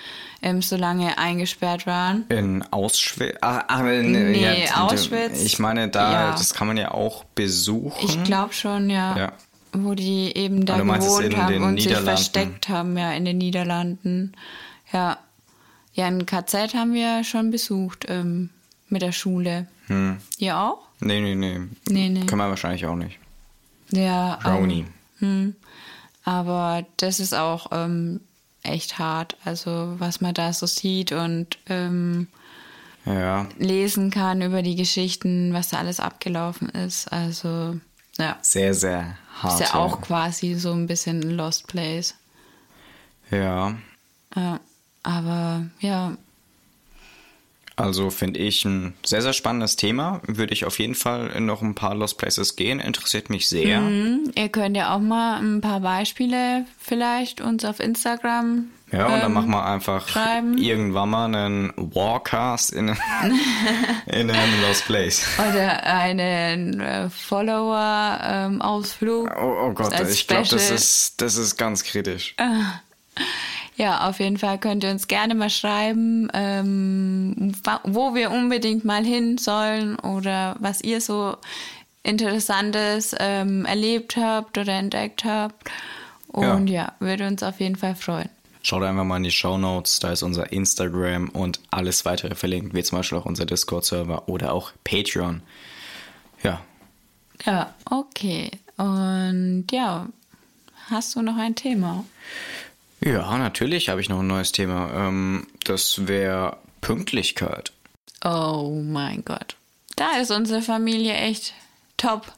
ähm, 0.42 0.60
so 0.60 0.76
lange 0.76 1.16
eingesperrt 1.16 1.86
waren. 1.86 2.26
In 2.28 2.62
Auschwitz. 2.70 3.38
Ah, 3.40 3.64
ah, 3.68 3.82
nee, 3.82 4.64
ja, 4.66 4.84
Auschwitz, 4.84 5.42
Ich 5.42 5.58
meine, 5.58 5.88
da, 5.88 6.12
ja. 6.12 6.30
das 6.32 6.52
kann 6.52 6.66
man 6.66 6.76
ja 6.76 6.90
auch 6.90 7.24
besuchen. 7.24 8.04
Ich 8.04 8.22
glaube 8.24 8.52
schon, 8.52 8.90
ja. 8.90 9.16
Ja. 9.16 9.32
Wo 9.84 9.94
die 9.94 10.36
eben 10.36 10.64
da 10.66 10.78
gewohnt 10.78 11.36
haben 11.36 11.62
und 11.62 11.80
sich 11.80 11.96
versteckt 11.96 12.68
haben, 12.68 12.96
ja, 12.96 13.12
in 13.12 13.24
den 13.24 13.38
Niederlanden. 13.38 14.32
Ja. 14.92 15.18
Ja, 15.94 16.06
ein 16.06 16.26
KZ 16.26 16.74
haben 16.74 16.92
wir 16.92 17.24
schon 17.24 17.50
besucht 17.50 18.04
ähm, 18.08 18.50
mit 18.88 19.00
der 19.00 19.12
Schule. 19.12 19.66
Hm. 19.86 20.18
Ihr 20.38 20.58
auch? 20.58 20.86
Nee, 21.00 21.20
nee, 21.20 21.34
nee. 21.34 21.60
Nee, 21.88 22.08
nee. 22.10 22.26
Können 22.26 22.40
wir 22.42 22.50
wahrscheinlich 22.50 22.84
auch 22.86 22.96
nicht. 22.96 23.18
Ja. 23.90 24.38
Brownie. 24.42 24.84
Aber, 24.84 25.26
hm, 25.26 25.56
aber 26.24 26.86
das 26.98 27.20
ist 27.20 27.34
auch 27.34 27.68
ähm, 27.72 28.20
echt 28.62 28.98
hart. 28.98 29.36
Also, 29.44 29.94
was 29.98 30.20
man 30.20 30.34
da 30.34 30.52
so 30.52 30.66
sieht 30.66 31.12
und 31.12 31.58
ähm, 31.68 32.28
Ja, 33.04 33.46
lesen 33.58 34.10
kann 34.10 34.42
über 34.42 34.62
die 34.62 34.76
Geschichten, 34.76 35.52
was 35.52 35.68
da 35.68 35.78
alles 35.78 36.00
abgelaufen 36.00 36.68
ist. 36.68 37.10
Also, 37.12 37.78
ja. 38.18 38.36
sehr, 38.42 38.74
sehr 38.74 39.16
hart. 39.42 39.60
Ist 39.60 39.72
ja 39.72 39.74
auch 39.74 40.00
quasi 40.00 40.54
so 40.54 40.72
ein 40.72 40.86
bisschen 40.86 41.20
ein 41.20 41.30
Lost 41.30 41.66
Place. 41.66 42.14
Ja, 43.30 43.74
Ja, 44.34 44.60
aber 45.02 45.66
ja, 45.80 46.16
also 47.76 48.08
finde 48.08 48.40
ich 48.40 48.64
ein 48.64 48.94
sehr, 49.04 49.20
sehr 49.20 49.34
spannendes 49.34 49.76
Thema. 49.76 50.22
Würde 50.26 50.54
ich 50.54 50.64
auf 50.64 50.78
jeden 50.78 50.94
Fall 50.94 51.28
in 51.28 51.44
noch 51.44 51.60
ein 51.60 51.74
paar 51.74 51.94
Lost 51.94 52.16
Places 52.16 52.56
gehen. 52.56 52.80
Interessiert 52.80 53.28
mich 53.28 53.48
sehr. 53.48 53.80
hm, 53.80 54.32
ihr 54.34 54.48
könnt 54.48 54.78
ja 54.78 54.96
auch 54.96 55.00
mal 55.00 55.38
ein 55.38 55.60
paar 55.60 55.80
Beispiele 55.80 56.64
vielleicht 56.78 57.42
uns 57.42 57.66
auf 57.66 57.78
Instagram. 57.78 58.70
Ja, 58.96 59.06
und 59.06 59.12
dann 59.12 59.26
ähm, 59.26 59.32
machen 59.32 59.50
wir 59.50 59.64
einfach 59.64 60.08
schreiben. 60.08 60.58
irgendwann 60.58 61.10
mal 61.10 61.26
einen 61.26 61.72
Warcast 61.76 62.72
in, 62.72 62.88
in 64.06 64.28
einem 64.30 64.62
Lost 64.62 64.86
Place. 64.86 65.24
Oder 65.38 65.84
einen 65.84 66.80
äh, 66.80 67.08
Follower-Ausflug. 67.10 69.30
Oh, 69.36 69.66
oh 69.66 69.72
Gott, 69.72 70.00
ich 70.08 70.26
glaube, 70.26 70.48
das 70.48 70.70
ist, 70.70 71.20
das 71.20 71.36
ist 71.36 71.56
ganz 71.56 71.84
kritisch. 71.84 72.34
Ja, 73.76 74.08
auf 74.08 74.20
jeden 74.20 74.38
Fall 74.38 74.58
könnt 74.58 74.84
ihr 74.84 74.90
uns 74.90 75.06
gerne 75.06 75.34
mal 75.34 75.50
schreiben, 75.50 76.30
ähm, 76.32 77.52
wo 77.84 78.14
wir 78.14 78.30
unbedingt 78.30 78.86
mal 78.86 79.04
hin 79.04 79.36
sollen 79.36 79.98
oder 79.98 80.56
was 80.60 80.80
ihr 80.80 81.02
so 81.02 81.36
Interessantes 82.02 83.14
ähm, 83.18 83.66
erlebt 83.66 84.16
habt 84.16 84.56
oder 84.56 84.72
entdeckt 84.72 85.24
habt. 85.24 85.70
Und 86.28 86.68
ja. 86.68 86.92
würde 87.00 87.26
uns 87.26 87.42
auf 87.42 87.60
jeden 87.60 87.76
Fall 87.76 87.94
freuen. 87.94 88.30
Schaut 88.66 88.82
einfach 88.82 89.04
mal 89.04 89.18
in 89.18 89.22
die 89.22 89.30
Show 89.30 89.58
Notes, 89.58 90.00
da 90.00 90.10
ist 90.10 90.24
unser 90.24 90.50
Instagram 90.50 91.28
und 91.28 91.60
alles 91.70 92.04
weitere 92.04 92.34
verlinkt, 92.34 92.74
wie 92.74 92.82
zum 92.82 92.98
Beispiel 92.98 93.16
auch 93.16 93.24
unser 93.24 93.46
Discord-Server 93.46 94.28
oder 94.28 94.52
auch 94.52 94.72
Patreon. 94.82 95.40
Ja. 96.42 96.60
Ja, 97.44 97.72
okay. 97.88 98.50
Und 98.76 99.66
ja, 99.70 100.08
hast 100.90 101.14
du 101.14 101.22
noch 101.22 101.36
ein 101.36 101.54
Thema? 101.54 102.04
Ja, 103.00 103.38
natürlich 103.38 103.88
habe 103.88 104.00
ich 104.00 104.08
noch 104.08 104.18
ein 104.18 104.26
neues 104.26 104.50
Thema. 104.50 104.90
Ähm, 104.92 105.46
das 105.62 106.08
wäre 106.08 106.56
Pünktlichkeit. 106.80 107.70
Oh 108.24 108.82
mein 108.84 109.24
Gott. 109.24 109.54
Da 109.94 110.16
ist 110.20 110.32
unsere 110.32 110.60
Familie 110.60 111.14
echt 111.14 111.54
top. 111.96 112.32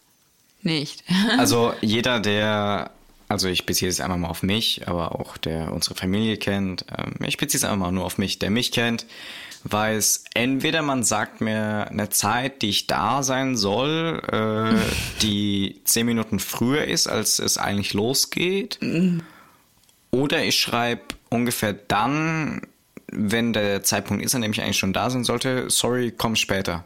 Nicht. 0.60 1.04
Also 1.38 1.72
jeder, 1.80 2.20
der 2.20 2.90
also 3.28 3.48
ich 3.48 3.66
beziehe 3.66 3.90
es 3.90 4.00
einfach 4.00 4.16
mal 4.16 4.28
auf 4.28 4.42
mich, 4.42 4.88
aber 4.88 5.20
auch 5.20 5.36
der 5.36 5.72
unsere 5.72 5.94
Familie 5.94 6.36
kennt. 6.36 6.86
Ähm, 6.96 7.14
ich 7.24 7.36
beziehe 7.36 7.58
es 7.58 7.64
einfach 7.64 7.78
mal 7.78 7.92
nur 7.92 8.04
auf 8.04 8.18
mich, 8.18 8.38
der 8.38 8.50
mich 8.50 8.72
kennt, 8.72 9.06
weiß, 9.64 10.24
entweder 10.34 10.82
man 10.82 11.04
sagt 11.04 11.40
mir 11.40 11.88
eine 11.90 12.08
Zeit, 12.08 12.62
die 12.62 12.70
ich 12.70 12.86
da 12.86 13.22
sein 13.22 13.56
soll, 13.56 14.22
äh, 14.32 15.20
die 15.22 15.80
zehn 15.84 16.06
Minuten 16.06 16.38
früher 16.38 16.84
ist, 16.84 17.06
als 17.06 17.38
es 17.38 17.58
eigentlich 17.58 17.92
losgeht, 17.92 18.78
oder 20.10 20.42
ich 20.42 20.58
schreibe 20.58 21.02
ungefähr 21.28 21.74
dann, 21.74 22.62
wenn 23.10 23.52
der 23.52 23.82
Zeitpunkt 23.82 24.24
ist, 24.24 24.34
an 24.34 24.42
dem 24.42 24.52
ich 24.52 24.62
eigentlich 24.62 24.78
schon 24.78 24.92
da 24.92 25.10
sein 25.10 25.24
sollte, 25.24 25.68
sorry, 25.68 26.12
komm 26.16 26.36
später. 26.36 26.84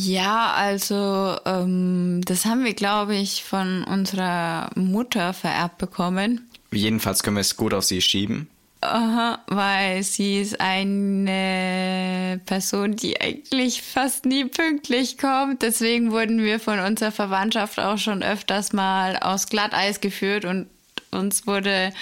Ja, 0.00 0.52
also 0.52 1.36
ähm, 1.44 2.20
das 2.24 2.44
haben 2.44 2.64
wir, 2.64 2.74
glaube 2.74 3.16
ich, 3.16 3.42
von 3.42 3.82
unserer 3.82 4.70
Mutter 4.76 5.34
vererbt 5.34 5.78
bekommen. 5.78 6.48
Jedenfalls 6.70 7.24
können 7.24 7.34
wir 7.34 7.40
es 7.40 7.56
gut 7.56 7.74
auf 7.74 7.82
sie 7.82 8.00
schieben. 8.00 8.48
Aha, 8.80 9.40
weil 9.48 10.04
sie 10.04 10.40
ist 10.40 10.60
eine 10.60 12.40
Person, 12.46 12.94
die 12.94 13.20
eigentlich 13.20 13.82
fast 13.82 14.24
nie 14.24 14.44
pünktlich 14.44 15.18
kommt. 15.18 15.62
Deswegen 15.62 16.12
wurden 16.12 16.44
wir 16.44 16.60
von 16.60 16.78
unserer 16.78 17.10
Verwandtschaft 17.10 17.80
auch 17.80 17.98
schon 17.98 18.22
öfters 18.22 18.72
mal 18.72 19.16
aus 19.16 19.48
Glatteis 19.48 20.00
geführt 20.00 20.44
und 20.44 20.68
uns 21.10 21.46
wurde 21.46 21.92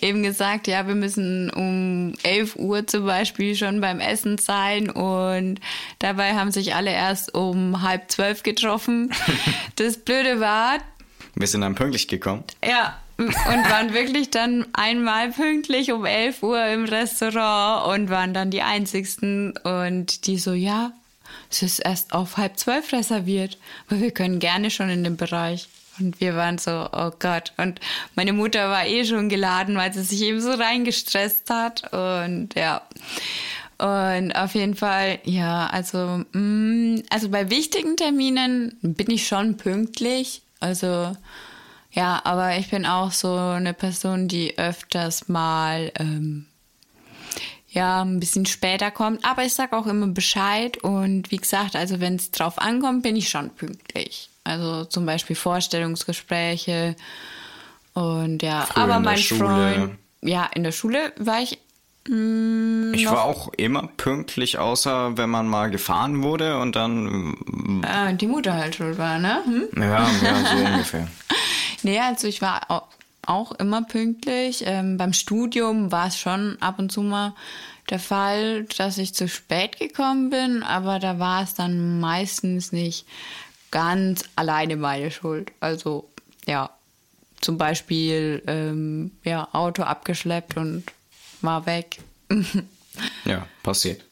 eben 0.00 0.22
gesagt, 0.22 0.66
ja, 0.66 0.86
wir 0.86 0.94
müssen 0.94 1.50
um 1.50 2.14
11 2.22 2.56
Uhr 2.56 2.86
zum 2.86 3.06
Beispiel 3.06 3.54
schon 3.56 3.80
beim 3.80 4.00
Essen 4.00 4.38
sein 4.38 4.90
und 4.90 5.60
dabei 5.98 6.34
haben 6.34 6.50
sich 6.50 6.74
alle 6.74 6.90
erst 6.90 7.34
um 7.34 7.82
halb 7.82 8.10
zwölf 8.10 8.42
getroffen. 8.42 9.12
Das 9.76 9.98
Blöde 9.98 10.40
war. 10.40 10.78
Wir 11.34 11.46
sind 11.46 11.62
dann 11.62 11.74
pünktlich 11.74 12.06
gekommen. 12.06 12.44
Ja, 12.64 12.96
und 13.16 13.28
waren 13.70 13.92
wirklich 13.92 14.30
dann 14.30 14.66
einmal 14.72 15.30
pünktlich 15.30 15.92
um 15.92 16.04
11 16.04 16.42
Uhr 16.42 16.64
im 16.66 16.84
Restaurant 16.84 17.88
und 17.88 18.10
waren 18.10 18.34
dann 18.34 18.50
die 18.50 18.62
einzigsten 18.62 19.56
und 19.58 20.26
die 20.26 20.38
so, 20.38 20.52
ja, 20.52 20.92
es 21.50 21.62
ist 21.62 21.78
erst 21.80 22.12
auf 22.12 22.36
halb 22.36 22.58
zwölf 22.58 22.92
reserviert, 22.92 23.58
weil 23.88 24.00
wir 24.00 24.10
können 24.10 24.38
gerne 24.38 24.70
schon 24.70 24.88
in 24.90 25.04
dem 25.04 25.16
Bereich. 25.16 25.68
Und 25.98 26.20
wir 26.20 26.34
waren 26.36 26.58
so, 26.58 26.88
oh 26.92 27.10
Gott. 27.18 27.52
Und 27.56 27.80
meine 28.14 28.32
Mutter 28.32 28.68
war 28.70 28.86
eh 28.86 29.04
schon 29.04 29.28
geladen, 29.28 29.76
weil 29.76 29.92
sie 29.92 30.02
sich 30.02 30.22
eben 30.22 30.40
so 30.40 30.50
reingestresst 30.52 31.50
hat. 31.50 31.92
Und 31.92 32.54
ja. 32.54 32.82
Und 33.78 34.32
auf 34.32 34.54
jeden 34.54 34.76
Fall, 34.76 35.18
ja, 35.24 35.66
also, 35.66 36.24
mh, 36.32 37.02
also 37.10 37.28
bei 37.28 37.50
wichtigen 37.50 37.96
Terminen 37.96 38.78
bin 38.82 39.10
ich 39.10 39.26
schon 39.26 39.56
pünktlich. 39.56 40.42
Also, 40.60 41.16
ja, 41.90 42.20
aber 42.24 42.56
ich 42.56 42.70
bin 42.70 42.86
auch 42.86 43.12
so 43.12 43.36
eine 43.36 43.74
Person, 43.74 44.28
die 44.28 44.58
öfters 44.58 45.28
mal, 45.28 45.92
ähm, 45.98 46.46
ja, 47.68 48.02
ein 48.02 48.20
bisschen 48.20 48.46
später 48.46 48.90
kommt. 48.90 49.24
Aber 49.24 49.44
ich 49.44 49.54
sag 49.54 49.72
auch 49.72 49.86
immer 49.86 50.06
Bescheid. 50.06 50.76
Und 50.78 51.30
wie 51.30 51.36
gesagt, 51.36 51.74
also 51.76 52.00
wenn 52.00 52.16
es 52.16 52.30
drauf 52.30 52.58
ankommt, 52.58 53.02
bin 53.02 53.16
ich 53.16 53.28
schon 53.28 53.50
pünktlich. 53.50 54.30
Also 54.44 54.84
zum 54.84 55.06
Beispiel 55.06 55.36
Vorstellungsgespräche 55.36 56.96
und 57.94 58.42
ja, 58.42 58.62
Früher 58.62 58.84
aber 58.84 59.00
mein 59.00 59.18
Schule. 59.18 59.40
Freund, 59.74 59.98
ja, 60.22 60.48
in 60.54 60.64
der 60.64 60.72
Schule 60.72 61.12
war 61.18 61.40
ich 61.40 61.58
mm, 62.08 62.92
Ich 62.94 63.06
war 63.06 63.24
auch 63.24 63.48
immer 63.56 63.88
pünktlich, 63.96 64.58
außer 64.58 65.16
wenn 65.16 65.30
man 65.30 65.48
mal 65.48 65.70
gefahren 65.70 66.22
wurde 66.22 66.58
und 66.60 66.76
dann. 66.76 67.82
äh, 67.84 68.14
die 68.14 68.26
Mutter 68.26 68.54
halt 68.54 68.74
schuld 68.74 68.98
war, 68.98 69.18
ne? 69.18 69.42
Hm? 69.44 69.68
Ja, 69.82 70.08
ja 70.22 70.44
so 70.44 70.56
ungefähr. 70.64 71.08
Nee, 71.82 72.00
also 72.00 72.26
ich 72.26 72.40
war 72.40 72.70
au- 72.70 72.88
auch 73.26 73.52
immer 73.52 73.82
pünktlich. 73.82 74.62
Ähm, 74.66 74.96
beim 74.96 75.12
Studium 75.12 75.92
war 75.92 76.06
es 76.06 76.18
schon 76.18 76.56
ab 76.60 76.78
und 76.78 76.90
zu 76.90 77.02
mal 77.02 77.34
der 77.90 77.98
Fall, 77.98 78.64
dass 78.78 78.96
ich 78.96 79.14
zu 79.14 79.28
spät 79.28 79.78
gekommen 79.78 80.30
bin, 80.30 80.62
aber 80.62 80.98
da 80.98 81.18
war 81.18 81.42
es 81.42 81.52
dann 81.52 82.00
meistens 82.00 82.72
nicht 82.72 83.04
ganz 83.74 84.22
alleine 84.36 84.76
meine 84.76 85.10
Schuld. 85.10 85.50
Also 85.58 86.08
ja, 86.46 86.70
zum 87.40 87.58
Beispiel 87.58 88.40
ähm, 88.46 89.10
ja, 89.24 89.48
Auto 89.52 89.82
abgeschleppt 89.82 90.56
und 90.56 90.84
war 91.42 91.66
weg. 91.66 91.98
Ja, 93.24 93.48
passiert. 93.64 94.04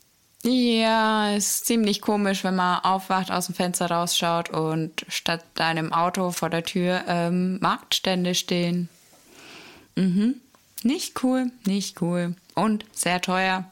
Ja, 0.42 1.36
ist 1.36 1.66
ziemlich 1.66 2.00
komisch, 2.00 2.42
wenn 2.42 2.56
man 2.56 2.80
aufwacht, 2.80 3.30
aus 3.30 3.46
dem 3.46 3.54
Fenster 3.54 3.88
rausschaut 3.88 4.50
und 4.50 5.06
statt 5.06 5.44
deinem 5.54 5.92
Auto 5.92 6.32
vor 6.32 6.50
der 6.50 6.64
Tür 6.64 7.04
ähm, 7.06 7.60
Marktstände 7.60 8.34
stehen. 8.34 8.88
Mhm. 9.94 10.40
Nicht 10.82 11.22
cool, 11.22 11.52
nicht 11.64 12.02
cool. 12.02 12.34
Und 12.56 12.84
sehr 12.92 13.20
teuer. 13.20 13.70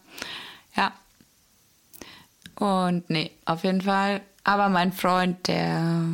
Ja. 0.76 0.93
Und 2.55 3.11
nee, 3.11 3.32
auf 3.47 3.64
jeden 3.64 3.80
Fall. 3.80 4.20
Aber 4.51 4.68
mein 4.68 4.92
Freund, 4.92 5.46
der 5.46 6.07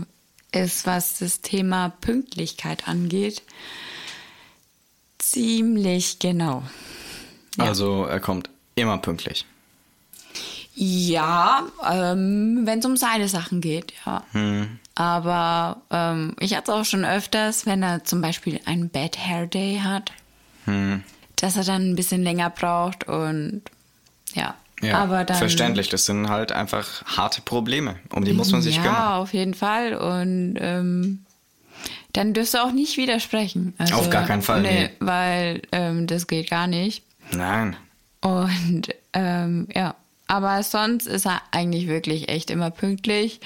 ist, 0.52 0.84
was 0.86 1.20
das 1.20 1.40
Thema 1.40 1.88
Pünktlichkeit 2.02 2.86
angeht, 2.86 3.40
ziemlich 5.16 6.18
genau. 6.18 6.62
Also 7.56 8.04
er 8.04 8.20
kommt 8.20 8.50
immer 8.74 8.98
pünktlich. 8.98 9.46
Ja, 10.74 11.62
ähm, 11.90 12.66
wenn 12.66 12.80
es 12.80 12.84
um 12.84 12.98
seine 12.98 13.26
Sachen 13.28 13.62
geht, 13.62 13.94
ja. 14.04 14.22
Aber 14.94 15.80
ähm, 15.90 16.36
ich 16.38 16.54
hatte 16.54 16.72
es 16.72 16.76
auch 16.76 16.84
schon 16.84 17.06
öfters, 17.06 17.64
wenn 17.64 17.82
er 17.82 18.04
zum 18.04 18.20
Beispiel 18.20 18.60
einen 18.66 18.90
Bad 18.90 19.16
Hair 19.16 19.46
Day 19.46 19.80
hat, 19.82 20.12
dass 21.36 21.56
er 21.56 21.64
dann 21.64 21.90
ein 21.90 21.96
bisschen 21.96 22.22
länger 22.22 22.50
braucht 22.50 23.08
und 23.08 23.62
ja. 24.34 24.54
Ja, 24.82 24.98
aber 24.98 25.24
dann, 25.24 25.38
verständlich. 25.38 25.88
Das 25.88 26.04
sind 26.04 26.28
halt 26.28 26.52
einfach 26.52 27.04
harte 27.04 27.40
Probleme. 27.40 27.96
Um 28.12 28.24
die 28.24 28.32
muss 28.32 28.52
man 28.52 28.62
sich 28.62 28.76
ja, 28.76 28.82
kümmern. 28.82 29.12
auf 29.14 29.32
jeden 29.32 29.54
Fall. 29.54 29.94
Und 29.94 30.56
ähm, 30.60 31.24
dann 32.12 32.34
dürfst 32.34 32.54
du 32.54 32.58
auch 32.58 32.72
nicht 32.72 32.96
widersprechen. 32.96 33.74
Also, 33.78 33.94
Auf 33.94 34.10
gar 34.10 34.24
keinen 34.24 34.42
Fall, 34.42 34.62
nee. 34.62 34.90
Weil 35.00 35.62
ähm, 35.72 36.06
das 36.06 36.26
geht 36.26 36.50
gar 36.50 36.66
nicht. 36.66 37.02
Nein. 37.32 37.76
Und 38.20 38.88
ähm, 39.12 39.68
ja, 39.74 39.94
aber 40.26 40.62
sonst 40.62 41.06
ist 41.06 41.26
er 41.26 41.40
eigentlich 41.52 41.86
wirklich 41.88 42.28
echt 42.28 42.50
immer 42.50 42.70
pünktlich. 42.70 43.40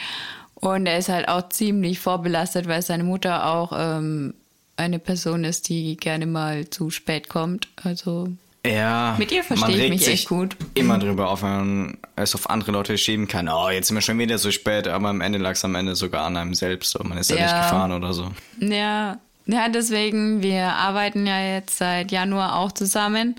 Und 0.55 0.87
er 0.87 0.99
ist 0.99 1.09
halt 1.09 1.28
auch 1.28 1.49
ziemlich 1.49 2.01
vorbelastet, 2.01 2.68
weil 2.68 2.83
seine 2.83 3.05
Mutter 3.05 3.47
auch 3.47 3.72
ähm, 3.74 4.35
eine 4.76 4.99
Person 4.99 5.45
ist, 5.45 5.68
die 5.68 5.97
gerne 5.97 6.26
mal 6.26 6.68
zu 6.70 6.91
spät 6.91 7.28
kommt. 7.28 7.68
Also 7.83 8.28
Ja. 8.66 9.14
Mit 9.18 9.32
ihr 9.32 9.42
verstehe 9.42 9.70
man 9.70 9.80
ich 9.80 9.88
mich 9.90 10.04
sich 10.04 10.12
echt 10.14 10.28
gut. 10.28 10.54
Immer 10.74 10.98
drüber 10.98 11.30
auf, 11.30 11.42
wenn 11.42 11.50
man 11.50 11.98
es 12.16 12.34
auf 12.34 12.50
andere 12.50 12.72
Leute 12.72 12.98
schieben 12.98 13.26
kann. 13.26 13.48
Oh, 13.48 13.70
jetzt 13.70 13.88
sind 13.88 13.96
wir 13.96 14.02
schon 14.02 14.18
wieder 14.18 14.36
so 14.38 14.50
spät, 14.50 14.86
aber 14.86 15.08
am 15.08 15.22
Ende 15.22 15.38
lag 15.38 15.52
es 15.52 15.64
am 15.64 15.74
Ende 15.74 15.96
sogar 15.96 16.26
an 16.26 16.36
einem 16.36 16.54
selbst. 16.54 16.94
Und 16.96 17.08
man 17.08 17.16
ist 17.18 17.30
ja, 17.30 17.36
Ja. 17.36 17.42
nicht 17.44 17.54
gefahren 17.62 17.92
oder 17.92 18.12
so. 18.12 18.30
ja, 18.58 19.18
ja, 19.46 19.68
deswegen, 19.68 20.42
wir 20.42 20.66
arbeiten 20.74 21.26
ja 21.26 21.40
jetzt 21.54 21.78
seit 21.78 22.12
Januar 22.12 22.56
auch 22.56 22.72
zusammen. 22.72 23.36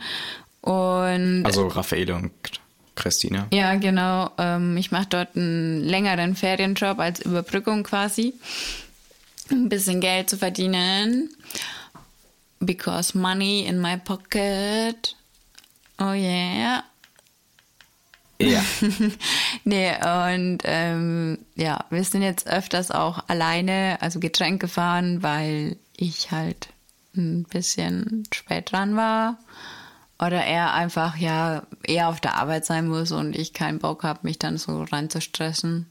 Und 0.62 1.44
Also 1.46 1.68
Raffaele 1.68 2.16
und 2.16 2.32
Christina. 2.96 3.48
Ja, 3.54 3.76
genau. 3.76 4.32
Ähm, 4.38 4.76
ich 4.78 4.92
mache 4.92 5.08
dort 5.10 5.36
einen 5.36 5.82
längeren 5.82 6.36
Ferienjob 6.36 7.00
als 7.00 7.20
Überbrückung 7.22 7.84
quasi. 7.84 8.34
Um 9.52 9.66
ein 9.66 9.70
bisschen 9.70 10.02
Geld 10.02 10.30
zu 10.30 10.38
verdienen. 10.38 11.30
Because 12.62 13.18
money 13.18 13.66
in 13.66 13.80
my 13.80 13.98
pocket. 13.98 15.16
Oh 16.00 16.14
yeah. 16.14 16.84
Ja. 18.40 18.64
nee, 19.64 19.92
und 19.92 20.60
ähm, 20.64 21.40
ja, 21.56 21.86
wir 21.90 22.04
sind 22.04 22.24
jetzt 22.24 22.48
öfters 22.48 22.92
auch 22.92 23.24
alleine, 23.28 23.98
also 24.02 24.20
Getränk 24.20 24.62
gefahren, 24.62 25.22
weil 25.22 25.78
ich 25.96 26.32
halt 26.32 26.70
ein 27.16 27.44
bisschen 27.44 28.24
spät 28.34 28.72
dran 28.72 28.96
war. 28.96 29.38
Oder 30.20 30.44
er 30.44 30.74
einfach 30.74 31.18
ja 31.18 31.64
eher 31.84 32.08
auf 32.08 32.20
der 32.22 32.36
Arbeit 32.36 32.66
sein 32.66 32.88
muss 32.88 33.12
und 33.12 33.36
ich 33.36 33.54
keinen 33.54 33.80
Bock 33.80 34.04
habe, 34.04 34.20
mich 34.24 34.38
dann 34.38 34.58
so 34.58 34.84
reinzustressen. 34.84 35.88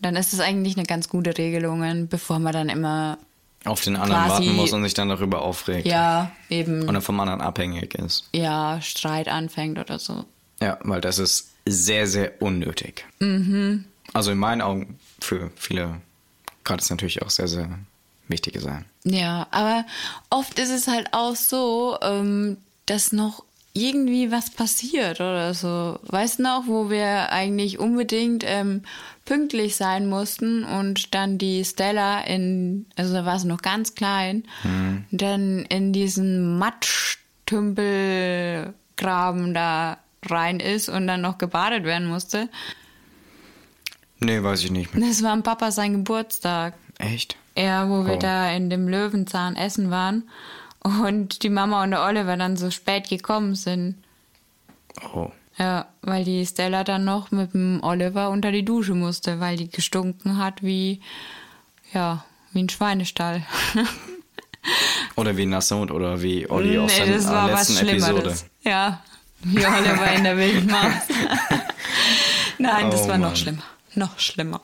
Dann 0.00 0.16
ist 0.16 0.32
es 0.32 0.40
eigentlich 0.40 0.76
eine 0.76 0.86
ganz 0.86 1.08
gute 1.08 1.38
Regelung, 1.38 2.08
bevor 2.08 2.38
man 2.40 2.52
dann 2.52 2.68
immer 2.68 3.18
auf 3.66 3.80
den 3.82 3.96
anderen 3.96 4.28
warten 4.28 4.54
muss 4.54 4.72
und 4.72 4.82
sich 4.84 4.94
dann 4.94 5.08
darüber 5.08 5.42
aufregt. 5.42 5.86
ja, 5.86 6.30
eben, 6.48 6.82
Und 6.82 6.94
dann 6.94 7.02
vom 7.02 7.18
anderen 7.20 7.40
abhängig 7.40 7.94
ist. 7.94 8.28
ja, 8.32 8.80
Streit 8.80 9.28
anfängt 9.28 9.78
oder 9.78 9.98
so. 9.98 10.24
Ja, 10.60 10.78
weil 10.82 11.00
das 11.00 11.18
ist 11.18 11.50
sehr, 11.66 12.06
sehr 12.06 12.40
unnötig. 12.40 13.04
Mhm. 13.18 13.84
Also 14.12 14.30
in 14.30 14.38
meinen 14.38 14.62
Augen 14.62 14.98
für 15.20 15.50
viele 15.56 16.00
kann 16.64 16.78
es 16.78 16.88
natürlich 16.90 17.22
auch 17.22 17.30
sehr, 17.30 17.48
sehr 17.48 17.68
wichtig 18.28 18.60
sein. 18.60 18.84
Ja, 19.04 19.46
aber 19.50 19.84
oft 20.30 20.58
ist 20.58 20.70
es 20.70 20.86
halt 20.88 21.08
auch 21.12 21.36
so, 21.36 21.98
ähm, 22.02 22.56
dass 22.86 23.12
noch 23.12 23.44
irgendwie 23.76 24.32
was 24.32 24.50
passiert 24.50 25.20
oder 25.20 25.52
so. 25.54 25.98
Weißt 26.04 26.38
du 26.38 26.42
noch, 26.44 26.64
wo 26.66 26.88
wir 26.90 27.30
eigentlich 27.30 27.78
unbedingt 27.78 28.42
ähm, 28.46 28.82
pünktlich 29.24 29.76
sein 29.76 30.08
mussten 30.08 30.64
und 30.64 31.14
dann 31.14 31.36
die 31.38 31.64
Stella 31.64 32.20
in, 32.22 32.86
also 32.96 33.12
da 33.14 33.24
war 33.26 33.38
sie 33.38 33.46
noch 33.48 33.62
ganz 33.62 33.94
klein, 33.94 34.44
dann 35.10 35.64
in 35.68 35.92
diesen 35.92 36.58
Matschtümpelgraben 36.58 39.54
da 39.54 39.98
rein 40.28 40.60
ist 40.60 40.88
und 40.88 41.06
dann 41.06 41.20
noch 41.20 41.38
gebadet 41.38 41.84
werden 41.84 42.08
musste. 42.08 42.48
Nee, 44.20 44.42
weiß 44.42 44.64
ich 44.64 44.70
nicht 44.70 44.94
mehr. 44.94 45.08
Das 45.08 45.22
war 45.22 45.32
am 45.32 45.42
Papa 45.42 45.70
sein 45.70 45.92
Geburtstag. 45.92 46.74
Echt? 46.98 47.36
Ja, 47.56 47.88
wo 47.88 48.06
wir 48.06 48.14
Oh. 48.14 48.18
da 48.18 48.50
in 48.50 48.70
dem 48.70 48.88
Löwenzahn 48.88 49.56
essen 49.56 49.90
waren 49.90 50.24
und 50.86 51.42
die 51.42 51.50
Mama 51.50 51.82
und 51.82 51.90
der 51.90 52.02
Oliver 52.04 52.36
dann 52.36 52.56
so 52.56 52.70
spät 52.70 53.08
gekommen 53.08 53.54
sind. 53.54 53.96
Oh. 55.14 55.30
Ja, 55.58 55.86
weil 56.02 56.24
die 56.24 56.44
Stella 56.44 56.84
dann 56.84 57.04
noch 57.04 57.30
mit 57.30 57.54
dem 57.54 57.82
Oliver 57.82 58.30
unter 58.30 58.52
die 58.52 58.64
Dusche 58.64 58.94
musste, 58.94 59.40
weil 59.40 59.56
die 59.56 59.70
gestunken 59.70 60.38
hat 60.38 60.62
wie, 60.62 61.00
ja, 61.92 62.24
wie 62.52 62.62
ein 62.62 62.68
Schweinestall. 62.68 63.44
Oder 65.16 65.36
wie 65.36 65.46
Nassot 65.46 65.90
oder 65.92 66.20
wie 66.22 66.50
Olli 66.50 66.76
aus 66.76 66.90
nee, 66.98 67.06
der 67.06 67.14
das 67.14 67.28
war 67.28 67.52
was 67.52 67.68
letzten 67.68 67.88
Episode. 67.88 68.12
Schlimmeres. 68.20 68.46
Ja, 68.64 69.02
wie 69.44 69.64
Oliver 69.64 70.12
in 70.12 70.24
der 70.24 70.36
wilden 70.36 70.66
Maus. 70.70 70.92
Nein, 72.58 72.90
das 72.90 73.02
Oh 73.04 73.08
war 73.08 73.18
noch 73.18 73.28
Mann. 73.28 73.36
schlimmer. 73.36 73.62
Noch 73.94 74.18
schlimmer. 74.18 74.60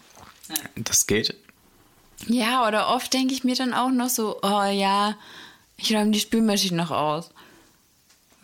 Das 0.75 1.07
geht. 1.07 1.37
Ja, 2.27 2.67
oder 2.67 2.89
oft 2.89 3.13
denke 3.15 3.33
ich 3.33 3.45
mir 3.45 3.55
dann 3.55 3.73
auch 3.75 3.91
noch 3.91 4.09
so, 4.09 4.39
oh 4.43 4.65
ja, 4.65 5.15
ich 5.83 5.95
räume 5.95 6.13
die 6.13 6.21
Spülmaschine 6.21 6.77
noch 6.77 6.91
aus. 6.91 7.31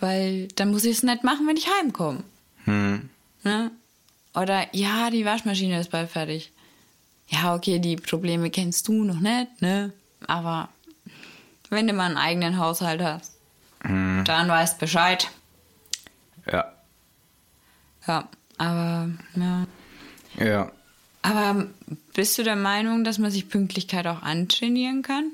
Weil 0.01 0.49
dann 0.57 0.71
muss 0.71 0.85
ich 0.85 0.99
es 0.99 1.03
nicht 1.03 1.25
machen, 1.25 1.47
wenn 1.47 1.57
ich 1.57 1.69
heimkomme. 1.79 2.23
Hm. 2.65 3.09
Ne? 3.43 3.71
Oder 4.35 4.67
ja, 4.73 5.11
die 5.11 5.25
Waschmaschine 5.25 5.81
ist 5.81 5.91
bald 5.91 6.11
fertig. 6.11 6.53
Ja, 7.29 7.55
okay, 7.55 7.79
die 7.79 7.97
Probleme 7.97 8.51
kennst 8.51 8.89
du 8.89 9.05
noch 9.05 9.21
nicht, 9.21 9.61
ne? 9.61 9.93
Aber 10.27 10.69
wenn 11.71 11.87
du 11.87 11.93
mal 11.93 12.07
einen 12.07 12.17
eigenen 12.17 12.59
Haushalt 12.59 13.03
hast, 13.03 13.33
dann 13.83 14.49
weißt 14.49 14.79
Bescheid. 14.79 15.29
Ja. 16.51 16.73
Ja, 18.07 18.29
aber 18.57 19.11
ja. 19.37 19.67
Ja. 20.39 20.73
Aber 21.23 21.67
bist 22.15 22.39
du 22.39 22.43
der 22.43 22.57
Meinung, 22.57 23.05
dass 23.05 23.19
man 23.19 23.31
sich 23.31 23.49
Pünktlichkeit 23.49 24.07
auch 24.07 24.23
antrainieren 24.23 25.03
kann? 25.03 25.33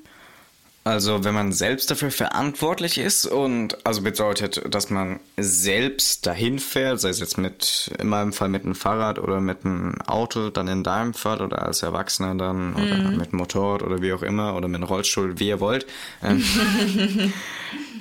Also, 0.87 1.25
wenn 1.25 1.33
man 1.33 1.51
selbst 1.53 1.91
dafür 1.91 2.11
verantwortlich 2.11 2.99
ist 2.99 3.25
und 3.25 3.87
also 3.87 4.03
bedeutet, 4.03 4.63
dass 4.69 4.91
man 4.91 5.19
selbst 5.39 6.27
dahin 6.27 6.59
fährt, 6.59 7.01
sei 7.01 7.09
es 7.09 7.21
jetzt 7.21 7.39
mit, 7.39 7.91
in 7.99 8.07
meinem 8.07 8.35
Fall 8.35 8.51
mit 8.51 8.65
einem 8.65 8.75
Fahrrad 8.75 9.19
oder 9.19 9.41
mit 9.41 9.65
einem 9.65 9.99
Auto, 10.03 10.51
dann 10.51 10.69
in 10.69 10.85
deinem 10.85 11.15
Fall 11.15 11.41
oder 11.41 11.63
als 11.63 11.83
Erwachsener 11.83 12.35
dann 12.35 12.75
oder 12.75 12.97
mit 12.99 13.29
einem 13.29 13.39
Motorrad 13.39 13.83
oder 13.83 14.03
wie 14.03 14.13
auch 14.13 14.23
immer 14.23 14.55
oder 14.57 14.69
mit 14.69 14.77
einem 14.77 14.85
Rollstuhl, 14.85 15.41
wie 15.41 15.49
ihr 15.49 15.59
wollt. 15.59 15.87
Ähm, 16.23 16.45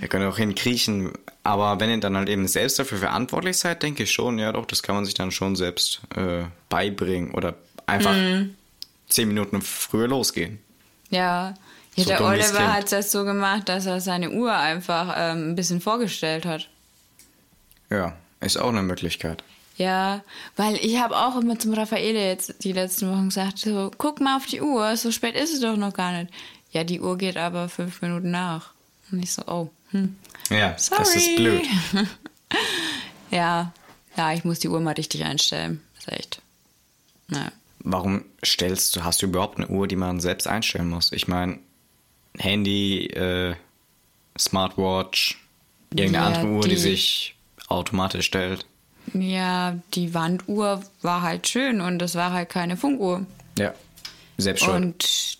ihr 0.01 0.07
könnt 0.09 0.25
auch 0.25 0.37
hinkriechen, 0.37 1.13
aber 1.43 1.79
wenn 1.79 1.89
ihr 1.89 1.99
dann 2.01 2.17
halt 2.17 2.27
eben 2.27 2.49
selbst 2.49 2.79
dafür 2.79 2.97
verantwortlich 2.97 3.55
seid, 3.55 3.81
denke 3.81 4.03
ich 4.03 4.11
schon, 4.11 4.39
ja 4.39 4.51
doch, 4.51 4.65
das 4.65 4.83
kann 4.83 4.95
man 4.95 5.05
sich 5.05 5.13
dann 5.13 5.31
schon 5.31 5.55
selbst 5.55 6.01
äh, 6.17 6.43
beibringen 6.67 7.31
oder 7.31 7.55
einfach 7.85 8.15
zehn 9.07 9.29
Minuten 9.29 9.61
früher 9.61 10.09
losgehen. 10.09 10.59
Ja. 11.09 11.53
Ja, 11.95 12.03
So 12.03 12.09
der 12.09 12.25
Oliver 12.25 12.73
hat 12.73 12.85
es 12.85 12.91
jetzt 12.91 13.11
so 13.11 13.23
gemacht, 13.23 13.69
dass 13.69 13.85
er 13.85 14.01
seine 14.01 14.31
Uhr 14.31 14.53
einfach 14.55 15.13
ähm, 15.17 15.51
ein 15.51 15.55
bisschen 15.55 15.81
vorgestellt 15.81 16.45
hat. 16.45 16.69
Ja, 17.89 18.15
ist 18.39 18.57
auch 18.57 18.69
eine 18.69 18.81
Möglichkeit. 18.81 19.43
Ja, 19.77 20.21
weil 20.55 20.75
ich 20.75 20.99
habe 20.99 21.15
auch 21.17 21.39
immer 21.39 21.57
zum 21.57 21.73
Raffaele 21.73 22.27
jetzt 22.27 22.63
die 22.63 22.73
letzten 22.73 23.11
Wochen 23.11 23.29
gesagt, 23.29 23.57
so, 23.59 23.91
guck 23.97 24.21
mal 24.21 24.37
auf 24.37 24.45
die 24.45 24.61
Uhr, 24.61 24.95
so 24.97 25.11
spät 25.11 25.35
ist 25.35 25.53
es 25.53 25.61
doch 25.61 25.75
noch 25.77 25.93
gar 25.93 26.11
nicht. 26.11 26.31
Ja, 26.71 26.83
die 26.83 27.01
Uhr 27.01 27.17
geht 27.17 27.37
aber 27.37 27.69
fünf 27.69 28.01
Minuten 28.01 28.31
nach. 28.31 28.71
Und 29.11 29.21
ich 29.23 29.33
so, 29.33 29.43
oh, 29.47 29.69
hm. 29.91 30.15
Ja, 30.49 30.75
Sorry. 30.77 30.99
das 30.99 31.15
ist 31.15 31.35
blöd. 31.35 31.63
Ja, 33.31 33.73
ja, 34.15 34.31
ich 34.33 34.43
muss 34.45 34.59
die 34.59 34.69
Uhr 34.69 34.79
mal 34.79 34.93
richtig 34.93 35.23
einstellen. 35.23 35.81
ist 35.97 36.11
echt. 36.11 36.41
Naja. 37.27 37.51
Warum 37.79 38.23
stellst 38.45 38.95
du, 38.95 39.03
hast 39.03 39.21
du 39.23 39.25
überhaupt 39.25 39.57
eine 39.57 39.67
Uhr, 39.69 39.87
die 39.87 39.95
man 39.95 40.19
selbst 40.19 40.47
einstellen 40.47 40.89
muss? 40.89 41.11
Ich 41.11 41.27
meine, 41.27 41.57
Handy, 42.37 43.07
äh, 43.07 43.55
Smartwatch, 44.39 45.37
irgendeine 45.93 46.25
Ja, 46.31 46.33
andere 46.39 46.51
Uhr, 46.53 46.63
die, 46.63 46.69
die- 46.69 46.77
sich 46.77 47.35
automatisch 47.67 48.25
stellt. 48.25 48.65
Ja, 49.13 49.77
die 49.93 50.13
Wanduhr 50.13 50.81
war 51.01 51.21
halt 51.21 51.47
schön 51.47 51.81
und 51.81 51.99
das 51.99 52.15
war 52.15 52.31
halt 52.31 52.49
keine 52.49 52.77
Funkuhr. 52.77 53.25
Ja, 53.59 53.73
selbst 54.37 54.63
schon. 54.63 54.75
Und 54.75 55.37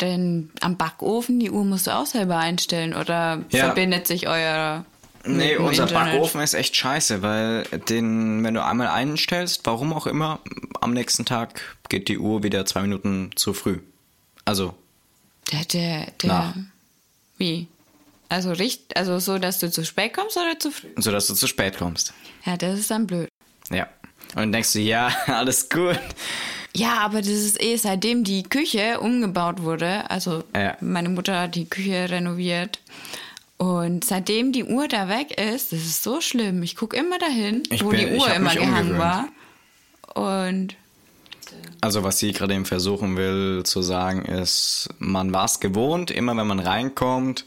denn 0.00 0.50
am 0.60 0.76
Backofen, 0.76 1.38
die 1.40 1.50
Uhr 1.50 1.64
musst 1.64 1.86
du 1.88 1.90
auch 1.94 2.06
selber 2.06 2.38
einstellen 2.38 2.94
oder 2.94 3.40
Ja. 3.50 3.66
verbindet 3.66 4.06
sich 4.06 4.28
euer. 4.28 4.84
Nee, 5.24 5.56
unser 5.56 5.84
Internet? 5.84 6.12
Backofen 6.14 6.40
ist 6.40 6.54
echt 6.54 6.74
scheiße, 6.76 7.22
weil 7.22 7.64
den, 7.88 8.42
wenn 8.42 8.54
du 8.54 8.64
einmal 8.64 8.88
einstellst, 8.88 9.60
warum 9.64 9.92
auch 9.92 10.06
immer, 10.08 10.40
am 10.80 10.92
nächsten 10.92 11.24
Tag 11.24 11.60
geht 11.88 12.08
die 12.08 12.18
Uhr 12.18 12.42
wieder 12.42 12.66
zwei 12.66 12.82
Minuten 12.82 13.30
zu 13.36 13.52
früh. 13.54 13.78
Also, 14.44 14.74
Der, 15.50 15.64
der, 15.64 16.06
der. 16.22 16.28
Nach. 16.28 16.54
Wie? 17.38 17.66
Also 18.28 18.52
richt, 18.52 18.96
also 18.96 19.18
so, 19.18 19.38
dass 19.38 19.58
du 19.58 19.70
zu 19.70 19.84
spät 19.84 20.14
kommst 20.14 20.36
oder 20.36 20.58
zu 20.58 20.70
früh? 20.70 20.88
sodass 20.96 21.26
du 21.26 21.34
zu 21.34 21.46
spät 21.46 21.76
kommst. 21.78 22.14
Ja, 22.46 22.56
das 22.56 22.78
ist 22.78 22.90
dann 22.90 23.06
blöd. 23.06 23.28
Ja. 23.70 23.88
Und 24.36 24.52
denkst 24.52 24.72
du, 24.72 24.80
ja, 24.80 25.08
alles 25.26 25.68
gut. 25.68 25.98
Ja, 26.74 27.00
aber 27.00 27.18
das 27.20 27.28
ist 27.28 27.62
eh, 27.62 27.76
seitdem 27.76 28.24
die 28.24 28.44
Küche 28.44 29.00
umgebaut 29.00 29.60
wurde, 29.62 30.08
also 30.10 30.44
Ja. 30.54 30.76
meine 30.80 31.10
Mutter 31.10 31.38
hat 31.40 31.54
die 31.54 31.66
Küche 31.68 32.08
renoviert. 32.08 32.80
Und 33.58 34.04
seitdem 34.04 34.52
die 34.52 34.64
Uhr 34.64 34.88
da 34.88 35.08
weg 35.08 35.38
ist, 35.38 35.72
das 35.72 35.80
ist 35.80 36.02
so 36.02 36.20
schlimm. 36.22 36.62
Ich 36.62 36.74
gucke 36.74 36.96
immer 36.96 37.18
dahin, 37.18 37.62
Ich 37.70 37.84
wo 37.84 37.90
bin- 37.90 38.00
die 38.00 38.16
Uhr 38.18 38.32
immer 38.34 38.54
gehangen 38.54 38.92
umgewöhnt. 38.92 38.98
war. 40.14 40.48
Und 40.48 40.74
Also 41.80 42.04
was 42.04 42.18
sie 42.18 42.32
gerade 42.32 42.54
eben 42.54 42.64
versuchen 42.64 43.16
will 43.16 43.62
zu 43.64 43.82
sagen 43.82 44.24
ist, 44.24 44.88
man 44.98 45.32
war 45.32 45.46
es 45.46 45.58
gewohnt, 45.60 46.10
immer 46.12 46.36
wenn 46.36 46.46
man 46.46 46.60
reinkommt, 46.60 47.44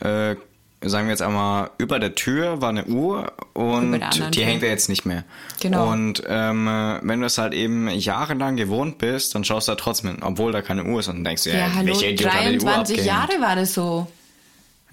äh, 0.00 0.36
sagen 0.82 1.06
wir 1.06 1.12
jetzt 1.12 1.22
einmal, 1.22 1.70
über 1.78 1.98
der 1.98 2.14
Tür 2.14 2.60
war 2.60 2.68
eine 2.68 2.84
Uhr 2.84 3.32
und 3.54 3.92
die 3.92 4.30
Tür. 4.30 4.44
hängt 4.44 4.62
ja 4.62 4.68
jetzt 4.68 4.90
nicht 4.90 5.06
mehr. 5.06 5.24
Genau. 5.60 5.90
Und 5.90 6.22
ähm, 6.26 6.68
äh, 6.68 6.98
wenn 7.02 7.20
du 7.20 7.26
es 7.26 7.38
halt 7.38 7.54
eben 7.54 7.88
jahrelang 7.88 8.56
gewohnt 8.56 8.98
bist, 8.98 9.34
dann 9.34 9.44
schaust 9.44 9.68
du 9.68 9.72
da 9.72 9.76
trotzdem 9.76 10.10
hin, 10.10 10.22
obwohl 10.22 10.52
da 10.52 10.60
keine 10.60 10.84
Uhr 10.84 11.00
ist 11.00 11.08
und 11.08 11.24
denkst 11.24 11.46
ja, 11.46 11.54
ja, 11.54 11.72
hallo, 11.74 11.86
welcher 11.86 12.08
Idiot 12.10 12.30
hat 12.34 12.42
die 12.44 12.58
Uhr 12.58 12.64
23? 12.64 13.04
Jahre 13.06 13.40
war 13.40 13.56
das 13.56 13.72
so. 13.72 14.06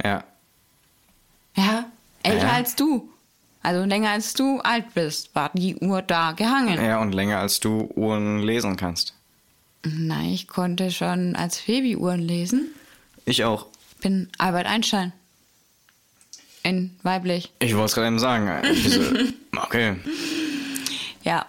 Ja, 0.01 0.23
Ja, 1.57 1.85
älter 2.23 2.45
Ja. 2.47 2.53
als 2.53 2.75
du. 2.77 3.09
Also 3.63 3.85
länger 3.85 4.11
als 4.11 4.33
du 4.33 4.59
alt 4.59 4.93
bist, 4.93 5.35
war 5.35 5.51
die 5.53 5.75
Uhr 5.75 6.01
da 6.01 6.31
gehangen. 6.31 6.83
ja, 6.83 6.99
und 6.99 7.13
länger 7.13 7.39
als 7.39 7.59
du 7.59 7.89
Uhren 7.95 8.39
lesen 8.39 8.75
kannst. 8.75 9.13
Nein, 9.83 10.29
ich 10.29 10.47
konnte 10.47 10.91
schon 10.91 11.35
als 11.35 11.59
Baby 11.61 11.95
Uhren 11.95 12.21
lesen. 12.21 12.69
Ich 13.25 13.43
auch. 13.43 13.67
Bin 14.01 14.29
Albert 14.37 14.67
Einstein. 14.67 15.13
In 16.63 16.95
weiblich. 17.01 17.51
Ich 17.59 17.73
wollte 17.73 17.85
es 17.85 17.93
gerade 17.95 18.07
eben 18.07 18.19
sagen. 18.19 18.49
okay. 19.57 19.95
Ja, 21.23 21.45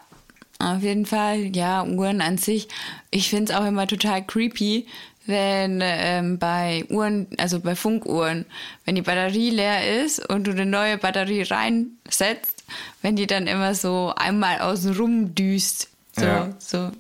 auf 0.59 0.83
jeden 0.83 1.07
Fall, 1.07 1.55
ja, 1.55 1.85
Uhren 1.85 2.21
an 2.21 2.39
sich. 2.39 2.69
Ich 3.11 3.29
finde 3.29 3.53
es 3.53 3.59
auch 3.59 3.67
immer 3.67 3.87
total 3.87 4.25
creepy, 4.25 4.87
wenn 5.27 5.81
ähm, 5.83 6.39
bei 6.39 6.85
Uhren, 6.91 7.27
also 7.39 7.61
bei 7.61 7.75
Funkuhren, 7.77 8.45
wenn 8.85 8.95
die 8.97 9.03
Batterie 9.03 9.51
leer 9.51 10.03
ist 10.05 10.29
und 10.29 10.47
du 10.47 10.51
eine 10.51 10.67
neue 10.67 10.99
Batterie 10.99 11.43
reinsetzt, 11.43 12.65
wenn 13.03 13.17
die 13.17 13.27
dann 13.27 13.47
immer 13.47 13.75
so 13.75 14.13
einmal 14.17 14.61
außen 14.61 14.97
rum 14.97 15.35
düst. 15.35 15.89
So, 16.17 16.25
Ja. 16.25 16.51
so. 16.59 16.91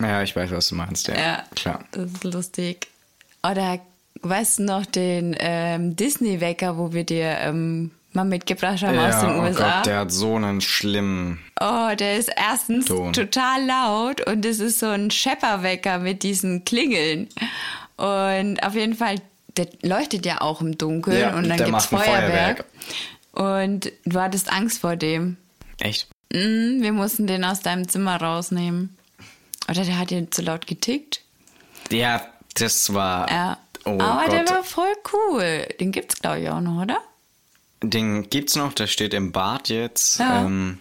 Ja, 0.00 0.22
ich 0.22 0.34
weiß, 0.34 0.50
was 0.50 0.68
du 0.68 0.74
meinst. 0.76 1.08
Ja, 1.08 1.14
Ja, 1.16 1.44
klar. 1.54 1.84
Das 1.92 2.10
ist 2.10 2.24
lustig. 2.24 2.86
Oder 3.42 3.80
weißt 4.22 4.58
du 4.58 4.62
noch 4.64 4.86
den 4.86 5.36
ähm, 5.38 5.96
Disney-Wecker, 5.96 6.76
wo 6.78 6.92
wir 6.92 7.04
dir 7.04 7.38
ähm, 7.40 7.90
mal 8.12 8.24
mitgebracht 8.24 8.82
haben 8.82 8.98
aus 8.98 9.20
den 9.20 9.30
oh 9.30 9.42
USA? 9.42 9.76
Gott, 9.76 9.86
der 9.86 9.98
hat 10.00 10.12
so 10.12 10.34
einen 10.36 10.60
schlimmen 10.60 11.40
Oh, 11.60 11.94
der 11.98 12.16
ist 12.16 12.30
erstens 12.36 12.86
Ton. 12.86 13.12
total 13.12 13.64
laut 13.66 14.26
und 14.26 14.44
es 14.44 14.60
ist 14.60 14.80
so 14.80 14.86
ein 14.86 15.10
Schepperwecker 15.10 15.98
mit 15.98 16.22
diesen 16.22 16.64
Klingeln. 16.64 17.28
Und 17.96 18.62
auf 18.62 18.74
jeden 18.74 18.94
Fall, 18.94 19.16
der 19.56 19.68
leuchtet 19.82 20.24
ja 20.26 20.40
auch 20.40 20.60
im 20.60 20.78
Dunkeln 20.78 21.20
Ja, 21.20 21.34
und 21.36 21.48
dann 21.48 21.58
der 21.58 21.66
gibt's 21.66 21.90
macht 21.90 22.06
ein 22.08 22.12
Feuerwerk. 22.12 22.64
Und 23.32 23.92
du 24.04 24.20
hattest 24.20 24.50
Angst 24.52 24.80
vor 24.80 24.96
dem. 24.96 25.36
Echt? 25.78 26.08
Mhm, 26.32 26.78
wir 26.80 26.92
mussten 26.92 27.26
den 27.26 27.44
aus 27.44 27.60
deinem 27.60 27.88
Zimmer 27.88 28.20
rausnehmen. 28.20 28.96
Oder 29.68 29.84
der 29.84 29.98
hat 29.98 30.10
dir 30.10 30.30
zu 30.30 30.42
laut 30.42 30.66
getickt. 30.66 31.20
Ja, 31.90 32.22
das 32.54 32.92
war. 32.94 33.30
Ja. 33.30 33.58
Oh 33.84 33.98
Aber 34.00 34.28
der 34.30 34.44
Gott. 34.44 34.50
war 34.54 34.64
voll 34.64 34.92
cool. 35.12 35.66
Den 35.78 35.92
gibt's, 35.92 36.20
glaube 36.20 36.40
ich, 36.40 36.48
auch 36.50 36.60
noch, 36.60 36.82
oder? 36.82 36.98
Den 37.82 38.28
gibt's 38.28 38.56
noch, 38.56 38.72
der 38.72 38.86
steht 38.86 39.14
im 39.14 39.32
Bad 39.32 39.68
jetzt. 39.68 40.18
Ja. 40.20 40.44
Ähm, 40.44 40.78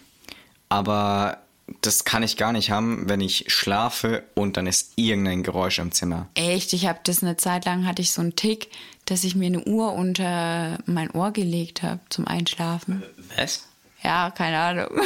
aber 0.68 1.38
das 1.82 2.04
kann 2.04 2.24
ich 2.24 2.36
gar 2.36 2.52
nicht 2.52 2.72
haben, 2.72 3.08
wenn 3.08 3.22
ich 3.22 3.46
schlafe 3.48 4.24
und 4.36 4.58
dann 4.58 4.68
ist 4.68 4.94
irgendein 4.96 5.44
Geräusch 5.44 5.80
im 5.80 5.92
Zimmer. 5.92 6.28
Echt, 6.36 6.74
ich 6.74 6.88
habe 6.88 7.00
das 7.04 7.22
eine 7.24 7.38
Zeit 7.38 7.66
lang, 7.66 7.86
hatte 7.86 8.02
ich 8.02 8.12
so 8.12 8.22
einen 8.22 8.36
Tick, 8.36 8.70
dass 9.06 9.24
ich 9.24 9.36
mir 9.36 9.46
eine 9.48 9.64
Uhr 9.66 9.94
unter 9.94 10.80
mein 10.86 11.12
Ohr 11.12 11.32
gelegt 11.32 11.84
habe 11.84 12.00
zum 12.10 12.28
Einschlafen. 12.28 13.04
Was? 13.38 13.66
Ja, 14.04 14.32
keine 14.32 14.60
Ahnung. 14.60 14.88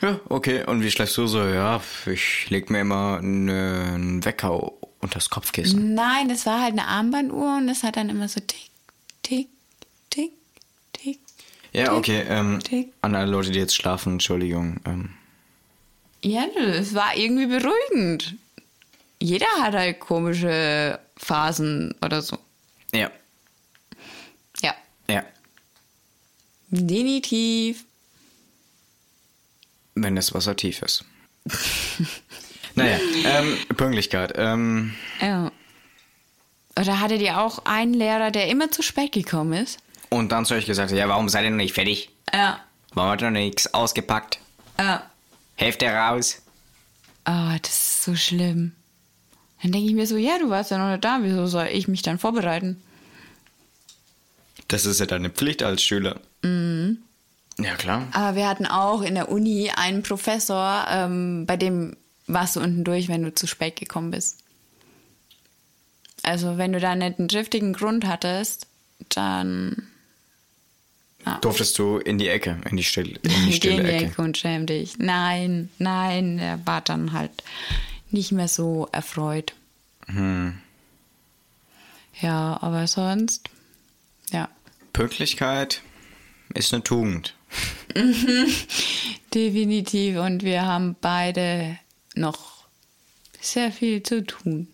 Ja, 0.00 0.18
okay. 0.28 0.64
Und 0.66 0.82
wie 0.82 0.90
schläfst 0.90 1.16
du 1.16 1.28
so? 1.28 1.44
Ja, 1.46 1.80
ich 2.06 2.50
leg 2.50 2.70
mir 2.70 2.80
immer 2.80 3.20
ne- 3.22 3.92
einen 3.94 4.24
Wecker 4.24 4.72
unter 5.00 5.14
das 5.14 5.30
Kopfkissen. 5.30 5.94
Nein, 5.94 6.28
das 6.28 6.44
war 6.44 6.60
halt 6.60 6.72
eine 6.72 6.88
Armbanduhr 6.88 7.56
und 7.58 7.68
das 7.68 7.84
hat 7.84 7.96
dann 7.96 8.08
immer 8.08 8.26
so 8.28 8.40
tick, 8.40 8.70
tick. 9.22 9.48
Ja, 11.72 11.94
okay. 11.94 12.24
Ähm, 12.28 12.60
an 13.00 13.14
alle 13.14 13.30
Leute, 13.30 13.50
die 13.50 13.58
jetzt 13.58 13.74
schlafen, 13.74 14.14
Entschuldigung. 14.14 14.80
Ähm, 14.84 15.10
Ja, 16.22 16.44
es 16.56 16.94
war 16.94 17.16
irgendwie 17.16 17.46
beruhigend. 17.46 18.34
Jeder 19.20 19.46
hat 19.60 19.74
halt 19.74 20.00
komische 20.00 20.98
Phasen 21.16 21.94
oder 22.04 22.20
so. 22.22 22.38
ja, 22.92 23.10
Ja, 24.62 24.74
ja. 25.08 25.24
definitiv. 26.70 27.84
Wenn 29.94 30.16
das 30.16 30.34
Wasser 30.34 30.56
tief 30.56 30.82
ist. 30.82 31.04
naja, 32.74 32.98
ähm, 33.24 33.56
Pünktlichkeit. 33.76 34.32
Ähm, 34.36 34.94
Ja. 35.20 35.50
Oder 36.78 37.00
hattet 37.00 37.20
ihr 37.20 37.38
auch 37.38 37.66
einen 37.66 37.92
Lehrer, 37.92 38.30
der 38.30 38.48
immer 38.48 38.70
zu 38.70 38.82
spät 38.82 39.12
gekommen 39.12 39.52
ist? 39.52 39.78
Und 40.12 40.30
dann 40.30 40.44
zu 40.44 40.54
euch 40.54 40.66
gesagt, 40.66 40.90
ja, 40.92 41.08
warum 41.08 41.28
seid 41.28 41.44
ihr 41.44 41.50
noch 41.50 41.56
nicht 41.56 41.74
fertig? 41.74 42.10
Ja. 42.32 42.60
Warum 42.94 43.10
habt 43.10 43.22
ihr 43.22 43.30
noch 43.30 43.38
nichts 43.38 43.72
ausgepackt? 43.72 44.38
Ja. 44.78 45.02
Hälfte 45.54 45.86
raus. 45.86 46.42
Ah, 47.24 47.58
das 47.58 47.72
ist 47.72 48.04
so 48.04 48.14
schlimm. 48.14 48.72
Dann 49.62 49.72
denke 49.72 49.88
ich 49.88 49.94
mir 49.94 50.06
so, 50.06 50.16
ja, 50.16 50.38
du 50.38 50.50
warst 50.50 50.70
ja 50.70 50.78
noch 50.78 50.90
nicht 50.90 51.04
da, 51.04 51.20
wieso 51.22 51.46
soll 51.46 51.68
ich 51.72 51.88
mich 51.88 52.02
dann 52.02 52.18
vorbereiten? 52.18 52.82
Das 54.68 54.86
ist 54.86 55.00
ja 55.00 55.06
deine 55.06 55.30
Pflicht 55.30 55.62
als 55.62 55.82
Schüler. 55.82 56.20
Mhm. 56.42 56.98
Ja, 57.58 57.74
klar. 57.76 58.08
Aber 58.12 58.36
wir 58.36 58.48
hatten 58.48 58.66
auch 58.66 59.02
in 59.02 59.14
der 59.14 59.30
Uni 59.30 59.70
einen 59.74 60.02
Professor, 60.02 60.86
ähm, 60.90 61.46
bei 61.46 61.56
dem 61.56 61.96
warst 62.26 62.56
du 62.56 62.60
unten 62.60 62.84
durch, 62.84 63.08
wenn 63.08 63.22
du 63.22 63.34
zu 63.34 63.46
spät 63.46 63.76
gekommen 63.76 64.10
bist. 64.10 64.38
Also 66.22 66.58
wenn 66.58 66.72
du 66.72 66.80
da 66.80 66.94
nicht 66.94 67.18
einen 67.18 67.28
triftigen 67.28 67.72
Grund 67.72 68.06
hattest, 68.06 68.66
dann 69.10 69.91
Durftest 71.40 71.78
du 71.78 71.98
in 71.98 72.18
die 72.18 72.28
Ecke, 72.28 72.60
in 72.68 72.76
die, 72.76 72.82
still, 72.82 73.18
in 73.22 73.22
die 73.22 73.28
geh 73.28 73.44
in 73.44 73.52
stille 73.52 73.82
die 73.82 73.88
Ecke. 73.90 74.04
Ecke 74.06 74.22
und 74.22 74.36
schäm 74.36 74.66
dich. 74.66 74.98
Nein, 74.98 75.70
nein, 75.78 76.38
er 76.38 76.64
war 76.66 76.80
dann 76.80 77.12
halt 77.12 77.30
nicht 78.10 78.32
mehr 78.32 78.48
so 78.48 78.88
erfreut. 78.92 79.54
Hm. 80.06 80.58
Ja, 82.20 82.58
aber 82.60 82.86
sonst, 82.86 83.48
ja. 84.32 84.48
Pünktlichkeit 84.92 85.82
ist 86.54 86.74
eine 86.74 86.82
Tugend. 86.82 87.34
Definitiv. 89.34 90.18
Und 90.18 90.42
wir 90.42 90.62
haben 90.62 90.96
beide 91.00 91.78
noch 92.14 92.64
sehr 93.40 93.72
viel 93.72 94.02
zu 94.02 94.24
tun. 94.24 94.68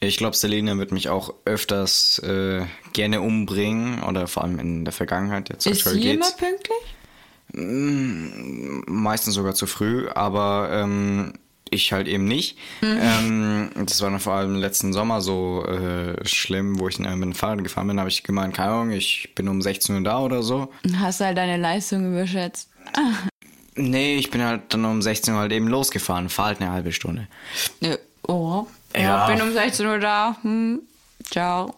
Ich 0.00 0.16
glaube, 0.18 0.36
Selina 0.36 0.78
wird 0.78 0.92
mich 0.92 1.08
auch 1.08 1.34
öfters 1.44 2.20
äh, 2.20 2.64
gerne 2.92 3.20
umbringen 3.20 4.02
oder 4.04 4.26
vor 4.28 4.44
allem 4.44 4.58
in 4.58 4.84
der 4.84 4.92
Vergangenheit. 4.92 5.48
Jetzt 5.48 5.66
Ist 5.66 5.84
sie 5.84 6.10
immer 6.12 6.26
geht's. 6.26 6.36
pünktlich? 6.36 6.78
Meistens 8.86 9.34
sogar 9.34 9.54
zu 9.54 9.66
früh, 9.66 10.08
aber 10.08 10.68
ähm, 10.72 11.32
ich 11.70 11.92
halt 11.92 12.06
eben 12.06 12.24
nicht. 12.26 12.58
Ähm, 12.82 13.70
das 13.86 14.00
war 14.00 14.10
dann 14.10 14.20
vor 14.20 14.34
allem 14.34 14.56
letzten 14.56 14.92
Sommer 14.92 15.20
so 15.20 15.64
äh, 15.66 16.24
schlimm, 16.26 16.78
wo 16.78 16.88
ich 16.88 17.00
äh, 17.00 17.16
mit 17.16 17.22
dem 17.22 17.34
Fahrrad 17.34 17.64
gefahren 17.64 17.88
bin, 17.88 17.98
habe 17.98 18.08
ich 18.08 18.22
gemeint, 18.22 18.54
keine 18.54 18.70
Ahnung, 18.72 18.90
ich 18.92 19.32
bin 19.34 19.48
um 19.48 19.60
16 19.62 19.96
Uhr 19.96 20.02
da 20.02 20.20
oder 20.20 20.42
so. 20.42 20.72
Hast 20.98 21.20
halt 21.20 21.36
deine 21.38 21.56
Leistung 21.56 22.06
überschätzt. 22.12 22.70
Nee, 23.74 24.16
ich 24.16 24.30
bin 24.30 24.42
halt 24.42 24.62
dann 24.74 24.84
um 24.84 25.02
16 25.02 25.34
Uhr 25.34 25.40
halt 25.40 25.52
eben 25.52 25.68
losgefahren, 25.68 26.28
fahr 26.28 26.46
halt 26.46 26.60
eine 26.60 26.70
halbe 26.72 26.92
Stunde. 26.92 27.28
Ja. 27.80 27.96
Oh, 28.26 28.66
ja. 28.94 29.00
Ja. 29.00 29.26
bin 29.26 29.40
um 29.42 29.52
16 29.52 29.86
Uhr 29.86 29.98
da. 29.98 30.36
Hm. 30.42 30.80
Ciao. 31.30 31.74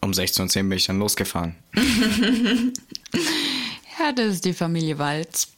Um 0.00 0.10
16.10 0.10 0.40
Uhr 0.40 0.68
bin 0.68 0.72
ich 0.72 0.86
dann 0.86 0.98
losgefahren. 0.98 1.56
Ja, 3.98 4.10
das 4.10 4.34
ist 4.34 4.44
die 4.44 4.54
Familie 4.54 4.98
Walz. 4.98 5.48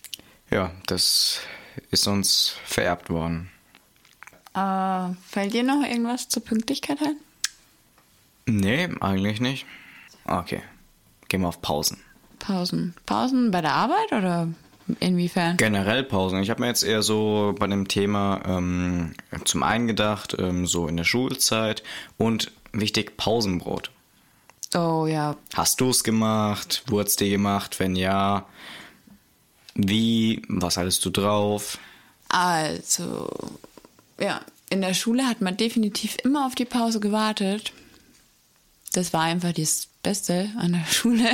Ja, 0.50 0.72
das 0.86 1.40
ist 1.90 2.06
uns 2.06 2.56
vererbt 2.64 3.08
worden. 3.08 3.50
Äh, 4.54 5.14
fällt 5.26 5.54
dir 5.54 5.62
noch 5.62 5.82
irgendwas 5.82 6.28
zur 6.28 6.44
Pünktlichkeit 6.44 6.98
ein? 7.00 7.16
Nee, 8.46 8.88
eigentlich 9.00 9.40
nicht. 9.40 9.66
Okay, 10.26 10.62
gehen 11.28 11.40
wir 11.40 11.48
auf 11.48 11.62
Pausen. 11.62 12.02
Pausen. 12.38 12.94
Pausen 13.06 13.50
bei 13.50 13.62
der 13.62 13.72
Arbeit 13.72 14.12
oder 14.12 14.48
inwiefern? 15.00 15.56
Generell 15.56 16.04
Pausen. 16.04 16.42
Ich 16.42 16.50
habe 16.50 16.60
mir 16.60 16.68
jetzt 16.68 16.82
eher 16.82 17.02
so 17.02 17.54
bei 17.58 17.66
dem 17.66 17.88
Thema 17.88 18.40
ähm, 18.46 19.14
zum 19.44 19.62
einen 19.62 19.86
gedacht, 19.86 20.36
ähm, 20.38 20.66
so 20.66 20.88
in 20.88 20.96
der 20.96 21.04
Schulzeit 21.04 21.82
und 22.16 22.52
wichtig, 22.72 23.16
Pausenbrot. 23.16 23.90
Oh 24.74 25.06
ja, 25.06 25.36
Hast 25.54 25.80
du 25.80 25.90
es 25.90 26.02
gemacht? 26.02 26.82
Wurde 26.88 27.08
es 27.08 27.16
dir 27.16 27.30
gemacht? 27.30 27.78
Wenn 27.78 27.94
ja, 27.94 28.46
wie? 29.74 30.42
Was 30.48 30.76
hattest 30.76 31.04
du 31.04 31.10
drauf? 31.10 31.78
Also, 32.28 33.28
ja, 34.18 34.40
in 34.70 34.80
der 34.80 34.94
Schule 34.94 35.26
hat 35.26 35.40
man 35.40 35.56
definitiv 35.56 36.16
immer 36.24 36.46
auf 36.46 36.56
die 36.56 36.64
Pause 36.64 36.98
gewartet. 36.98 37.72
Das 38.92 39.12
war 39.12 39.22
einfach 39.22 39.52
das 39.52 39.86
Beste 40.02 40.50
an 40.58 40.72
der 40.72 40.84
Schule. 40.90 41.30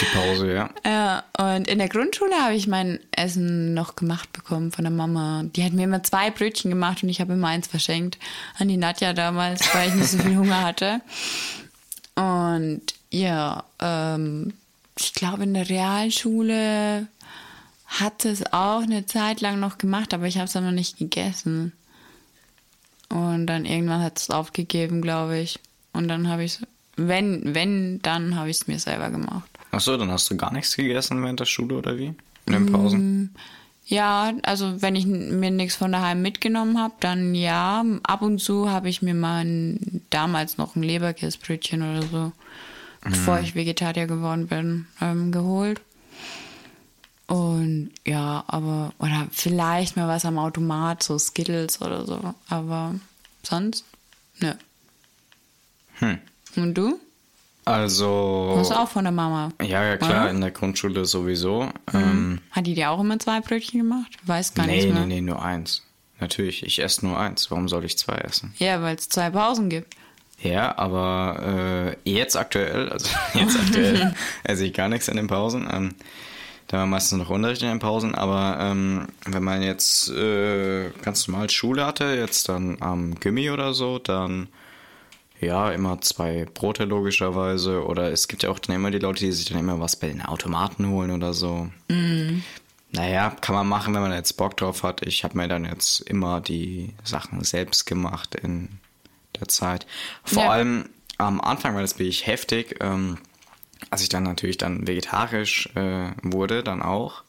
Die 0.00 0.16
Pause, 0.16 0.52
ja. 0.52 0.70
Ja, 0.84 1.24
und 1.38 1.68
in 1.68 1.78
der 1.78 1.88
Grundschule 1.88 2.34
habe 2.36 2.54
ich 2.54 2.66
mein 2.66 2.98
Essen 3.12 3.74
noch 3.74 3.96
gemacht 3.96 4.32
bekommen 4.32 4.72
von 4.72 4.84
der 4.84 4.92
Mama. 4.92 5.44
Die 5.44 5.64
hat 5.64 5.72
mir 5.72 5.84
immer 5.84 6.02
zwei 6.02 6.30
Brötchen 6.30 6.70
gemacht 6.70 7.02
und 7.02 7.08
ich 7.08 7.20
habe 7.20 7.34
immer 7.34 7.48
eins 7.48 7.68
verschenkt 7.68 8.18
an 8.58 8.68
die 8.68 8.76
Nadja 8.76 9.12
damals, 9.12 9.72
weil 9.74 9.88
ich 9.88 9.94
nicht 9.94 10.10
so 10.10 10.18
viel 10.18 10.36
Hunger 10.36 10.62
hatte. 10.62 11.00
Und 12.16 12.82
ja, 13.10 13.64
ähm, 13.80 14.54
ich 14.98 15.14
glaube 15.14 15.44
in 15.44 15.54
der 15.54 15.68
Realschule 15.68 17.06
hat 17.86 18.24
es 18.24 18.52
auch 18.52 18.82
eine 18.82 19.06
Zeit 19.06 19.40
lang 19.40 19.60
noch 19.60 19.78
gemacht, 19.78 20.14
aber 20.14 20.26
ich 20.26 20.36
habe 20.36 20.46
es 20.46 20.52
dann 20.52 20.64
noch 20.64 20.72
nicht 20.72 20.98
gegessen. 20.98 21.72
Und 23.08 23.46
dann 23.46 23.64
irgendwann 23.64 24.02
hat 24.02 24.18
es 24.18 24.30
aufgegeben, 24.30 25.00
glaube 25.00 25.38
ich. 25.38 25.60
Und 25.92 26.08
dann 26.08 26.28
habe 26.28 26.42
ich 26.42 26.54
es, 26.54 26.66
wenn, 26.96 27.54
wenn, 27.54 28.00
dann 28.02 28.36
habe 28.36 28.50
ich 28.50 28.58
es 28.58 28.66
mir 28.66 28.78
selber 28.78 29.10
gemacht. 29.10 29.48
Achso, 29.70 29.96
dann 29.96 30.10
hast 30.10 30.30
du 30.30 30.36
gar 30.36 30.52
nichts 30.52 30.76
gegessen 30.76 31.22
während 31.22 31.40
der 31.40 31.46
Schule 31.46 31.76
oder 31.76 31.98
wie? 31.98 32.14
In 32.46 32.52
den 32.52 32.66
Pausen? 32.66 33.34
Ja, 33.86 34.32
also 34.42 34.80
wenn 34.80 34.96
ich 34.96 35.06
mir 35.06 35.50
nichts 35.50 35.76
von 35.76 35.92
daheim 35.92 36.22
mitgenommen 36.22 36.78
habe, 36.78 36.94
dann 37.00 37.34
ja. 37.34 37.84
Ab 38.02 38.22
und 38.22 38.38
zu 38.38 38.70
habe 38.70 38.88
ich 38.88 39.02
mir 39.02 39.14
mal 39.14 39.44
ein, 39.44 40.02
damals 40.10 40.56
noch 40.56 40.76
ein 40.76 40.82
Leberkäsebrötchen 40.82 41.82
oder 41.82 42.02
so, 42.02 42.32
bevor 43.02 43.40
ich 43.40 43.54
Vegetarier 43.54 44.06
geworden 44.06 44.46
bin, 44.46 44.86
ähm, 45.00 45.32
geholt. 45.32 45.80
Und 47.26 47.90
ja, 48.06 48.44
aber, 48.46 48.92
oder 48.98 49.26
vielleicht 49.30 49.96
mal 49.96 50.08
was 50.08 50.24
am 50.24 50.38
Automat, 50.38 51.02
so 51.02 51.18
Skittles 51.18 51.80
oder 51.80 52.06
so. 52.06 52.34
Aber 52.48 52.94
sonst, 53.42 53.84
ne. 54.40 54.58
Hm. 55.96 56.18
Und 56.56 56.74
du? 56.74 56.98
Also. 57.66 58.54
Hast 58.58 58.70
du 58.70 58.74
auch 58.78 58.88
von 58.88 59.04
der 59.04 59.12
Mama? 59.12 59.50
Ja, 59.62 59.82
ja, 59.84 59.96
klar, 59.96 60.24
Oder? 60.24 60.30
in 60.30 60.40
der 60.40 60.50
Grundschule 60.50 61.04
sowieso. 61.06 61.70
Ähm, 61.94 62.40
Hat 62.50 62.66
die 62.66 62.74
dir 62.74 62.90
auch 62.90 63.00
immer 63.00 63.18
zwei 63.18 63.40
Brötchen 63.40 63.80
gemacht? 63.80 64.12
Weiß 64.24 64.52
gar 64.54 64.66
nee, 64.66 64.76
nicht 64.76 64.86
nee, 64.88 64.92
mehr. 64.92 65.06
nee, 65.06 65.20
nur 65.22 65.42
eins. 65.42 65.82
Natürlich, 66.20 66.62
ich 66.64 66.80
esse 66.82 67.06
nur 67.06 67.18
eins. 67.18 67.50
Warum 67.50 67.68
soll 67.68 67.84
ich 67.84 67.96
zwei 67.96 68.16
essen? 68.16 68.52
Ja, 68.58 68.82
weil 68.82 68.96
es 68.96 69.08
zwei 69.08 69.30
Pausen 69.30 69.70
gibt. 69.70 69.94
Ja, 70.40 70.76
aber 70.76 71.96
äh, 72.04 72.10
jetzt 72.10 72.36
aktuell, 72.36 72.90
also 72.90 73.08
jetzt 73.34 73.58
aktuell 73.58 74.14
esse 74.44 74.66
ich 74.66 74.74
gar 74.74 74.88
nichts 74.90 75.08
in 75.08 75.16
den 75.16 75.26
Pausen. 75.26 75.66
Ähm, 75.72 75.94
Da 76.66 76.78
war 76.78 76.86
meistens 76.86 77.18
noch 77.18 77.30
Unterricht 77.30 77.62
in 77.62 77.68
den 77.68 77.78
Pausen, 77.78 78.14
aber 78.14 78.58
ähm, 78.60 79.08
wenn 79.26 79.42
man 79.42 79.62
jetzt 79.62 80.10
äh, 80.10 80.90
ganz 81.02 81.26
normal 81.28 81.48
Schule 81.50 81.86
hatte, 81.86 82.04
jetzt 82.14 82.48
dann 82.48 82.76
am 82.80 83.18
Gimmi 83.20 83.50
oder 83.50 83.72
so, 83.74 83.98
dann 83.98 84.48
ja, 85.44 85.70
immer 85.70 86.00
zwei 86.00 86.46
Brote 86.52 86.84
logischerweise. 86.84 87.84
Oder 87.84 88.10
es 88.12 88.28
gibt 88.28 88.42
ja 88.42 88.50
auch 88.50 88.58
dann 88.58 88.76
immer 88.76 88.90
die 88.90 88.98
Leute, 88.98 89.24
die 89.24 89.32
sich 89.32 89.46
dann 89.46 89.58
immer 89.58 89.80
was 89.80 89.96
bei 89.96 90.08
den 90.08 90.22
Automaten 90.22 90.88
holen 90.88 91.10
oder 91.10 91.34
so. 91.34 91.68
Mm. 91.88 92.42
Naja, 92.90 93.30
kann 93.40 93.54
man 93.54 93.66
machen, 93.66 93.92
wenn 93.94 94.02
man 94.02 94.12
jetzt 94.12 94.36
Bock 94.36 94.56
drauf 94.56 94.82
hat. 94.84 95.04
Ich 95.04 95.24
habe 95.24 95.36
mir 95.36 95.48
dann 95.48 95.64
jetzt 95.64 96.00
immer 96.00 96.40
die 96.40 96.94
Sachen 97.02 97.42
selbst 97.42 97.86
gemacht 97.86 98.36
in 98.36 98.68
der 99.38 99.48
Zeit. 99.48 99.86
Vor 100.22 100.44
ja. 100.44 100.50
allem 100.50 100.88
am 101.18 101.40
Anfang 101.40 101.74
war 101.74 101.82
das 101.82 101.98
wirklich 101.98 102.26
heftig. 102.26 102.76
Ähm, 102.80 103.18
als 103.90 104.02
ich 104.02 104.08
dann 104.08 104.22
natürlich 104.22 104.58
dann 104.58 104.86
vegetarisch 104.86 105.68
äh, 105.74 106.10
wurde, 106.22 106.62
dann 106.62 106.82
auch. 106.82 107.24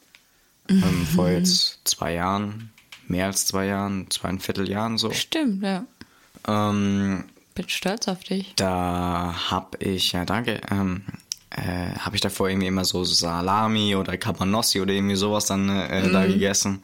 Ähm, 0.68 0.76
mhm. 0.76 0.84
Ähm, 0.84 1.06
vor 1.06 1.28
jetzt 1.28 1.80
zwei 1.84 2.14
Jahren, 2.14 2.72
mehr 3.08 3.26
als 3.26 3.46
zwei 3.46 3.66
Jahren, 3.66 4.10
zweieinviertel 4.10 4.68
Jahren 4.68 4.98
so. 4.98 5.10
Stimmt, 5.10 5.62
ja. 5.62 5.84
Ähm, 6.46 7.24
Bin 7.56 7.68
stolz 7.70 8.06
auf 8.06 8.22
dich. 8.22 8.52
Da 8.56 9.34
habe 9.50 9.78
ich, 9.78 10.12
ja 10.12 10.26
danke, 10.26 10.60
ähm, 10.70 11.02
äh, 11.48 11.94
habe 11.98 12.14
ich 12.14 12.20
davor 12.20 12.50
irgendwie 12.50 12.66
immer 12.66 12.84
so 12.84 13.02
Salami 13.02 13.96
oder 13.96 14.18
Cabanossi 14.18 14.80
oder 14.80 14.92
irgendwie 14.92 15.16
sowas 15.16 15.46
dann 15.46 15.68
äh, 15.70 16.02
mhm. 16.02 16.12
da 16.12 16.26
gegessen. 16.26 16.82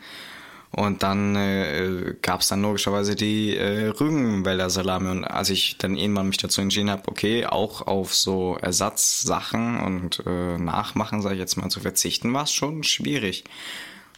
Und 0.70 1.02
dann 1.02 1.36
äh, 1.36 2.14
gab 2.22 2.40
es 2.40 2.48
dann 2.48 2.62
logischerweise 2.62 3.14
die 3.14 3.54
äh, 3.54 3.88
Rügenwälder 3.88 4.70
Salami. 4.70 5.10
Und 5.10 5.24
als 5.24 5.50
ich 5.50 5.76
dann 5.76 5.98
irgendwann 5.98 6.28
mich 6.28 6.38
dazu 6.38 6.62
entschieden 6.62 6.88
habe, 6.88 7.02
okay, 7.08 7.44
auch 7.44 7.86
auf 7.86 8.14
so 8.14 8.56
Ersatzsachen 8.56 9.78
und 9.78 10.22
äh, 10.24 10.56
Nachmachen, 10.56 11.20
sage 11.20 11.34
ich 11.34 11.40
jetzt 11.40 11.56
mal, 11.56 11.68
zu 11.68 11.80
verzichten, 11.80 12.32
war 12.32 12.44
es 12.44 12.52
schon 12.52 12.82
schwierig. 12.82 13.44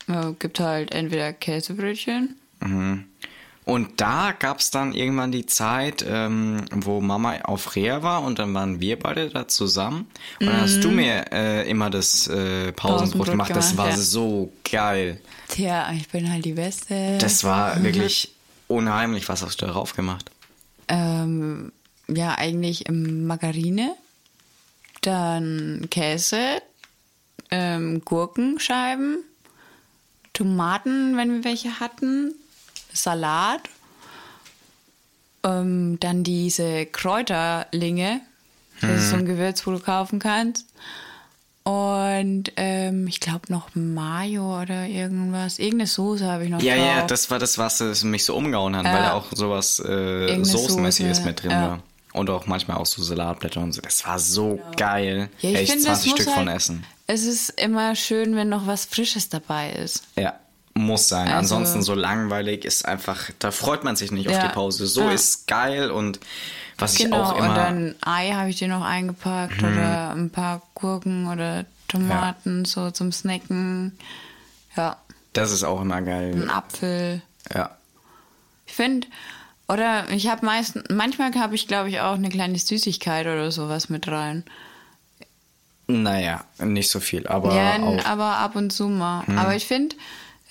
Ja, 0.07 0.31
gibt 0.39 0.61
halt 0.61 0.95
entweder 0.95 1.33
Käsebrötchen. 1.33 2.37
Mhm. 2.61 3.07
Und 3.65 4.01
da 4.01 4.33
gab 4.39 4.59
es 4.59 4.71
dann 4.71 4.93
irgendwann 4.93 5.33
die 5.33 5.47
Zeit, 5.47 6.05
ähm, 6.07 6.65
wo 6.71 7.01
Mama 7.01 7.41
auf 7.45 7.75
Reha 7.77 8.03
war 8.03 8.23
und 8.23 8.39
dann 8.39 8.53
waren 8.53 8.79
wir 8.81 8.99
beide 8.99 9.31
da 9.31 9.49
zusammen. 9.49 10.07
Und 10.39 10.49
dann 10.49 10.61
hast 10.61 10.85
du 10.85 10.91
mhm. 10.91 10.97
mir 10.97 11.33
äh, 11.33 11.71
immer 11.71 11.89
das 11.89 12.27
äh, 12.27 12.73
Pausenbrot, 12.73 13.31
gemacht. 13.31 13.49
gemacht. 13.49 13.65
Das 13.65 13.77
war 13.79 13.89
ja. 13.89 13.97
so 13.97 14.53
geil. 14.71 15.19
Tja, 15.49 15.91
ich 15.93 16.09
bin 16.09 16.31
halt 16.31 16.45
die 16.45 16.53
Beste. 16.53 17.17
Das 17.19 17.43
war 17.43 17.83
wirklich 17.83 18.35
unheimlich. 18.69 19.29
Was 19.31 19.43
hast 19.43 19.63
du 19.63 19.67
darauf 19.67 19.95
gemacht? 19.95 20.31
Ähm, 20.89 21.73
ja, 22.09 22.35
eigentlich 22.35 22.85
Margarine, 22.91 23.95
dann 25.01 25.87
Käse, 25.91 26.61
ähm, 27.51 28.03
Gurkenscheiben, 28.05 29.25
Tomaten, 30.35 31.17
wenn 31.17 31.33
wir 31.33 31.45
welche 31.45 31.81
hatten, 31.81 32.35
Salat, 32.95 33.61
ähm, 35.45 35.99
dann 36.01 36.25
diese 36.25 36.87
Kräuterlinge. 36.87 38.21
Das 38.81 38.91
mhm. 38.91 38.97
ist 38.97 39.11
so 39.11 39.17
ein 39.17 39.23
mhm. 39.23 39.27
Gewürz, 39.27 39.67
wo 39.67 39.73
du 39.73 39.79
kaufen 39.79 40.19
kannst. 40.19 40.67
Und 41.65 42.53
ähm, 42.57 43.07
ich 43.07 43.21
glaube 43.21 43.51
noch 43.51 43.75
Mayo 43.75 44.61
oder 44.61 44.87
irgendwas. 44.87 45.59
Irgendeine 45.59 45.87
Soße 45.87 46.25
habe 46.27 46.45
ich 46.45 46.51
noch 46.51 46.61
Ja, 46.61 46.77
drauf. 46.77 46.87
ja, 46.87 47.07
das 47.07 47.31
war 47.31 47.39
das, 47.39 47.57
was 47.57 48.05
mich 48.05 48.25
so 48.25 48.37
umgehauen 48.37 48.77
hat, 48.77 48.85
ja. 48.85 48.93
weil 48.93 49.03
da 49.03 49.13
auch 49.15 49.27
sowas 49.33 49.79
äh, 49.81 50.45
Soßenmäßiges 50.45 51.19
Soße. 51.19 51.27
mit 51.27 51.43
drin 51.43 51.51
ja. 51.53 51.69
war. 51.69 51.83
Und 52.13 52.31
auch 52.31 52.47
manchmal 52.47 52.77
auch 52.77 52.87
so 52.87 53.03
Salatblätter 53.03 53.61
und 53.61 53.73
so. 53.73 53.81
Das 53.81 54.07
war 54.07 54.19
so 54.19 54.57
genau. 54.57 54.71
geil. 54.77 55.31
Ja, 55.41 55.51
ich 55.51 55.71
Echt 55.71 55.83
20 55.83 56.13
Stück 56.13 56.27
halt, 56.27 56.37
von 56.37 56.49
essen. 56.49 56.85
Es 57.07 57.25
ist 57.25 57.59
immer 57.61 57.97
schön, 57.97 58.37
wenn 58.37 58.51
noch 58.51 58.67
was 58.67 58.85
Frisches 58.85 59.31
dabei 59.31 59.73
ist. 59.73 60.05
Ja, 60.17 60.39
muss 60.75 61.09
sein. 61.09 61.29
Also, 61.29 61.55
Ansonsten 61.55 61.83
so 61.83 61.95
langweilig 61.95 62.65
ist 62.65 62.85
einfach, 62.85 63.31
da 63.39 63.51
freut 63.51 63.85
man 63.85 63.97
sich 63.97 64.11
nicht 64.11 64.29
ja, 64.29 64.37
auf 64.37 64.49
die 64.49 64.53
Pause. 64.53 64.87
So 64.87 65.03
ja. 65.03 65.13
ist 65.13 65.47
geil 65.47 65.91
und 65.91 66.21
was 66.79 66.97
genau, 66.97 67.17
ich 67.17 67.23
auch 67.23 67.37
immer. 67.37 67.49
Und 67.49 67.57
dann 67.57 67.95
Ei 68.03 68.33
habe 68.33 68.51
ich 68.51 68.57
dir 68.57 68.69
noch 68.69 68.85
eingepackt 68.85 69.63
hm. 69.63 69.73
oder 69.73 70.11
ein 70.11 70.31
paar 70.31 70.63
Gurken 70.75 71.29
oder 71.29 71.65
Tomaten 71.89 72.65
ja. 72.65 72.67
so 72.67 72.91
zum 72.91 73.13
Snacken. 73.13 73.97
Ja. 74.77 74.97
Das 75.33 75.53
ist 75.53 75.63
auch 75.63 75.81
immer 75.81 76.03
geil. 76.03 76.33
Ein 76.35 76.51
Apfel. 76.51 77.23
Ja. 77.55 77.71
Ich 78.67 78.73
finde, 78.73 79.07
oder 79.69 80.09
ich 80.11 80.29
habe 80.29 80.45
meistens, 80.45 80.85
manchmal 80.91 81.33
habe 81.35 81.55
ich 81.55 81.69
glaube 81.69 81.89
ich 81.89 82.01
auch 82.01 82.15
eine 82.15 82.29
kleine 82.29 82.59
Süßigkeit 82.59 83.27
oder 83.27 83.53
sowas 83.53 83.89
mit 83.89 84.09
rein. 84.09 84.45
Naja, 85.87 86.45
nicht 86.59 86.91
so 86.91 86.99
viel, 86.99 87.27
aber. 87.27 87.55
Ja, 87.55 87.77
auch. 87.83 88.05
aber 88.07 88.39
ab 88.39 88.57
und 88.57 88.71
zu 88.71 88.89
mal. 88.89 89.27
Hm. 89.27 89.39
Aber 89.39 89.55
ich 89.55 89.67
finde, 89.67 89.95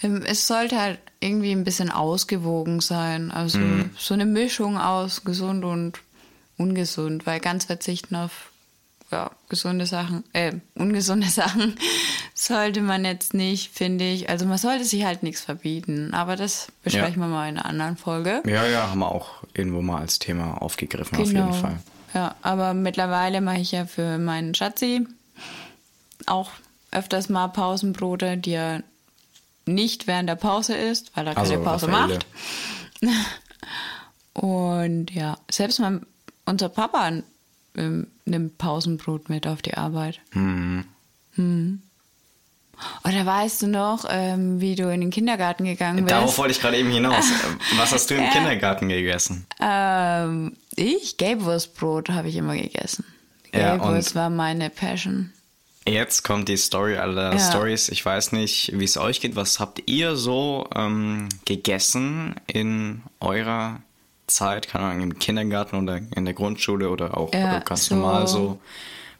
es 0.04 0.47
sollte 0.47 0.80
halt 0.80 0.99
irgendwie 1.20 1.51
ein 1.51 1.64
bisschen 1.64 1.89
ausgewogen 1.89 2.82
sein. 2.82 3.32
Also 3.32 3.60
mhm. 3.60 3.91
so 3.97 4.14
eine 4.14 4.26
Mischung 4.26 4.78
aus 4.78 5.24
gesund 5.24 5.64
und 5.64 5.99
ungesund, 6.58 7.26
weil 7.26 7.39
ganz 7.39 7.66
verzichten 7.66 8.16
auf 8.16 8.51
ja, 9.12 9.32
gesunde 9.47 9.86
Sachen, 9.86 10.24
äh, 10.34 10.54
ungesunde 10.76 11.28
Sachen 11.30 11.76
sollte 12.34 12.82
man 12.82 13.06
jetzt 13.06 13.34
nicht, 13.34 13.72
finde 13.72 14.06
ich. 14.06 14.30
Also 14.30 14.45
man 14.45 14.58
sollte 14.58 14.84
sich 14.86 15.06
halt 15.06 15.24
nichts 15.24 15.41
verbieten, 15.41 16.14
aber 16.14 16.36
das 16.36 16.68
besprechen 16.84 17.22
ja. 17.22 17.28
wir 17.28 17.34
mal 17.34 17.49
in 17.49 17.58
einer 17.58 17.66
anderen 17.66 17.97
Folge. 17.97 18.41
Ja, 18.45 18.66
ja, 18.66 18.89
haben 18.89 18.99
wir 18.99 19.12
auch 19.12 19.43
irgendwo 19.54 19.82
mal 19.82 19.99
als 19.99 20.20
Thema 20.20 20.62
aufgegriffen, 20.62 21.18
genau. 21.18 21.22
auf 21.22 21.32
jeden 21.32 21.45
genau. 21.45 21.54
Fall. 21.54 21.78
Ja, 22.14 22.36
aber 22.41 22.74
mittlerweile 22.74 23.41
mache 23.41 23.60
ich 23.60 23.72
ja 23.72 23.86
für 23.86 24.18
meinen 24.18 24.54
Schatzi 24.54 25.08
auch 26.26 26.51
öfters 26.91 27.30
mal 27.30 27.47
Pausenbrote, 27.47 28.38
die 28.38 28.51
er 28.51 28.84
nicht 29.66 30.07
während 30.07 30.30
der 30.30 30.36
Pause 30.36 30.76
isst, 30.76 31.16
weil 31.16 31.28
er 31.28 31.36
keine 31.36 31.49
also, 31.49 31.64
Pause 31.64 31.88
Raffaele. 31.88 32.20
macht. 33.01 33.16
Und 34.34 35.11
ja, 35.11 35.38
selbst 35.49 35.80
mein, 35.80 36.05
unser 36.45 36.70
Papa 36.70 37.11
ähm, 37.76 38.07
nimmt 38.26 38.57
Pausenbrot 38.57 39.30
mit 39.30 39.47
auf 39.47 39.61
die 39.61 39.76
Arbeit. 39.76 40.20
Mhm. 40.34 40.86
Mhm. 41.36 41.82
Oder 43.03 43.26
weißt 43.26 43.61
du 43.61 43.68
noch, 43.68 44.05
ähm, 44.09 44.59
wie 44.59 44.76
du 44.76 44.91
in 44.91 45.01
den 45.01 45.11
Kindergarten 45.11 45.64
gegangen 45.64 46.03
bist? 46.03 46.11
Darauf 46.11 46.38
wollte 46.38 46.51
ich 46.51 46.59
gerade 46.59 46.78
eben 46.78 46.91
hinaus. 46.91 47.26
Was 47.78 47.91
hast 47.91 48.09
du 48.09 48.16
im 48.16 48.30
Kindergarten 48.32 48.89
gegessen? 48.89 49.45
Ähm, 49.61 50.57
ich? 50.76 51.18
Gelbwurstbrot 51.18 52.09
habe 52.09 52.30
ich 52.30 52.36
immer 52.36 52.55
gegessen. 52.55 53.05
Gelbwurst 53.51 54.16
ja, 54.16 54.22
war 54.22 54.30
meine 54.30 54.70
Passion. 54.70 55.32
Jetzt 55.86 56.24
kommt 56.24 56.48
die 56.48 56.58
Story 56.58 56.98
aller 56.98 57.34
ja. 57.34 57.40
Stories. 57.40 57.90
Ich 57.90 58.06
weiß 58.06 58.32
nicht, 58.32 58.72
wie 58.78 58.86
es 58.86 58.98
euch 58.98 59.20
geht. 59.20 59.36
Was 59.36 59.60
habt 59.60 59.84
ihr 59.90 60.16
so 60.16 60.68
ähm, 60.76 61.28
gegessen 61.46 62.36
in 62.48 63.02
eurer 63.20 63.82
Zeit? 64.28 64.70
Keine 64.70 64.86
Ahnung, 64.86 65.04
im 65.04 65.20
Kindergarten 65.20 65.76
oder 65.76 65.98
in 66.16 66.26
der 66.26 66.34
Grundschule 66.34 66.90
oder 66.90 67.18
auch 67.18 67.34
ja, 67.34 67.60
ganz 67.60 67.88
so 67.88 67.96
normal 67.96 68.28
so. 68.28 68.60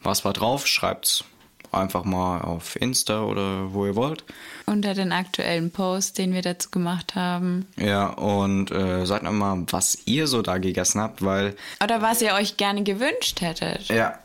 Was 0.02 0.24
war 0.24 0.34
drauf? 0.34 0.68
Schreibt's 0.68 1.26
einfach 1.74 2.04
mal 2.04 2.42
auf 2.42 2.76
Insta 2.76 3.24
oder 3.24 3.74
wo 3.74 3.86
ihr 3.86 3.96
wollt. 3.96 4.24
Unter 4.66 4.94
den 4.94 5.12
aktuellen 5.12 5.72
Post, 5.72 6.18
den 6.18 6.34
wir 6.34 6.42
dazu 6.42 6.70
gemacht 6.70 7.16
haben. 7.16 7.68
Ja, 7.78 8.08
und 8.08 8.72
äh, 8.72 9.06
sagt 9.06 9.24
mal, 9.24 9.64
was 9.70 9.98
ihr 10.06 10.28
so 10.28 10.42
da 10.42 10.58
gegessen 10.60 11.02
habt, 11.02 11.24
weil. 11.24 11.56
Oder 11.84 12.02
was 12.02 12.22
ihr 12.22 12.34
euch 12.34 12.58
gerne 12.58 12.84
gewünscht 12.84 13.42
hättet. 13.42 13.88
Ja. 13.90 14.20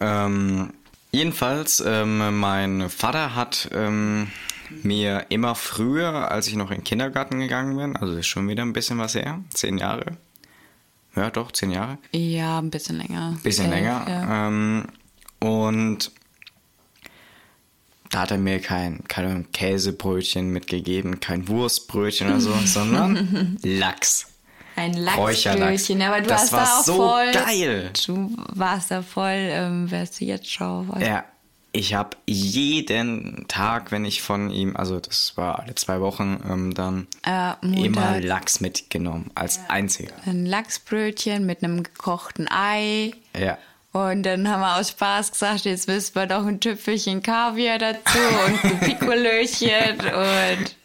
Ähm, 0.00 0.72
Jedenfalls, 1.12 1.82
ähm, 1.84 2.38
mein 2.38 2.88
Vater 2.88 3.34
hat 3.34 3.68
ähm, 3.72 4.28
mir 4.82 5.26
immer 5.28 5.54
früher, 5.54 6.30
als 6.30 6.46
ich 6.46 6.54
noch 6.54 6.70
in 6.70 6.78
den 6.78 6.84
Kindergarten 6.84 7.40
gegangen 7.40 7.76
bin, 7.76 7.96
also 7.96 8.16
ist 8.16 8.28
schon 8.28 8.48
wieder 8.48 8.62
ein 8.62 8.72
bisschen 8.72 8.98
was 8.98 9.14
her, 9.14 9.40
zehn 9.52 9.78
Jahre. 9.78 10.16
Ja, 11.16 11.30
doch, 11.30 11.50
zehn 11.50 11.72
Jahre. 11.72 11.98
Ja, 12.12 12.58
ein 12.58 12.70
bisschen 12.70 12.98
länger. 12.98 13.30
Ein 13.30 13.42
bisschen 13.42 13.66
Elf, 13.66 13.74
länger. 13.74 14.06
Ja. 14.08 14.48
Ähm, 14.48 14.84
und 15.40 16.12
da 18.10 18.20
hat 18.20 18.30
er 18.30 18.38
mir 18.38 18.60
kein, 18.60 19.04
kein 19.08 19.50
Käsebrötchen 19.52 20.50
mitgegeben, 20.50 21.20
kein 21.20 21.48
Wurstbrötchen 21.48 22.28
oder 22.28 22.40
so, 22.40 22.54
sondern 22.64 23.58
Lachs. 23.62 24.29
Ein 24.80 24.94
Lachsbrötchen, 24.94 26.00
aber 26.00 26.22
du 26.22 26.28
das 26.28 26.52
warst 26.52 26.52
war 26.52 26.64
da 26.64 26.78
auch 26.78 26.84
so 26.84 26.96
voll. 26.96 27.32
geil. 27.32 27.90
Du 28.06 28.34
warst 28.54 28.90
da 28.90 29.02
voll, 29.02 29.34
ähm, 29.34 29.90
wärst 29.90 30.20
du 30.20 30.24
jetzt 30.24 30.50
schon. 30.50 30.88
Ja, 31.00 31.24
ich 31.72 31.92
habe 31.94 32.16
jeden 32.26 33.46
Tag, 33.46 33.92
wenn 33.92 34.06
ich 34.06 34.22
von 34.22 34.50
ihm, 34.50 34.76
also 34.76 34.98
das 34.98 35.36
war 35.36 35.60
alle 35.60 35.74
zwei 35.74 36.00
Wochen, 36.00 36.40
ähm, 36.48 36.74
dann 36.74 37.06
äh, 37.26 37.52
immer 37.62 38.20
Lachs 38.20 38.60
mitgenommen, 38.60 39.30
als 39.34 39.56
ja. 39.56 39.62
einziger. 39.68 40.14
Ein 40.24 40.46
Lachsbrötchen 40.46 41.44
mit 41.44 41.62
einem 41.62 41.82
gekochten 41.82 42.48
Ei. 42.50 43.12
Ja. 43.38 43.58
Und 43.92 44.22
dann 44.22 44.48
haben 44.48 44.60
wir 44.60 44.76
aus 44.78 44.90
Spaß 44.90 45.32
gesagt, 45.32 45.64
jetzt 45.64 45.88
müssen 45.88 46.14
wir 46.14 46.26
doch 46.26 46.46
ein 46.46 46.60
Tüpfelchen 46.60 47.22
Kaviar 47.22 47.78
dazu 47.78 48.18
und 48.46 48.64
ein 48.64 48.80
Pikolöchen 48.80 50.00
und 50.00 50.76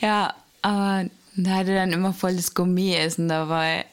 ja, 0.00 0.34
aber 0.62 1.10
und 1.36 1.50
hatte 1.50 1.74
dann 1.74 1.92
immer 1.92 2.12
volles 2.12 2.54
Gourmet-Essen 2.54 3.28
dabei. 3.28 3.84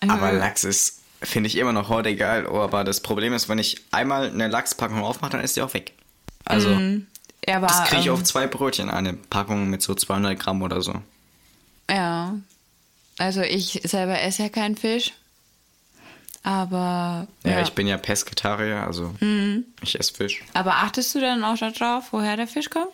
Aber 0.00 0.32
Lachs 0.32 0.64
ist, 0.64 1.00
finde 1.22 1.48
ich 1.48 1.56
immer 1.56 1.72
noch 1.72 1.88
heute 1.88 2.14
geil. 2.16 2.46
Oh, 2.46 2.58
aber 2.58 2.84
das 2.84 3.00
Problem 3.00 3.32
ist, 3.32 3.48
wenn 3.48 3.58
ich 3.58 3.82
einmal 3.90 4.28
eine 4.28 4.48
Lachspackung 4.48 5.02
aufmache, 5.02 5.32
dann 5.32 5.40
ist 5.40 5.56
die 5.56 5.62
auch 5.62 5.74
weg. 5.74 5.92
Also, 6.44 6.70
Ja, 6.70 7.56
aber, 7.56 7.66
das 7.66 7.84
kriege 7.84 8.00
ich 8.00 8.06
ähm, 8.06 8.14
auf 8.14 8.24
zwei 8.24 8.46
Brötchen, 8.46 8.90
eine 8.90 9.14
Packung 9.14 9.70
mit 9.70 9.82
so 9.82 9.94
200 9.94 10.38
Gramm 10.38 10.62
oder 10.62 10.80
so. 10.82 10.94
Ja. 11.90 12.34
Also 13.18 13.42
ich 13.42 13.80
selber 13.84 14.20
esse 14.20 14.44
ja 14.44 14.48
keinen 14.48 14.76
Fisch. 14.76 15.12
Aber. 16.42 17.28
Ja, 17.44 17.62
ich 17.62 17.72
bin 17.72 17.86
ja 17.86 17.96
Pesketarier, 17.98 18.84
also 18.84 19.14
ich 19.80 19.98
esse 19.98 20.12
Fisch. 20.12 20.42
Aber 20.54 20.76
achtest 20.76 21.14
du 21.14 21.20
dann 21.20 21.44
auch 21.44 21.56
darauf, 21.56 22.12
woher 22.12 22.36
der 22.36 22.48
Fisch 22.48 22.68
kommt? 22.70 22.90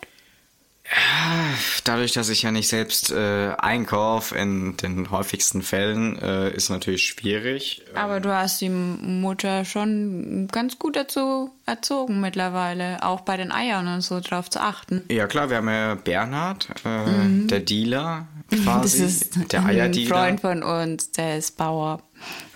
Dadurch, 1.83 2.13
dass 2.13 2.29
ich 2.29 2.41
ja 2.41 2.51
nicht 2.51 2.67
selbst 2.67 3.11
äh, 3.11 3.51
einkaufe 3.57 4.35
in 4.35 4.75
den 4.77 5.11
häufigsten 5.11 5.61
Fällen, 5.61 6.17
äh, 6.19 6.49
ist 6.49 6.69
natürlich 6.69 7.03
schwierig. 7.05 7.83
Aber 7.93 8.19
du 8.19 8.33
hast 8.33 8.61
die 8.61 8.69
Mutter 8.69 9.65
schon 9.65 10.47
ganz 10.51 10.79
gut 10.79 10.95
dazu 10.95 11.51
erzogen 11.65 12.19
mittlerweile, 12.21 13.03
auch 13.03 13.21
bei 13.21 13.37
den 13.37 13.51
Eiern 13.51 13.87
und 13.87 14.01
so 14.01 14.19
drauf 14.19 14.49
zu 14.49 14.61
achten. 14.61 15.03
Ja 15.09 15.27
klar, 15.27 15.49
wir 15.49 15.57
haben 15.57 15.69
ja 15.69 15.95
Bernhard, 15.95 16.69
äh, 16.83 17.45
der 17.47 17.59
Dealer 17.59 18.27
quasi, 18.49 18.59
Mhm. 18.59 18.81
Das 18.81 18.93
ist 18.95 19.51
der 19.53 19.59
ein 19.61 19.67
Eierdealer. 19.67 20.15
Freund 20.15 20.41
von 20.41 20.63
uns, 20.63 21.11
der 21.11 21.37
ist 21.37 21.55
Bauer. 21.57 22.01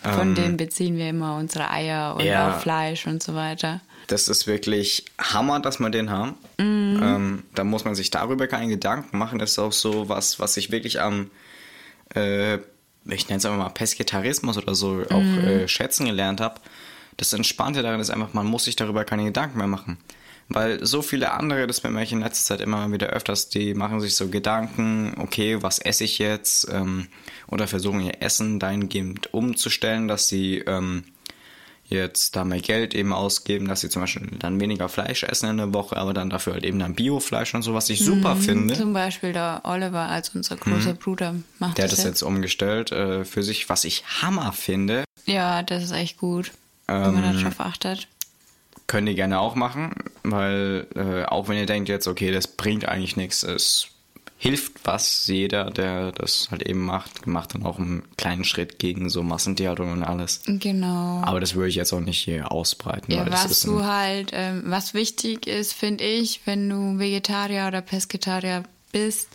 Von 0.02 0.30
Ähm, 0.30 0.36
dem 0.36 0.58
beziehen 0.58 0.98
wir 0.98 1.10
immer 1.10 1.38
unsere 1.38 1.70
Eier 1.70 2.16
und 2.16 2.26
ja. 2.26 2.50
auch 2.56 2.60
Fleisch 2.62 3.06
und 3.06 3.22
so 3.22 3.36
weiter. 3.36 3.80
Das 4.08 4.28
ist 4.28 4.48
wirklich 4.48 5.06
Hammer, 5.20 5.60
dass 5.60 5.80
wir 5.80 5.90
den 5.90 6.10
haben. 6.10 6.36
Mhm. 6.58 7.00
Ähm, 7.02 7.44
da 7.56 7.64
muss 7.64 7.86
man 7.86 7.96
sich 7.96 8.12
darüber 8.12 8.48
keine 8.48 8.68
Gedanken 8.68 9.18
machen. 9.18 9.40
Das 9.40 9.52
ist 9.52 9.60
auch 9.60 9.72
so 9.74 10.10
was, 10.10 10.40
was 10.40 10.58
ich 10.58 10.72
wirklich 10.72 11.02
am, 11.02 11.30
äh, 12.16 12.56
ich 13.06 13.28
nenne 13.28 13.38
es 13.38 13.46
einfach 13.46 13.58
mal 13.58 13.70
Pesketarismus 13.70 14.58
oder 14.58 14.76
so, 14.76 15.04
auch 15.10 15.20
Mhm. 15.22 15.40
äh, 15.40 15.68
schätzen 15.68 16.06
gelernt 16.06 16.42
habe. 16.42 16.60
Das 17.18 17.34
Entspannte 17.34 17.82
daran 17.84 18.00
ist 18.00 18.10
einfach, 18.10 18.34
man 18.34 18.48
muss 18.48 18.66
sich 18.66 18.76
darüber 18.76 19.04
keine 19.06 19.26
Gedanken 19.26 19.58
mehr 19.58 19.68
machen. 19.68 19.98
Weil 20.50 20.86
so 20.86 21.02
viele 21.02 21.32
andere, 21.32 21.68
das 21.68 21.80
bemerke 21.80 22.08
ich 22.08 22.12
in 22.12 22.20
letzter 22.20 22.56
Zeit 22.56 22.62
immer 22.62 22.92
wieder 22.92 23.08
öfters, 23.08 23.48
die 23.50 23.74
machen 23.74 24.02
sich 24.02 24.16
so 24.16 24.28
Gedanken, 24.28 25.16
okay, 25.18 25.62
was 25.62 25.80
esse 25.80 26.04
ich 26.04 26.18
jetzt? 26.18 26.68
Ähm, 26.70 27.08
oder 27.48 27.68
versuchen 27.68 28.02
ihr 28.02 28.22
Essen 28.22 28.60
dahingehend 28.60 29.34
umzustellen, 29.34 30.08
dass 30.10 30.28
sie 30.28 30.58
ähm, 30.60 31.06
jetzt 31.94 32.36
da 32.36 32.44
mehr 32.44 32.60
Geld 32.60 32.94
eben 32.94 33.14
ausgeben, 33.14 33.68
dass 33.68 33.82
sie 33.82 33.90
zum 33.90 34.02
Beispiel 34.02 34.28
dann 34.40 34.60
weniger 34.60 34.90
Fleisch 34.90 35.24
essen 35.24 35.50
in 35.50 35.58
der 35.58 35.74
Woche, 35.74 35.96
aber 35.98 36.14
dann 36.14 36.30
dafür 36.30 36.54
halt 36.54 36.66
eben 36.66 36.80
dann 36.80 36.96
Biofleisch 36.96 37.54
und 37.54 37.62
so, 37.62 37.74
was 37.74 37.90
ich 37.90 38.04
super 38.04 38.36
finde. 38.36 38.74
Zum 38.74 38.94
Beispiel 38.94 39.34
der 39.34 39.62
Oliver 39.64 40.10
als 40.10 40.30
unser 40.30 40.56
großer 40.58 40.94
Bruder 40.94 41.36
macht 41.60 41.72
Mhm. 41.72 41.76
Der 41.76 41.86
hat 41.86 41.92
das 41.92 42.00
das 42.00 42.06
jetzt 42.06 42.22
umgestellt 42.24 42.92
äh, 42.92 43.24
für 43.26 43.44
sich, 43.44 43.70
was 43.70 43.86
ich 43.86 44.04
Hammer 44.22 44.52
finde. 44.54 45.04
Ja, 45.26 45.64
das 45.64 45.84
ist 45.84 45.92
echt 45.92 46.18
gut, 46.18 46.52
wenn 46.88 47.14
man 47.14 47.24
Ähm, 47.24 47.38
darauf 47.40 47.60
achtet. 47.60 48.08
Könnt 48.88 49.08
ihr 49.08 49.16
gerne 49.16 49.40
auch 49.40 49.56
machen, 49.56 49.94
weil 50.24 50.88
äh, 50.96 51.24
auch 51.26 51.48
wenn 51.48 51.58
ihr 51.58 51.66
denkt 51.66 51.88
jetzt, 51.88 52.08
okay, 52.08 52.32
das 52.32 52.48
bringt 52.48 52.86
eigentlich 52.86 53.16
nichts, 53.16 53.44
es 53.44 53.88
hilft 54.38 54.74
was, 54.84 55.28
jeder, 55.28 55.72
der 55.72 56.12
das 56.12 56.50
halt 56.52 56.64
eben 56.64 56.84
macht, 56.86 57.28
macht 57.28 57.54
dann 57.54 57.64
auch 57.64 57.80
einen 57.80 58.04
kleinen 58.18 58.44
Schritt 58.44 58.78
gegen 58.80 59.10
so 59.10 59.24
Massentierhaltung 59.24 59.92
und 59.92 60.04
alles. 60.04 60.42
Genau. 60.46 61.22
Aber 61.24 61.40
das 61.40 61.56
würde 61.56 61.70
ich 61.70 61.76
jetzt 61.76 61.94
auch 61.94 62.02
nicht 62.02 62.20
hier 62.20 62.52
ausbreiten. 62.52 63.12
Ja, 63.14 63.32
was 63.32 63.62
du 63.62 63.84
halt, 63.86 64.32
ähm, 64.34 64.64
was 64.66 64.94
wichtig 64.94 65.48
ist, 65.48 65.74
finde 65.74 66.04
ich, 66.04 66.42
wenn 66.46 66.70
du 66.70 67.00
Vegetarier 67.00 67.68
oder 67.68 67.82
Pesketarier 67.82 68.64
bist, 68.92 69.30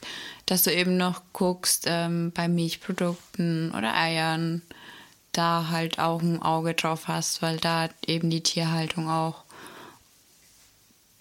dass 0.47 0.63
du 0.63 0.73
eben 0.73 0.97
noch 0.97 1.23
guckst 1.33 1.85
ähm, 1.87 2.33
bei 2.35 2.49
Milchprodukten 2.49 3.73
oder 3.73 3.95
Eiern, 3.95 4.63
da 5.33 5.69
halt 5.71 5.99
auch 5.99 6.21
ein 6.21 6.43
Auge 6.43 6.75
drauf 6.75 7.07
hast, 7.07 7.43
weil 7.43 7.59
da 7.59 7.89
eben 8.07 8.31
die 8.31 8.43
Tierhaltung 8.43 9.09
auch 9.09 9.45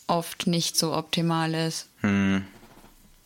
oft 0.08 0.48
nicht 0.48 0.78
so 0.78 0.96
optimal 0.96 1.54
ist. 1.54 1.88
hm, 2.02 2.46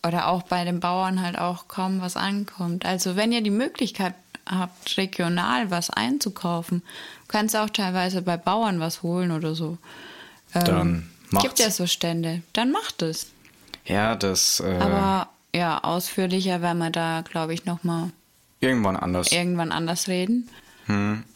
Oder 0.06 0.28
auch 0.28 0.44
bei 0.44 0.66
den 0.66 0.80
Bauern 0.80 1.22
halt 1.22 1.38
auch 1.38 1.68
kaum 1.68 2.02
was 2.02 2.18
ankommt. 2.18 2.86
Also 2.86 3.16
wenn 3.16 3.32
ihr 3.32 3.42
die 3.42 3.52
Möglichkeit 3.52 4.16
habt, 4.50 4.98
regional 4.98 5.70
was 5.70 5.90
einzukaufen, 5.92 6.82
kannst 7.28 7.54
du 7.54 7.60
auch 7.60 7.70
teilweise 7.70 8.22
bei 8.22 8.38
Bauern 8.38 8.80
was 8.80 9.04
holen 9.04 9.32
oder 9.32 9.54
so. 9.54 9.78
Ähm, 10.56 10.64
Dann 10.66 11.10
macht's. 11.30 11.48
Gibt 11.48 11.60
ja 11.60 11.70
so 11.70 11.86
Stände. 11.86 12.42
Dann 12.54 12.72
macht 12.72 13.02
es. 13.04 13.28
ja, 13.86 14.16
das 14.16 14.60
äh, 14.60 14.78
Aber 14.80 15.30
ja, 15.54 15.84
ausführlicher 15.84 16.62
werden 16.62 16.80
wir 16.80 16.90
da, 16.90 17.22
glaube 17.22 17.54
ich, 17.54 17.66
nochmal 17.66 18.10
irgendwann 18.60 18.98
anders. 18.98 19.32
irgendwann 19.32 19.72
anders 19.72 20.08
reden. 20.08 20.50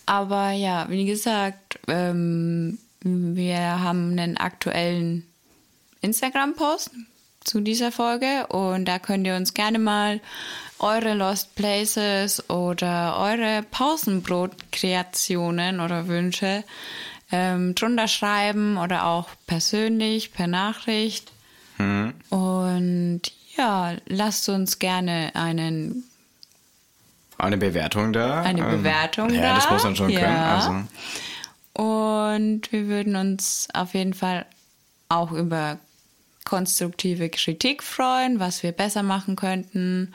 Aber 0.05 0.51
ja, 0.51 0.87
wie 0.89 1.05
gesagt, 1.05 1.79
ähm, 1.87 2.77
wir 3.03 3.79
haben 3.81 4.11
einen 4.11 4.35
aktuellen 4.35 5.25
Instagram-Post 6.01 6.91
zu 7.45 7.61
dieser 7.61 7.93
Folge 7.93 8.47
und 8.47 8.83
da 8.85 8.99
könnt 8.99 9.25
ihr 9.25 9.35
uns 9.35 9.53
gerne 9.53 9.79
mal 9.79 10.19
eure 10.79 11.13
Lost 11.13 11.55
Places 11.55 12.49
oder 12.49 13.17
eure 13.17 13.63
Pausenbrot-Kreationen 13.71 15.79
oder 15.79 16.09
Wünsche 16.09 16.65
ähm, 17.31 17.73
drunter 17.75 18.07
schreiben 18.07 18.77
oder 18.77 19.05
auch 19.05 19.29
persönlich 19.47 20.33
per 20.33 20.47
Nachricht. 20.47 21.31
Und 22.29 23.21
ja, 23.57 23.93
lasst 24.05 24.47
uns 24.49 24.79
gerne 24.79 25.31
einen 25.33 26.03
Eine 27.37 27.57
Bewertung 27.57 28.13
da. 28.13 28.41
Eine 28.41 28.63
Bewertung 28.63 29.33
ja, 29.33 29.41
da, 29.41 29.55
das 29.55 29.69
muss 29.69 29.83
man 29.83 29.95
schon 29.95 30.09
ja. 30.09 30.19
können. 30.19 30.37
Also, 30.37 30.71
Und 31.83 32.71
wir 32.71 32.87
würden 32.87 33.15
uns 33.15 33.67
auf 33.73 33.93
jeden 33.93 34.13
Fall 34.13 34.45
auch 35.09 35.31
über 35.31 35.79
konstruktive 36.45 37.29
Kritik 37.29 37.83
freuen, 37.83 38.39
was 38.39 38.63
wir 38.63 38.71
besser 38.71 39.03
machen 39.03 39.35
könnten. 39.35 40.13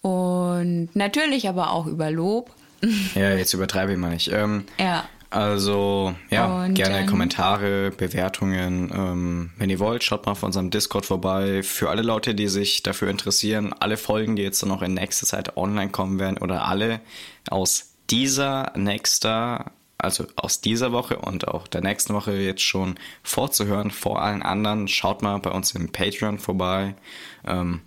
Und 0.00 0.88
natürlich 0.94 1.48
aber 1.48 1.70
auch 1.70 1.86
über 1.86 2.10
Lob. 2.10 2.50
ja, 3.14 3.34
jetzt 3.34 3.54
übertreibe 3.54 3.92
ich 3.92 3.98
mal 3.98 4.10
nicht. 4.10 4.32
Ähm, 4.32 4.64
Ja. 4.78 5.04
Also, 5.32 6.14
ja, 6.28 6.64
Und, 6.64 6.74
gerne 6.74 7.00
ähm, 7.00 7.06
Kommentare, 7.06 7.90
Bewertungen. 7.90 8.90
Ähm, 8.94 9.50
wenn 9.56 9.70
ihr 9.70 9.78
wollt, 9.78 10.04
schaut 10.04 10.26
mal 10.26 10.32
auf 10.32 10.42
unserem 10.42 10.68
Discord 10.68 11.06
vorbei. 11.06 11.62
Für 11.62 11.88
alle 11.88 12.02
Leute, 12.02 12.34
die 12.34 12.48
sich 12.48 12.82
dafür 12.82 13.08
interessieren, 13.08 13.72
alle 13.80 13.96
Folgen, 13.96 14.36
die 14.36 14.42
jetzt 14.42 14.62
dann 14.62 14.68
noch 14.68 14.82
in 14.82 14.92
nächster 14.92 15.24
Zeit 15.24 15.56
online 15.56 15.90
kommen 15.90 16.18
werden 16.18 16.36
oder 16.36 16.66
alle 16.66 17.00
aus 17.48 17.94
dieser 18.10 18.72
nächster, 18.76 19.72
also 20.02 20.26
aus 20.36 20.60
dieser 20.60 20.92
Woche 20.92 21.18
und 21.18 21.48
auch 21.48 21.66
der 21.68 21.80
nächsten 21.80 22.14
Woche 22.14 22.32
jetzt 22.32 22.62
schon 22.62 22.98
vorzuhören 23.22 23.90
vor 23.90 24.22
allen 24.22 24.42
anderen, 24.42 24.88
schaut 24.88 25.22
mal 25.22 25.38
bei 25.38 25.50
uns 25.50 25.72
im 25.72 25.90
Patreon 25.90 26.38
vorbei. 26.38 26.94
Ähm, 27.46 27.80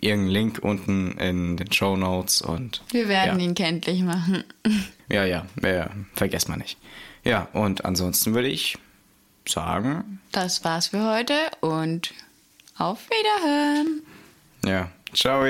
irgendein 0.00 0.30
Link 0.32 0.58
unten 0.62 1.12
in 1.18 1.56
den 1.56 1.72
Show 1.72 1.96
Notes 1.96 2.40
und 2.40 2.82
Wir 2.90 3.08
werden 3.08 3.40
ja. 3.40 3.46
ihn 3.46 3.54
kenntlich 3.54 4.02
machen. 4.02 4.44
Ja, 5.10 5.24
ja, 5.24 5.46
ja, 5.62 5.88
vergesst 6.12 6.50
man 6.50 6.58
nicht. 6.58 6.76
Ja, 7.24 7.48
und 7.54 7.86
ansonsten 7.86 8.34
würde 8.34 8.48
ich 8.48 8.76
sagen, 9.46 10.20
Das 10.32 10.64
war's 10.64 10.88
für 10.88 11.02
heute 11.02 11.32
und 11.62 12.12
auf 12.76 13.08
Wiederhören. 13.08 14.02
ja, 14.66 14.90
ciao. 15.14 15.46